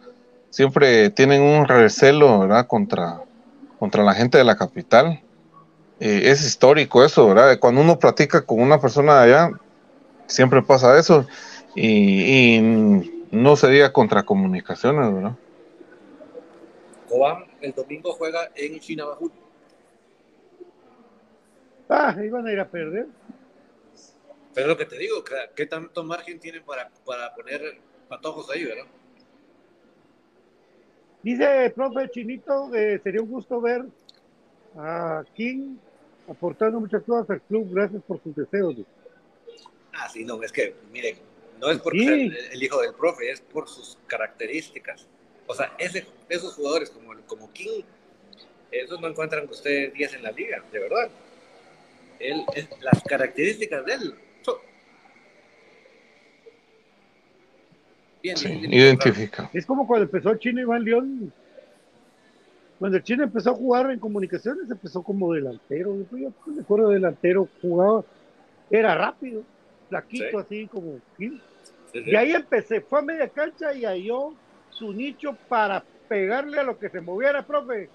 siempre 0.50 1.10
tienen 1.10 1.42
un 1.42 1.66
recelo, 1.66 2.40
¿verdad? 2.40 2.66
Contra, 2.66 3.20
contra 3.80 4.04
la 4.04 4.14
gente 4.14 4.36
de 4.36 4.44
la 4.44 4.56
capital. 4.56 5.22
Eh, 5.98 6.22
es 6.26 6.44
histórico 6.44 7.02
eso, 7.02 7.26
¿verdad? 7.26 7.58
Cuando 7.58 7.80
uno 7.80 7.98
platica 7.98 8.42
con 8.42 8.60
una 8.60 8.78
persona 8.78 9.22
de 9.22 9.34
allá, 9.34 9.50
siempre 10.26 10.62
pasa 10.62 10.98
eso. 10.98 11.26
Y, 11.74 12.58
y 12.58 13.26
no 13.30 13.56
se 13.56 13.68
diga 13.68 13.92
contra 13.92 14.22
comunicaciones, 14.22 15.12
¿verdad? 15.14 15.32
Cobán 17.08 17.46
el 17.62 17.72
domingo 17.72 18.12
juega 18.12 18.50
en 18.54 18.78
Chinabajul. 18.78 19.32
Ah, 21.88 22.14
iban 22.22 22.46
a 22.46 22.52
ir 22.52 22.60
a 22.60 22.68
perder. 22.68 23.06
Pero 24.54 24.68
lo 24.68 24.76
que 24.76 24.84
te 24.84 24.98
digo, 24.98 25.24
¿qué, 25.24 25.34
qué 25.56 25.66
tanto 25.66 26.04
margen 26.04 26.38
tienen 26.38 26.62
para, 26.64 26.90
para 27.06 27.34
poner 27.34 27.78
patojos 28.08 28.50
ahí, 28.50 28.64
verdad? 28.64 28.84
Dice 31.22 31.66
el 31.66 31.72
profe 31.72 32.10
Chinito, 32.10 32.74
eh, 32.74 33.00
sería 33.02 33.20
un 33.22 33.28
gusto 33.30 33.60
ver 33.60 33.84
a 34.76 35.22
King 35.34 35.76
aportando 36.28 36.80
muchas 36.80 37.02
cosas 37.02 37.28
al 37.30 37.42
club. 37.42 37.68
Gracias 37.72 38.02
por 38.04 38.22
sus 38.22 38.34
deseos. 38.34 38.76
dice. 38.76 38.88
Ah, 39.92 40.08
sí, 40.08 40.24
no, 40.24 40.42
es 40.42 40.52
que, 40.52 40.74
miren, 40.92 41.16
no 41.60 41.70
es 41.70 41.78
porque 41.78 41.98
Sí. 41.98 42.06
sea 42.06 42.14
el, 42.14 42.36
el 42.52 42.62
hijo 42.62 42.80
del 42.80 42.94
profe, 42.94 43.30
es 43.30 43.40
por 43.40 43.68
sus 43.68 43.98
características. 44.06 45.06
O 45.46 45.54
sea, 45.54 45.74
ese, 45.78 46.06
esos 46.28 46.54
jugadores 46.54 46.90
como, 46.90 47.12
como 47.26 47.52
King, 47.52 47.82
esos 48.70 49.00
no 49.00 49.08
encuentran 49.08 49.48
ustedes 49.50 49.92
10 49.92 50.14
en 50.14 50.22
la 50.22 50.30
liga, 50.30 50.62
de 50.72 50.78
verdad. 50.78 51.10
Él, 52.20 52.44
es, 52.54 52.68
las 52.80 53.02
características 53.02 53.84
de 53.84 53.92
él. 53.94 54.14
son- 54.42 54.56
Bien, 58.22 58.36
Sí, 58.36 58.48
identifica. 58.70 59.50
Es 59.52 59.64
como 59.64 59.86
cuando 59.86 60.04
empezó 60.04 60.30
el 60.30 60.38
chino 60.38 60.60
Iván 60.60 60.84
León. 60.84 61.32
Cuando 62.78 62.96
el 62.96 63.02
chino 63.02 63.24
empezó 63.24 63.50
a 63.50 63.54
jugar 63.54 63.90
en 63.90 63.98
comunicaciones, 63.98 64.70
empezó 64.70 65.02
como 65.02 65.32
delantero. 65.32 65.96
Yo 66.10 66.18
yo 66.18 66.32
me 66.46 66.62
acuerdo 66.62 66.88
de 66.88 66.94
delantero, 66.94 67.48
jugaba, 67.60 68.04
era 68.70 68.94
rápido, 68.94 69.42
flaquito, 69.88 70.24
Sí. 70.30 70.36
así 70.36 70.66
como 70.66 70.98
King. 71.16 71.38
Sí, 71.92 72.04
sí. 72.04 72.10
Y 72.10 72.16
ahí 72.16 72.32
empecé, 72.32 72.80
fue 72.80 73.00
a 73.00 73.02
media 73.02 73.28
cancha 73.28 73.74
y 73.74 73.84
halló 73.84 74.34
su 74.70 74.92
nicho 74.92 75.36
para 75.48 75.84
pegarle 76.08 76.60
a 76.60 76.62
lo 76.62 76.78
que 76.78 76.88
se 76.88 77.00
moviera, 77.00 77.46
profe. 77.46 77.88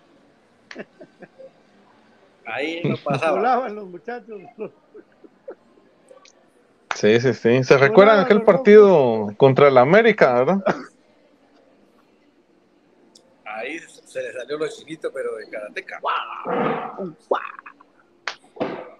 Ahí 2.45 2.81
no 2.83 2.95
pasaba. 2.97 3.37
Volaban 3.37 3.75
los 3.75 3.87
muchachos. 3.87 4.39
Sí, 6.95 7.19
sí, 7.19 7.33
sí. 7.33 7.63
¿Se 7.63 7.77
recuerdan 7.77 8.21
aquel 8.21 8.41
partido 8.43 9.27
contra 9.35 9.67
el 9.67 9.77
América, 9.77 10.33
verdad? 10.33 10.63
Ahí 13.43 13.79
se 13.79 14.23
le 14.23 14.31
salió 14.31 14.57
lo 14.57 14.67
chinito, 14.69 15.11
pero 15.11 15.35
de 15.35 15.49
karateca. 15.49 15.99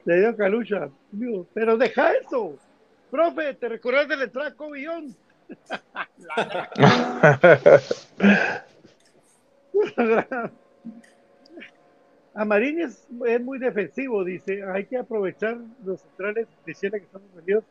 Le 0.04 0.20
dio 0.20 0.36
calucha. 0.36 0.90
Digo, 1.10 1.48
Pero 1.54 1.78
deja 1.78 2.12
eso. 2.12 2.58
Profe, 3.10 3.54
¿te 3.54 3.70
recuerdas 3.70 4.10
de 4.10 4.18
la 4.18 4.24
entrada 4.26 4.50
a 4.50 4.56
Cobillón? 4.56 5.16
A 12.34 12.44
Marín 12.46 12.82
es, 12.82 13.08
es 13.26 13.42
muy 13.42 13.58
defensivo, 13.58 14.26
dice. 14.26 14.64
Hay 14.66 14.86
que 14.86 14.98
aprovechar 14.98 15.58
los 15.86 16.02
centrales 16.02 16.48
de 16.66 16.74
Shela 16.74 17.00
que 17.00 17.06
estamos 17.06 17.34
vendidos 17.34 17.64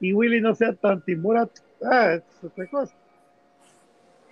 y 0.00 0.12
Willy 0.12 0.40
no 0.40 0.54
sea 0.54 0.72
tan 0.74 1.02
timora. 1.02 1.48
Ah, 1.84 2.14
es 2.14 2.22
otra 2.44 2.66
cosa. 2.68 2.94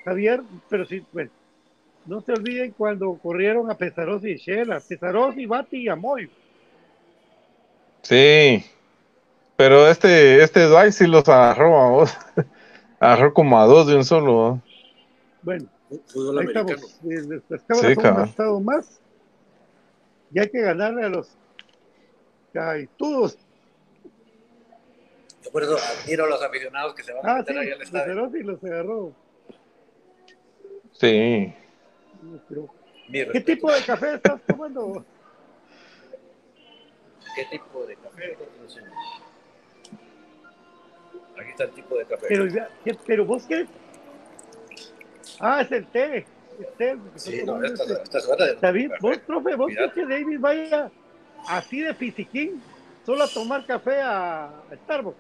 Javier, 0.05 0.43
pero 0.69 0.85
sí, 0.85 1.05
bueno. 1.13 1.31
No 2.07 2.21
se 2.21 2.33
olviden 2.33 2.73
cuando 2.73 3.15
corrieron 3.15 3.71
a 3.71 3.79
Pesarosi 3.79 4.33
y 4.33 4.37
Shela. 4.37 4.79
Pesarosi, 4.81 5.47
Bati 5.47 5.79
y 5.79 5.89
Amoy. 5.89 6.31
Sí. 8.03 8.63
Pero 9.57 9.89
este, 9.89 10.43
este 10.43 10.65
Dwight 10.65 10.93
sí 10.93 11.07
los 11.07 11.27
agarró 11.29 11.81
a 11.81 11.89
vos. 11.91 12.17
Agarró 13.01 13.33
como 13.33 13.59
a 13.59 13.67
dos 13.67 13.87
de 13.87 13.97
un 13.97 14.05
solo. 14.05 14.33
¿no? 14.33 14.63
Bueno, 15.43 15.67
Fútbol 16.09 16.39
ahí 16.39 16.45
americano. 16.47 16.69
estamos. 16.73 17.01
Eh, 17.05 17.43
Las 17.49 17.63
cámaras 17.63 18.31
Sí, 18.31 18.43
más. 18.63 19.01
Y 20.33 20.41
hay 20.41 20.51
que 20.51 20.61
ganarle 20.61 21.05
a 21.05 21.09
los 21.09 21.31
Caitudos. 22.53 23.39
Yo 25.45 25.51
por 25.51 25.63
eso 25.63 25.77
admiro 25.77 26.25
a 26.25 26.29
los 26.29 26.43
aficionados 26.43 26.95
que 26.95 27.03
se 27.03 27.13
van 27.13 27.27
a 27.27 27.33
Ah, 27.33 27.37
meter 27.39 27.55
sí, 27.55 27.61
ahí 27.61 27.71
al 27.71 27.79
los 27.79 27.87
estadio. 27.87 28.05
Cerotti 28.15 28.43
los 28.43 28.65
agarró. 28.65 29.13
Sí. 30.93 31.55
¿Qué 33.33 33.41
tipo 33.41 33.71
de 33.73 33.83
café 33.83 34.15
estás 34.15 34.41
tomando? 34.47 35.05
¿Qué 37.37 37.45
tipo 37.51 37.85
de 37.87 37.97
café? 37.97 38.37
Aquí 41.39 41.51
está 41.51 41.65
el 41.65 41.71
tipo 41.73 41.97
de 41.97 42.05
café. 42.07 42.27
Pero, 42.29 42.47
ya- 42.47 42.69
¿qué- 42.85 42.97
pero 43.07 43.25
vos 43.25 43.45
qué? 43.47 43.67
Ah, 45.41 45.61
es 45.63 45.73
el 45.73 45.87
té. 45.89 46.25
El 46.59 46.67
té. 46.79 46.97
sí, 47.17 47.43
no, 47.45 47.63
esta, 47.63 47.83
esta 48.03 48.19
es 48.19 48.29
hora 48.29 48.47
de 48.47 48.55
David, 48.55 48.93
vos, 49.01 49.19
profe, 49.19 49.57
vos 49.57 49.73
crees 49.75 49.93
que 49.93 50.07
David 50.07 50.39
vaya 50.39 50.91
así 51.49 51.81
de 51.81 51.93
fisiquín 51.95 52.63
solo 53.05 53.25
a 53.25 53.29
tomar 53.29 53.67
café 53.67 54.01
a 54.01 54.53
Starbucks. 54.85 55.19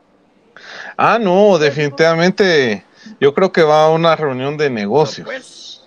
Ah, 0.96 1.18
no, 1.20 1.58
definitivamente. 1.58 2.84
Yo 3.20 3.34
creo 3.34 3.52
que 3.52 3.62
va 3.62 3.84
a 3.84 3.90
una 3.90 4.16
reunión 4.16 4.56
de 4.56 4.70
negocios. 4.70 5.28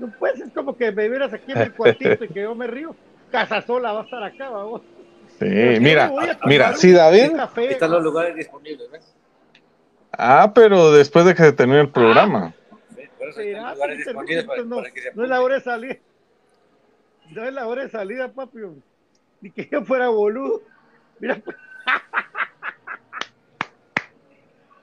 No 0.00 0.10
pues 0.18 0.40
es 0.40 0.50
como 0.54 0.78
que 0.78 0.90
me 0.92 1.10
vieras 1.10 1.30
aquí 1.34 1.52
en 1.52 1.58
el 1.58 1.74
cuartito 1.74 2.24
y 2.24 2.28
que 2.28 2.40
yo 2.40 2.54
me 2.54 2.66
río. 2.66 2.96
Casa 3.30 3.60
sola 3.60 3.92
va 3.92 4.00
a 4.00 4.04
estar 4.04 4.22
acá, 4.22 4.48
vamos. 4.48 4.80
Sí, 5.38 5.44
mira, 5.44 6.10
mira, 6.46 6.74
sí, 6.74 6.92
David. 6.92 7.36
café. 7.36 7.72
Están 7.72 7.90
los 7.90 8.02
lugares 8.02 8.34
disponibles, 8.34 8.90
¿ves? 8.90 9.14
Ah, 10.12 10.52
pero 10.54 10.90
después 10.92 11.26
de 11.26 11.34
que 11.34 11.42
se 11.42 11.52
termine 11.52 11.80
el 11.80 11.90
programa. 11.90 12.54
Será, 13.34 13.74
para, 13.74 13.94
no, 14.64 14.76
para 14.76 14.90
que 14.90 15.02
se 15.02 15.12
no 15.14 15.24
es 15.24 15.28
la 15.28 15.40
hora 15.42 15.56
de 15.56 15.60
salida. 15.60 15.96
No 17.30 17.44
es 17.44 17.52
la 17.52 17.66
hora 17.66 17.82
de 17.82 17.90
salida, 17.90 18.32
papi. 18.32 18.58
Ni 19.42 19.50
que 19.50 19.68
yo 19.70 19.84
fuera 19.84 20.08
boludo. 20.08 20.62
Mira, 21.20 21.36
pues. 21.44 21.56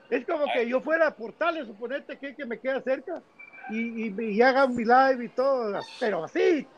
Es 0.08 0.26
como 0.26 0.50
que 0.50 0.68
yo 0.68 0.80
fuera 0.82 1.08
a 1.08 1.16
Portales, 1.16 1.66
suponete 1.66 2.18
que, 2.18 2.34
que 2.34 2.46
me 2.46 2.60
queda 2.60 2.82
cerca 2.82 3.22
y, 3.66 4.08
y, 4.08 4.14
y 4.36 4.42
hagan 4.42 4.74
mi 4.74 4.84
live 4.84 5.24
y 5.26 5.32
todo, 5.32 5.90
pero 5.98 6.24
así, 6.24 6.72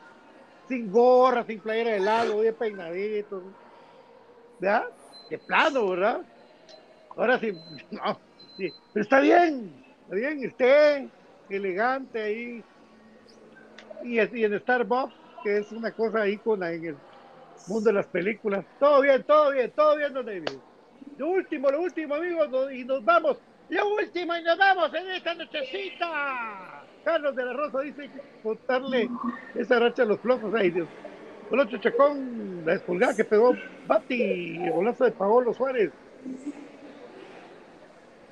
sin 0.68 0.90
gorra, 0.90 1.44
sin 1.46 1.62
playera 1.62 1.92
de 1.92 2.00
lado, 2.00 2.40
bien 2.40 2.56
peinadito. 2.58 3.54
¿Verdad? 4.58 4.84
De 5.28 5.38
plano, 5.38 5.88
¿verdad? 5.90 6.26
Ahora 7.16 7.40
sí, 7.40 7.52
no, 7.90 8.22
sí, 8.56 8.76
pero 8.92 9.04
está 9.04 9.20
bien, 9.20 9.84
está 10.02 10.16
bien, 10.16 10.44
esté 10.44 11.14
elegante 11.48 12.22
ahí. 12.22 12.66
Y 14.00 14.18
en 14.18 14.58
Starbucks, 14.60 15.16
que 15.42 15.58
es 15.58 15.72
una 15.72 15.92
cosa 15.94 16.28
ícona 16.28 16.72
en 16.72 16.84
el 16.86 17.02
mundo 17.66 17.90
de 17.90 17.94
las 17.94 18.08
películas. 18.08 18.66
Todo 18.78 19.02
bien, 19.02 19.24
todo 19.26 19.52
bien, 19.52 19.72
todo 19.76 19.96
bien, 19.98 20.12
don 20.14 20.26
David. 20.26 20.62
Lo 21.18 21.28
último, 21.28 21.70
lo 21.70 21.82
último, 21.82 22.14
amigos, 22.14 22.72
y 22.72 22.84
nos 22.84 23.04
vamos. 23.04 23.36
Lo 23.68 23.94
último, 23.94 24.36
y 24.36 24.42
nos 24.42 24.58
vamos 24.58 24.92
en 24.94 25.10
esta 25.10 25.34
nochecita. 25.34 26.84
Carlos 27.04 27.36
de 27.36 27.44
la 27.44 27.52
Rosa 27.52 27.80
dice 27.80 28.10
que 28.10 28.20
contarle 28.42 29.08
esa 29.54 29.78
racha 29.78 30.02
a 30.02 30.06
los 30.06 30.20
flojos. 30.20 30.52
Ay, 30.54 30.70
Dios. 30.70 30.88
Colocho 31.48 31.78
Chacón, 31.78 32.62
la 32.64 32.72
despulgada 32.74 33.14
que 33.16 33.24
pegó 33.24 33.54
Bati, 33.86 34.56
el 34.62 34.70
golazo 34.70 35.04
de 35.04 35.12
Paolo 35.12 35.52
Suárez. 35.54 35.90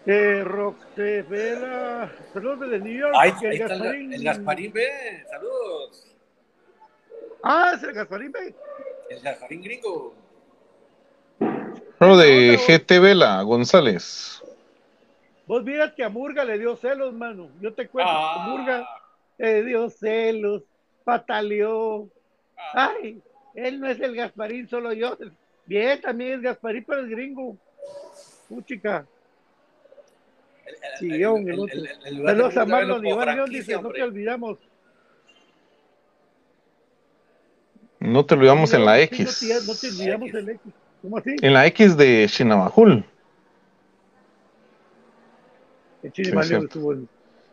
Eh, 0.06 0.42
Roxevela, 0.44 2.10
saludos 2.32 2.60
desde 2.60 2.78
New 2.80 2.98
York. 2.98 3.14
Ahí, 3.18 3.32
el 3.42 3.52
está 3.60 3.74
el, 3.74 3.80
Gasparín- 3.82 4.14
el 4.14 4.24
Gasparín 4.24 4.72
B. 4.72 4.86
Saludos. 5.28 6.16
Ah, 7.42 7.72
es 7.74 7.82
el 7.82 7.92
Gasparín, 7.92 8.32
ve. 8.32 8.54
El 9.10 9.20
Gasparín 9.20 9.62
gringo. 9.62 10.14
De 12.00 12.58
GT 12.66 13.00
Vela, 13.00 13.42
González. 13.42 14.42
Vos 15.46 15.64
miras 15.64 15.92
que 15.94 16.04
a 16.04 16.08
Murga 16.08 16.44
le 16.44 16.58
dio 16.58 16.76
celos, 16.76 17.12
mano. 17.12 17.48
Yo 17.60 17.72
te 17.72 17.88
cuento, 17.88 18.10
Ah. 18.12 18.46
Murga 18.48 18.88
le 19.38 19.64
dio 19.64 19.88
celos, 19.90 20.62
pataleó. 21.04 22.08
Ay, 22.74 23.20
él 23.54 23.80
no 23.80 23.88
es 23.88 23.98
el 24.00 24.14
Gasparín, 24.14 24.68
solo 24.68 24.92
yo. 24.92 25.16
Bien, 25.66 26.00
también 26.00 26.34
es 26.34 26.42
Gasparín, 26.42 26.84
pero 26.86 27.02
es 27.02 27.08
gringo. 27.08 27.56
Puchica. 28.48 29.06
Sí, 30.98 31.18
yo, 31.18 31.36
Saludos 32.24 32.56
a 32.56 32.64
Marlon 32.66 33.06
Iván 33.06 33.36
León, 33.36 33.50
dice, 33.50 33.80
no 33.80 33.90
te 33.90 34.02
olvidamos. 34.02 34.58
No 38.00 38.24
te 38.24 38.34
olvidamos 38.34 38.72
en 38.74 38.84
la 38.84 39.00
X. 39.00 39.42
No 39.42 39.48
te, 39.48 39.66
no 39.66 39.74
te 39.74 39.88
olvidamos 39.88 40.34
el 40.34 40.48
X. 40.50 40.72
¿Cómo 41.02 41.18
así? 41.18 41.36
En 41.42 41.52
la 41.54 41.66
X 41.66 41.96
de. 41.96 42.28
El 46.02 46.12
Chile 46.12 46.32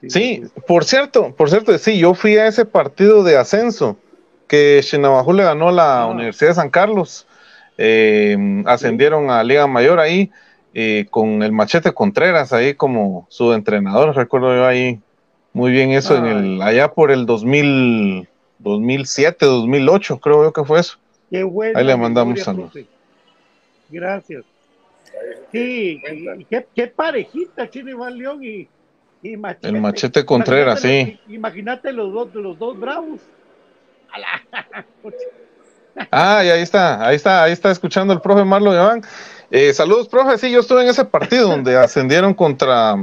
Sí, 0.07 0.43
por 0.67 0.83
cierto, 0.85 1.33
por 1.35 1.49
cierto, 1.49 1.75
sí, 1.77 1.97
yo 1.97 2.13
fui 2.13 2.37
a 2.37 2.47
ese 2.47 2.65
partido 2.65 3.23
de 3.23 3.37
ascenso 3.37 3.97
que 4.47 4.81
Shinabajul 4.83 5.37
le 5.37 5.43
ganó 5.43 5.69
a 5.69 5.71
la 5.71 6.01
Ah. 6.03 6.07
Universidad 6.07 6.51
de 6.51 6.55
San 6.55 6.69
Carlos. 6.69 7.25
Eh, 7.77 8.63
ascendieron 8.67 9.29
a 9.29 9.43
Liga 9.43 9.67
Mayor 9.67 9.99
ahí 9.99 10.31
eh, 10.73 11.07
con 11.09 11.41
el 11.43 11.51
Machete 11.51 11.93
Contreras 11.93 12.53
ahí 12.53 12.73
como 12.75 13.25
su 13.29 13.53
entrenador. 13.53 14.15
Recuerdo 14.15 14.55
yo 14.55 14.65
ahí 14.65 14.99
muy 15.53 15.71
bien 15.71 15.91
eso 15.91 16.15
en 16.17 16.25
el 16.25 16.61
allá 16.61 16.93
por 16.93 17.11
el 17.11 17.25
2000, 17.25 18.27
2007, 18.59 19.45
2008, 19.45 20.19
creo 20.19 20.43
yo 20.43 20.53
que 20.53 20.63
fue 20.63 20.79
eso. 20.81 20.97
Qué 21.31 21.43
bueno. 21.43 21.77
Ahí 21.79 21.85
le 21.85 21.97
mandamos 21.97 22.39
saludos. 22.41 22.77
Gracias. 23.89 24.43
Sí, 25.51 26.01
y 26.37 26.45
qué, 26.45 26.67
qué 26.75 26.87
parejita, 26.87 27.69
Chile 27.69 27.91
Iván 27.91 28.17
León 28.17 28.43
y, 28.43 28.67
y 29.23 29.37
Machete. 29.37 29.67
El 29.69 29.79
Machete 29.79 30.25
Contreras, 30.25 30.83
Imagínate 30.83 31.11
sí. 31.15 31.19
los- 31.27 31.35
Imagínate 31.35 31.93
los 31.93 32.13
dos, 32.13 32.33
los 32.35 32.59
dos 32.59 32.79
bravos. 32.79 33.19
A 34.11 34.19
la- 34.19 34.85
Ah, 36.11 36.43
y 36.43 36.49
ahí 36.49 36.61
está, 36.61 37.05
ahí 37.07 37.15
está, 37.15 37.43
ahí 37.43 37.53
está 37.53 37.71
escuchando 37.71 38.13
el 38.13 38.19
profe 38.19 38.43
Marlo 38.43 38.73
Iván. 38.73 39.01
Eh, 39.49 39.73
saludos, 39.73 40.09
profe. 40.09 40.37
Sí, 40.37 40.51
yo 40.51 40.59
estuve 40.59 40.81
en 40.81 40.89
ese 40.89 41.05
partido 41.05 41.47
donde 41.47 41.77
ascendieron 41.77 42.33
contra, 42.33 42.95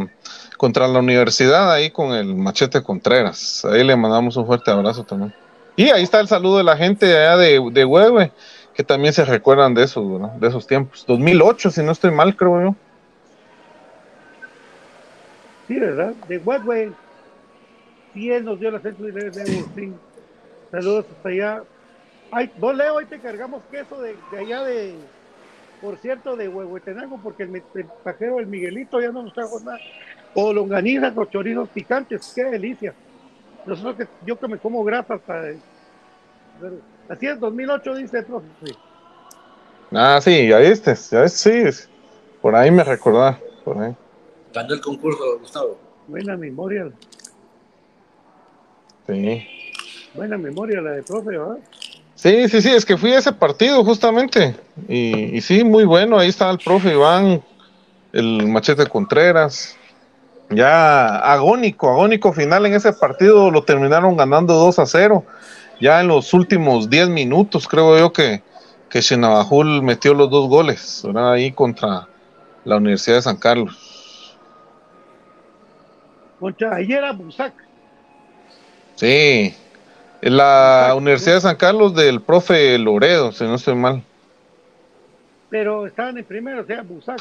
contra 0.58 0.86
la 0.88 0.98
universidad 0.98 1.72
ahí 1.72 1.90
con 1.90 2.12
el 2.12 2.34
Machete 2.34 2.82
Contreras. 2.82 3.64
Ahí 3.64 3.82
le 3.82 3.96
mandamos 3.96 4.36
un 4.36 4.44
fuerte 4.46 4.70
abrazo 4.70 5.04
también. 5.04 5.32
Y 5.74 5.88
ahí 5.88 6.02
está 6.02 6.20
el 6.20 6.28
saludo 6.28 6.58
de 6.58 6.64
la 6.64 6.76
gente 6.76 7.06
allá 7.06 7.38
de, 7.38 7.62
de 7.72 7.84
Huehue, 7.86 8.30
que 8.74 8.84
también 8.84 9.12
se 9.12 9.24
recuerdan 9.24 9.74
de 9.74 9.84
esos, 9.84 10.20
de 10.40 10.48
esos 10.48 10.66
tiempos. 10.66 11.04
2008, 11.06 11.70
si 11.70 11.82
no 11.82 11.92
estoy 11.92 12.10
mal, 12.12 12.36
creo 12.36 12.60
yo. 12.62 12.76
Sí, 15.68 15.78
¿verdad? 15.78 16.14
De 16.28 16.38
Huehue. 16.38 16.92
Sí, 18.12 18.30
él 18.30 18.44
nos 18.44 18.58
dio 18.60 18.68
el 18.68 18.82
le 18.82 19.30
debo, 19.30 19.70
sí. 19.74 19.94
Saludos 20.70 21.06
hasta 21.10 21.28
allá. 21.30 21.64
Ay, 22.30 22.52
vos, 22.56 22.76
Leo, 22.76 22.94
hoy 22.94 23.06
te 23.06 23.20
cargamos 23.20 23.64
queso 23.70 24.00
de, 24.00 24.16
de 24.30 24.38
allá 24.38 24.62
de, 24.64 25.10
por 25.80 25.98
cierto, 25.98 26.36
de 26.36 26.48
Huehuetenango, 26.48 27.20
porque 27.22 27.44
el, 27.44 27.56
el 27.74 27.92
pajero, 28.02 28.40
el 28.40 28.46
Miguelito, 28.48 29.00
ya 29.00 29.12
no 29.12 29.22
nos 29.24 29.34
trajo 29.34 29.60
nada. 29.60 29.78
O 30.34 30.52
longanizas 30.52 31.16
o 31.16 31.26
chorizos 31.26 31.70
picantes, 31.70 32.32
qué 32.34 32.44
delicia. 32.44 32.96
Nosotros 33.66 33.96
que, 33.96 34.14
yo 34.26 34.38
que 34.38 34.48
me 34.48 34.60
como 34.60 34.84
grasa 34.84 35.14
hasta... 35.14 35.42
de- 35.42 35.62
pero 36.58 36.82
así 37.08 37.26
es, 37.26 37.38
2008 37.40 37.94
dice 37.96 38.18
el 38.18 38.24
profe. 38.24 38.46
sí. 38.64 38.72
Ah, 39.94 40.20
sí, 40.22 40.48
ya 40.48 40.58
viste, 40.58 40.94
ya 41.10 41.22
viste, 41.22 41.72
sí. 41.72 41.88
Por 42.40 42.54
ahí 42.56 42.70
me 42.70 42.82
recordaba, 42.82 43.38
por 43.64 43.78
ahí. 43.78 43.94
Ganó 44.54 44.74
el 44.74 44.80
concurso, 44.80 45.38
Gustavo. 45.38 45.78
Buena 46.08 46.36
memoria, 46.36 46.90
Sí. 49.06 49.46
buena 50.14 50.38
memoria 50.38 50.80
la 50.80 50.92
de 50.92 51.02
profe, 51.02 51.30
¿verdad? 51.30 51.58
Sí, 52.14 52.48
sí, 52.48 52.62
sí, 52.62 52.70
es 52.70 52.84
que 52.84 52.96
fui 52.96 53.12
a 53.12 53.18
ese 53.18 53.32
partido 53.32 53.84
justamente. 53.84 54.54
Y, 54.88 55.36
y 55.36 55.40
sí, 55.40 55.64
muy 55.64 55.84
bueno. 55.84 56.18
Ahí 56.18 56.28
estaba 56.28 56.52
el 56.52 56.58
profe 56.58 56.92
Iván, 56.92 57.42
el 58.12 58.46
machete 58.46 58.86
Contreras. 58.86 59.76
Ya 60.50 61.16
agónico, 61.18 61.90
agónico 61.90 62.32
final 62.32 62.66
en 62.66 62.74
ese 62.74 62.92
partido. 62.92 63.50
Lo 63.50 63.64
terminaron 63.64 64.16
ganando 64.16 64.54
2 64.54 64.78
a 64.78 64.86
0. 64.86 65.24
Ya 65.82 66.00
en 66.00 66.06
los 66.06 66.32
últimos 66.32 66.88
10 66.88 67.08
minutos, 67.08 67.66
creo 67.66 67.98
yo 67.98 68.12
que, 68.12 68.40
que 68.88 69.02
metió 69.82 70.14
los 70.14 70.30
dos 70.30 70.48
goles. 70.48 71.02
¿verdad? 71.04 71.32
Ahí 71.32 71.50
contra 71.50 72.06
la 72.64 72.76
Universidad 72.76 73.16
de 73.16 73.22
San 73.22 73.36
Carlos. 73.36 74.38
Contra, 76.38 76.76
ayer 76.76 76.98
era 76.98 77.10
Busac. 77.10 77.52
Sí. 78.94 79.56
En 80.20 80.36
la 80.36 80.94
Universidad 80.96 81.34
de 81.34 81.40
San 81.40 81.56
Carlos 81.56 81.96
del 81.96 82.20
profe 82.20 82.78
Loredo, 82.78 83.32
si 83.32 83.42
no 83.42 83.56
estoy 83.56 83.74
mal. 83.74 84.04
pero 85.50 85.88
estaban 85.88 86.16
en 86.16 86.24
primero, 86.24 86.62
o 86.62 86.64
sea, 86.64 86.82
Busac. 86.82 87.20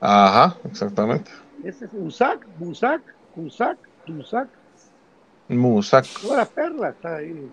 Ajá, 0.00 0.56
exactamente. 0.70 1.32
Ese 1.64 1.86
es 1.86 1.92
Busac, 1.92 2.46
Busac, 2.60 3.02
Busac, 3.34 3.76
Busac. 4.06 4.48
Musac. 5.48 6.06
Toda 6.20 6.38
la 6.38 6.46
perla 6.46 6.88
está 6.90 7.16
ahí. 7.16 7.48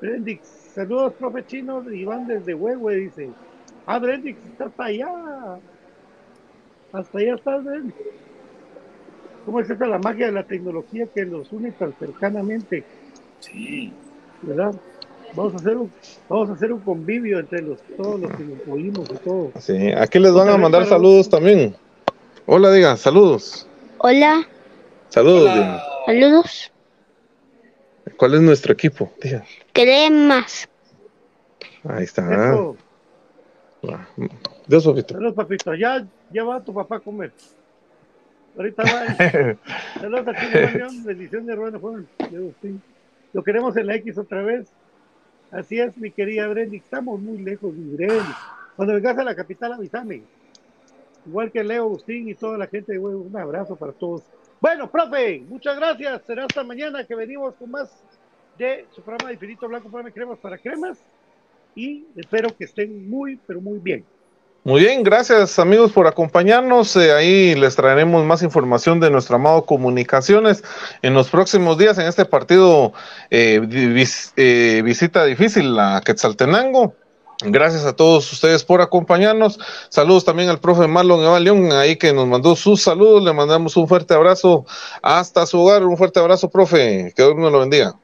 Brendix 0.00 0.58
saludos, 0.74 1.12
profe 1.14 1.44
chino, 1.46 1.82
Iván 1.90 2.26
desde 2.26 2.54
Huehue, 2.54 2.94
dice. 2.94 3.30
Ah, 3.86 3.98
Brendix, 3.98 4.38
está 4.46 4.66
hasta 4.66 4.84
allá. 4.84 5.08
Hasta 6.92 7.18
allá 7.18 7.34
está 7.34 7.56
Brendix. 7.58 7.96
¿Cómo 9.44 9.60
es 9.60 9.70
esa 9.70 9.86
la 9.86 9.98
magia 9.98 10.26
de 10.26 10.32
la 10.32 10.44
tecnología 10.44 11.06
que 11.06 11.24
nos 11.24 11.50
une 11.52 11.72
tan 11.72 11.94
cercanamente? 11.94 12.84
Sí. 13.40 13.92
¿Verdad? 14.42 14.74
Vamos 15.34 15.54
a 15.54 15.56
hacer 15.56 15.76
un, 15.76 15.90
vamos 16.28 16.50
a 16.50 16.52
hacer 16.52 16.72
un 16.72 16.80
convivio 16.80 17.38
entre 17.38 17.62
los, 17.62 17.80
todos 17.96 18.20
los 18.20 18.30
que 18.32 18.44
nos 18.44 18.68
oímos 18.68 19.08
y 19.10 19.16
todo. 19.16 19.52
Sí, 19.58 19.88
aquí 19.92 20.18
les 20.18 20.32
van 20.32 20.48
a 20.48 20.56
mandar 20.56 20.86
saludos 20.86 21.28
también. 21.28 21.74
Hola, 22.46 22.70
diga, 22.72 22.96
saludos. 22.96 23.66
Hola, 23.98 24.46
Saludos, 25.08 25.82
saludos. 26.06 26.72
¿Cuál 28.16 28.34
es 28.34 28.40
nuestro 28.40 28.72
equipo? 28.72 29.12
Diga. 29.22 29.44
Cremas. 29.72 30.68
Ahí 31.84 32.04
está. 32.04 32.22
Eso. 32.52 32.76
Dios, 34.66 34.84
papito. 34.84 35.14
Saludos, 35.14 35.34
papito. 35.34 35.74
Ya, 35.74 36.06
ya 36.30 36.44
va 36.44 36.62
tu 36.62 36.74
papá 36.74 36.96
a 36.96 37.00
comer. 37.00 37.32
Ahorita 38.56 38.82
va. 38.82 39.14
Saludos 40.00 40.28
a 40.28 40.40
Chile 40.40 40.86
bendición 41.04 41.46
de 41.46 41.52
hermano 41.52 41.78
Juan. 41.78 42.08
Lo 43.32 43.42
queremos 43.42 43.76
en 43.76 43.86
la 43.86 43.94
X 43.96 44.18
otra 44.18 44.42
vez. 44.42 44.68
Así 45.50 45.80
es, 45.80 45.96
mi 45.96 46.10
querida 46.10 46.46
Brendy. 46.48 46.78
Estamos 46.78 47.20
muy 47.20 47.38
lejos, 47.38 47.72
mi 47.72 47.94
Brendy. 47.94 48.32
Cuando 48.76 48.94
vengas 48.94 49.16
a 49.16 49.24
la 49.24 49.34
capital, 49.34 49.72
avísame. 49.72 50.22
Igual 51.26 51.50
que 51.50 51.64
Leo, 51.64 51.84
Agustín 51.84 52.28
y 52.28 52.34
toda 52.34 52.58
la 52.58 52.66
gente 52.66 52.92
de 52.92 52.98
Huevo, 52.98 53.22
un 53.22 53.36
abrazo 53.36 53.76
para 53.76 53.92
todos. 53.92 54.22
Bueno, 54.60 54.90
profe, 54.90 55.42
muchas 55.48 55.76
gracias. 55.76 56.22
Será 56.26 56.44
hasta 56.44 56.64
mañana 56.64 57.04
que 57.04 57.14
venimos 57.14 57.54
con 57.54 57.70
más 57.70 57.90
de 58.58 58.86
su 58.94 59.02
programa 59.02 59.28
de 59.28 59.34
Infinito 59.34 59.68
Blanco, 59.68 60.02
de 60.02 60.12
cremas 60.12 60.38
para 60.38 60.58
cremas. 60.58 60.98
Y 61.74 62.06
espero 62.16 62.54
que 62.56 62.64
estén 62.64 63.08
muy, 63.08 63.38
pero 63.46 63.60
muy 63.60 63.78
bien. 63.78 64.04
Muy 64.64 64.82
bien, 64.82 65.04
gracias 65.04 65.58
amigos 65.60 65.92
por 65.92 66.08
acompañarnos. 66.08 66.96
Eh, 66.96 67.12
ahí 67.12 67.54
les 67.54 67.76
traeremos 67.76 68.24
más 68.24 68.42
información 68.42 68.98
de 68.98 69.10
nuestro 69.10 69.36
amado 69.36 69.64
Comunicaciones 69.64 70.64
en 71.00 71.14
los 71.14 71.30
próximos 71.30 71.78
días 71.78 71.96
en 71.98 72.06
este 72.06 72.24
partido 72.24 72.92
eh, 73.30 73.60
eh, 74.36 74.82
visita 74.84 75.24
difícil 75.24 75.78
a 75.78 76.02
Quetzaltenango. 76.04 76.94
Gracias 77.44 77.84
a 77.84 77.94
todos 77.94 78.32
ustedes 78.32 78.64
por 78.64 78.80
acompañarnos. 78.80 79.60
Saludos 79.90 80.24
también 80.24 80.48
al 80.48 80.58
profe 80.58 80.88
Marlon 80.88 81.24
Evan 81.24 81.44
León, 81.44 81.72
ahí 81.72 81.96
que 81.96 82.12
nos 82.12 82.26
mandó 82.26 82.56
sus 82.56 82.82
saludos. 82.82 83.22
Le 83.22 83.32
mandamos 83.32 83.76
un 83.76 83.86
fuerte 83.86 84.14
abrazo 84.14 84.66
hasta 85.02 85.46
su 85.46 85.60
hogar. 85.60 85.84
Un 85.84 85.96
fuerte 85.96 86.18
abrazo, 86.18 86.50
profe. 86.50 87.12
Que 87.14 87.22
Dios 87.22 87.36
nos 87.36 87.52
lo 87.52 87.60
bendiga. 87.60 87.94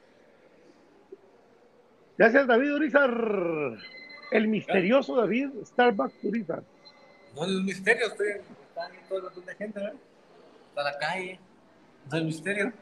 Gracias, 2.16 2.46
David 2.46 2.74
Urizar. 2.74 3.10
El 4.30 4.48
misterioso 4.48 5.16
David 5.16 5.50
Starbucks 5.64 6.14
Urizar. 6.22 6.62
No 7.34 7.44
es 7.44 7.50
un 7.50 7.64
misterio, 7.64 8.06
estoy, 8.06 8.28
está 8.28 8.86
ahí 8.86 8.98
todo 9.08 9.18
el 9.18 9.24
montón 9.24 9.44
de 9.46 9.54
gente, 9.56 9.80
¿verdad? 9.80 9.94
Está 10.68 10.82
la 10.84 10.98
calle, 10.98 11.40
no 12.10 12.16
es 12.16 12.20
un 12.20 12.26
misterio. 12.26 12.72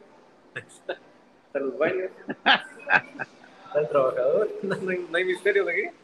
Está 0.54 1.58
los 1.58 1.78
baños, 1.78 2.10
está 2.28 3.80
el 3.80 3.88
trabajador, 3.88 4.50
no, 4.62 4.76
no 4.82 4.90
hay, 4.90 5.06
no 5.10 5.16
hay 5.16 5.24
misterio 5.24 5.64
de 5.64 5.72
aquí. 5.72 5.96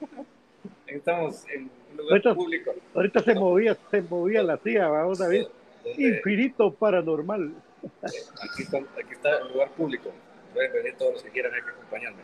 Estamos 0.88 1.44
en 1.48 1.70
un 1.90 1.96
lugar 1.96 2.10
Ahorita- 2.12 2.34
público. 2.34 2.74
Ahorita 2.94 3.22
se 3.22 3.34
movía, 3.34 3.76
se 3.90 4.02
movía 4.02 4.42
la 4.42 4.56
tía, 4.56 4.88
vamos 4.88 5.18
David. 5.18 5.46
Donde- 5.84 6.02
Infinito 6.08 6.72
paranormal. 6.74 7.52
Aquí 8.02 8.62
está, 8.62 8.78
aquí 8.78 9.12
está 9.12 9.38
el 9.38 9.52
lugar 9.52 9.70
público. 9.72 10.10
Pueden 10.52 10.72
venir 10.72 10.96
todos 10.96 11.14
los 11.14 11.22
que 11.22 11.30
quieran 11.30 11.54
hay 11.54 11.62
que 11.62 11.70
acompañarme. 11.70 12.22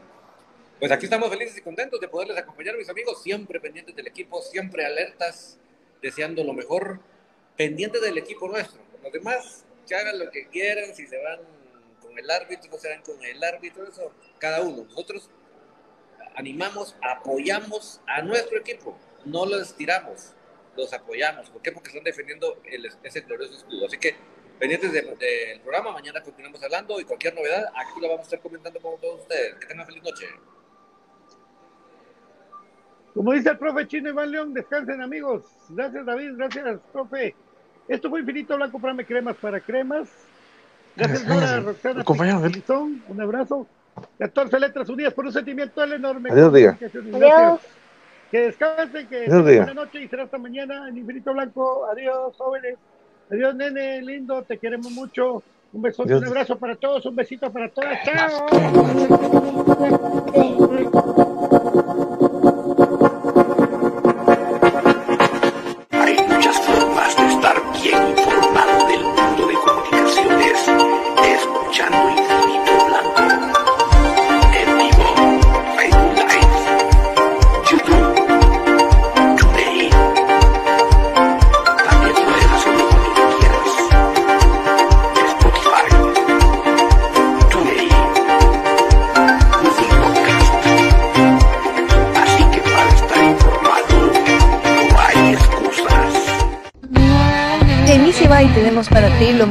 Pues 0.81 0.91
aquí 0.91 1.05
estamos 1.07 1.29
felices 1.31 1.57
y 1.57 1.61
contentos 1.61 2.01
de 2.01 2.09
poderles 2.09 2.37
acompañar, 2.37 2.77
mis 2.77 2.89
amigos, 2.89 3.23
siempre 3.23 3.61
pendientes 3.61 3.95
del 3.95 4.07
equipo, 4.07 4.43
siempre 4.43 4.85
alertas, 4.85 5.59
deseando 6.03 6.43
lo 6.43 6.53
mejor, 6.53 6.99
pendientes 7.57 8.03
del 8.03 8.19
equipo 8.19 8.49
nuestro. 8.49 8.81
Los 9.03 9.12
demás, 9.12 9.65
que 9.87 9.95
hagan 9.95 10.19
lo 10.19 10.31
que 10.31 10.49
quieran, 10.49 10.95
si 10.95 11.07
se 11.07 11.23
van 11.23 11.39
con 12.03 12.19
el 12.19 12.29
árbitro, 12.31 12.71
no 12.71 12.79
se 12.79 12.89
van 12.89 13.03
con 13.03 13.23
el 13.25 13.43
árbitro, 13.45 13.87
eso, 13.87 14.11
cada 14.39 14.62
uno. 14.62 14.85
Nosotros 14.85 15.31
animamos, 16.35 16.97
apoyamos 17.03 18.01
a 18.07 18.22
nuestro 18.22 18.59
equipo, 18.59 18.97
no 19.24 19.47
los 19.47 19.74
tiramos, 19.74 20.32
los 20.76 20.93
apoyamos. 20.93 21.51
¿Por 21.51 21.62
qué? 21.62 21.72
Porque 21.72 21.89
están 21.89 22.05
defendiendo 22.05 22.61
el, 22.64 22.87
ese 23.03 23.20
glorioso 23.20 23.55
escudo. 23.55 23.87
Así 23.87 23.99
que 23.99 24.14
pendientes 24.59 24.93
de- 24.93 25.03
del 25.03 25.61
programa, 25.61 25.93
mañana 25.93 26.22
continuamos 26.22 26.62
hablando 26.62 27.01
y 27.01 27.05
cualquier 27.05 27.35
novedad, 27.35 27.64
aquí 27.74 28.01
la 28.01 28.09
vamos 28.09 28.20
a 28.20 28.24
estar 28.24 28.41
comentando 28.41 28.80
con 28.80 29.01
todos 29.01 29.20
ustedes. 29.22 29.55
Que 29.57 29.66
tengan 29.66 29.87
feliz 29.87 30.03
noche. 30.03 30.26
Como 33.14 33.32
dice 33.32 33.51
el 33.51 33.59
profe 33.59 33.87
Chino 33.87 34.09
Iván 34.09 34.30
León, 34.30 34.53
descansen 34.55 35.01
amigos. 35.01 35.45
Gracias 35.68 36.05
David, 36.05 36.32
gracias 36.37 36.80
profe. 36.93 37.35
Esto 37.87 38.11
fue 38.11 38.20
Infinito 38.20 38.57
Blanco 38.57 38.80
para 38.80 39.05
cremas 39.05 39.37
para 39.37 39.61
cremas. 39.61 40.09
Gracias 40.97 41.24
Nora, 41.26 41.61
Roxana, 41.61 42.03
Compañero, 42.05 42.41
un 42.41 43.20
abrazo. 43.20 43.66
14 44.18 44.61
letras 44.61 44.88
unidas 44.88 45.12
por 45.14 45.26
un 45.26 45.32
sentimiento 45.32 45.80
del 45.80 45.95
enorme. 45.95 46.30
Adiós, 46.30 46.53
diga. 46.53 46.78
Adiós. 47.12 47.61
Que 48.30 48.40
descansen, 48.40 49.07
que 49.07 49.24
Adiós, 49.26 49.42
buena 49.42 49.74
noche 49.74 50.03
y 50.03 50.09
será 50.09 50.24
hasta 50.24 50.38
mañana 50.38 50.88
en 50.88 50.99
Infinito 50.99 51.32
Blanco. 51.32 51.86
Adiós, 51.86 52.34
jóvenes. 52.36 52.76
Adiós, 53.30 53.55
nene, 53.55 54.03
lindo, 54.03 54.42
te 54.42 54.59
queremos 54.59 54.90
mucho. 54.90 55.42
Un 55.72 55.82
besote, 55.82 56.12
Adiós. 56.12 56.22
un 56.22 56.28
abrazo 56.28 56.57
para 56.57 56.76
todos, 56.76 57.05
un 57.07 57.16
besito 57.16 57.51
para 57.53 57.68
todas. 57.68 57.99
Chao. 58.05 58.47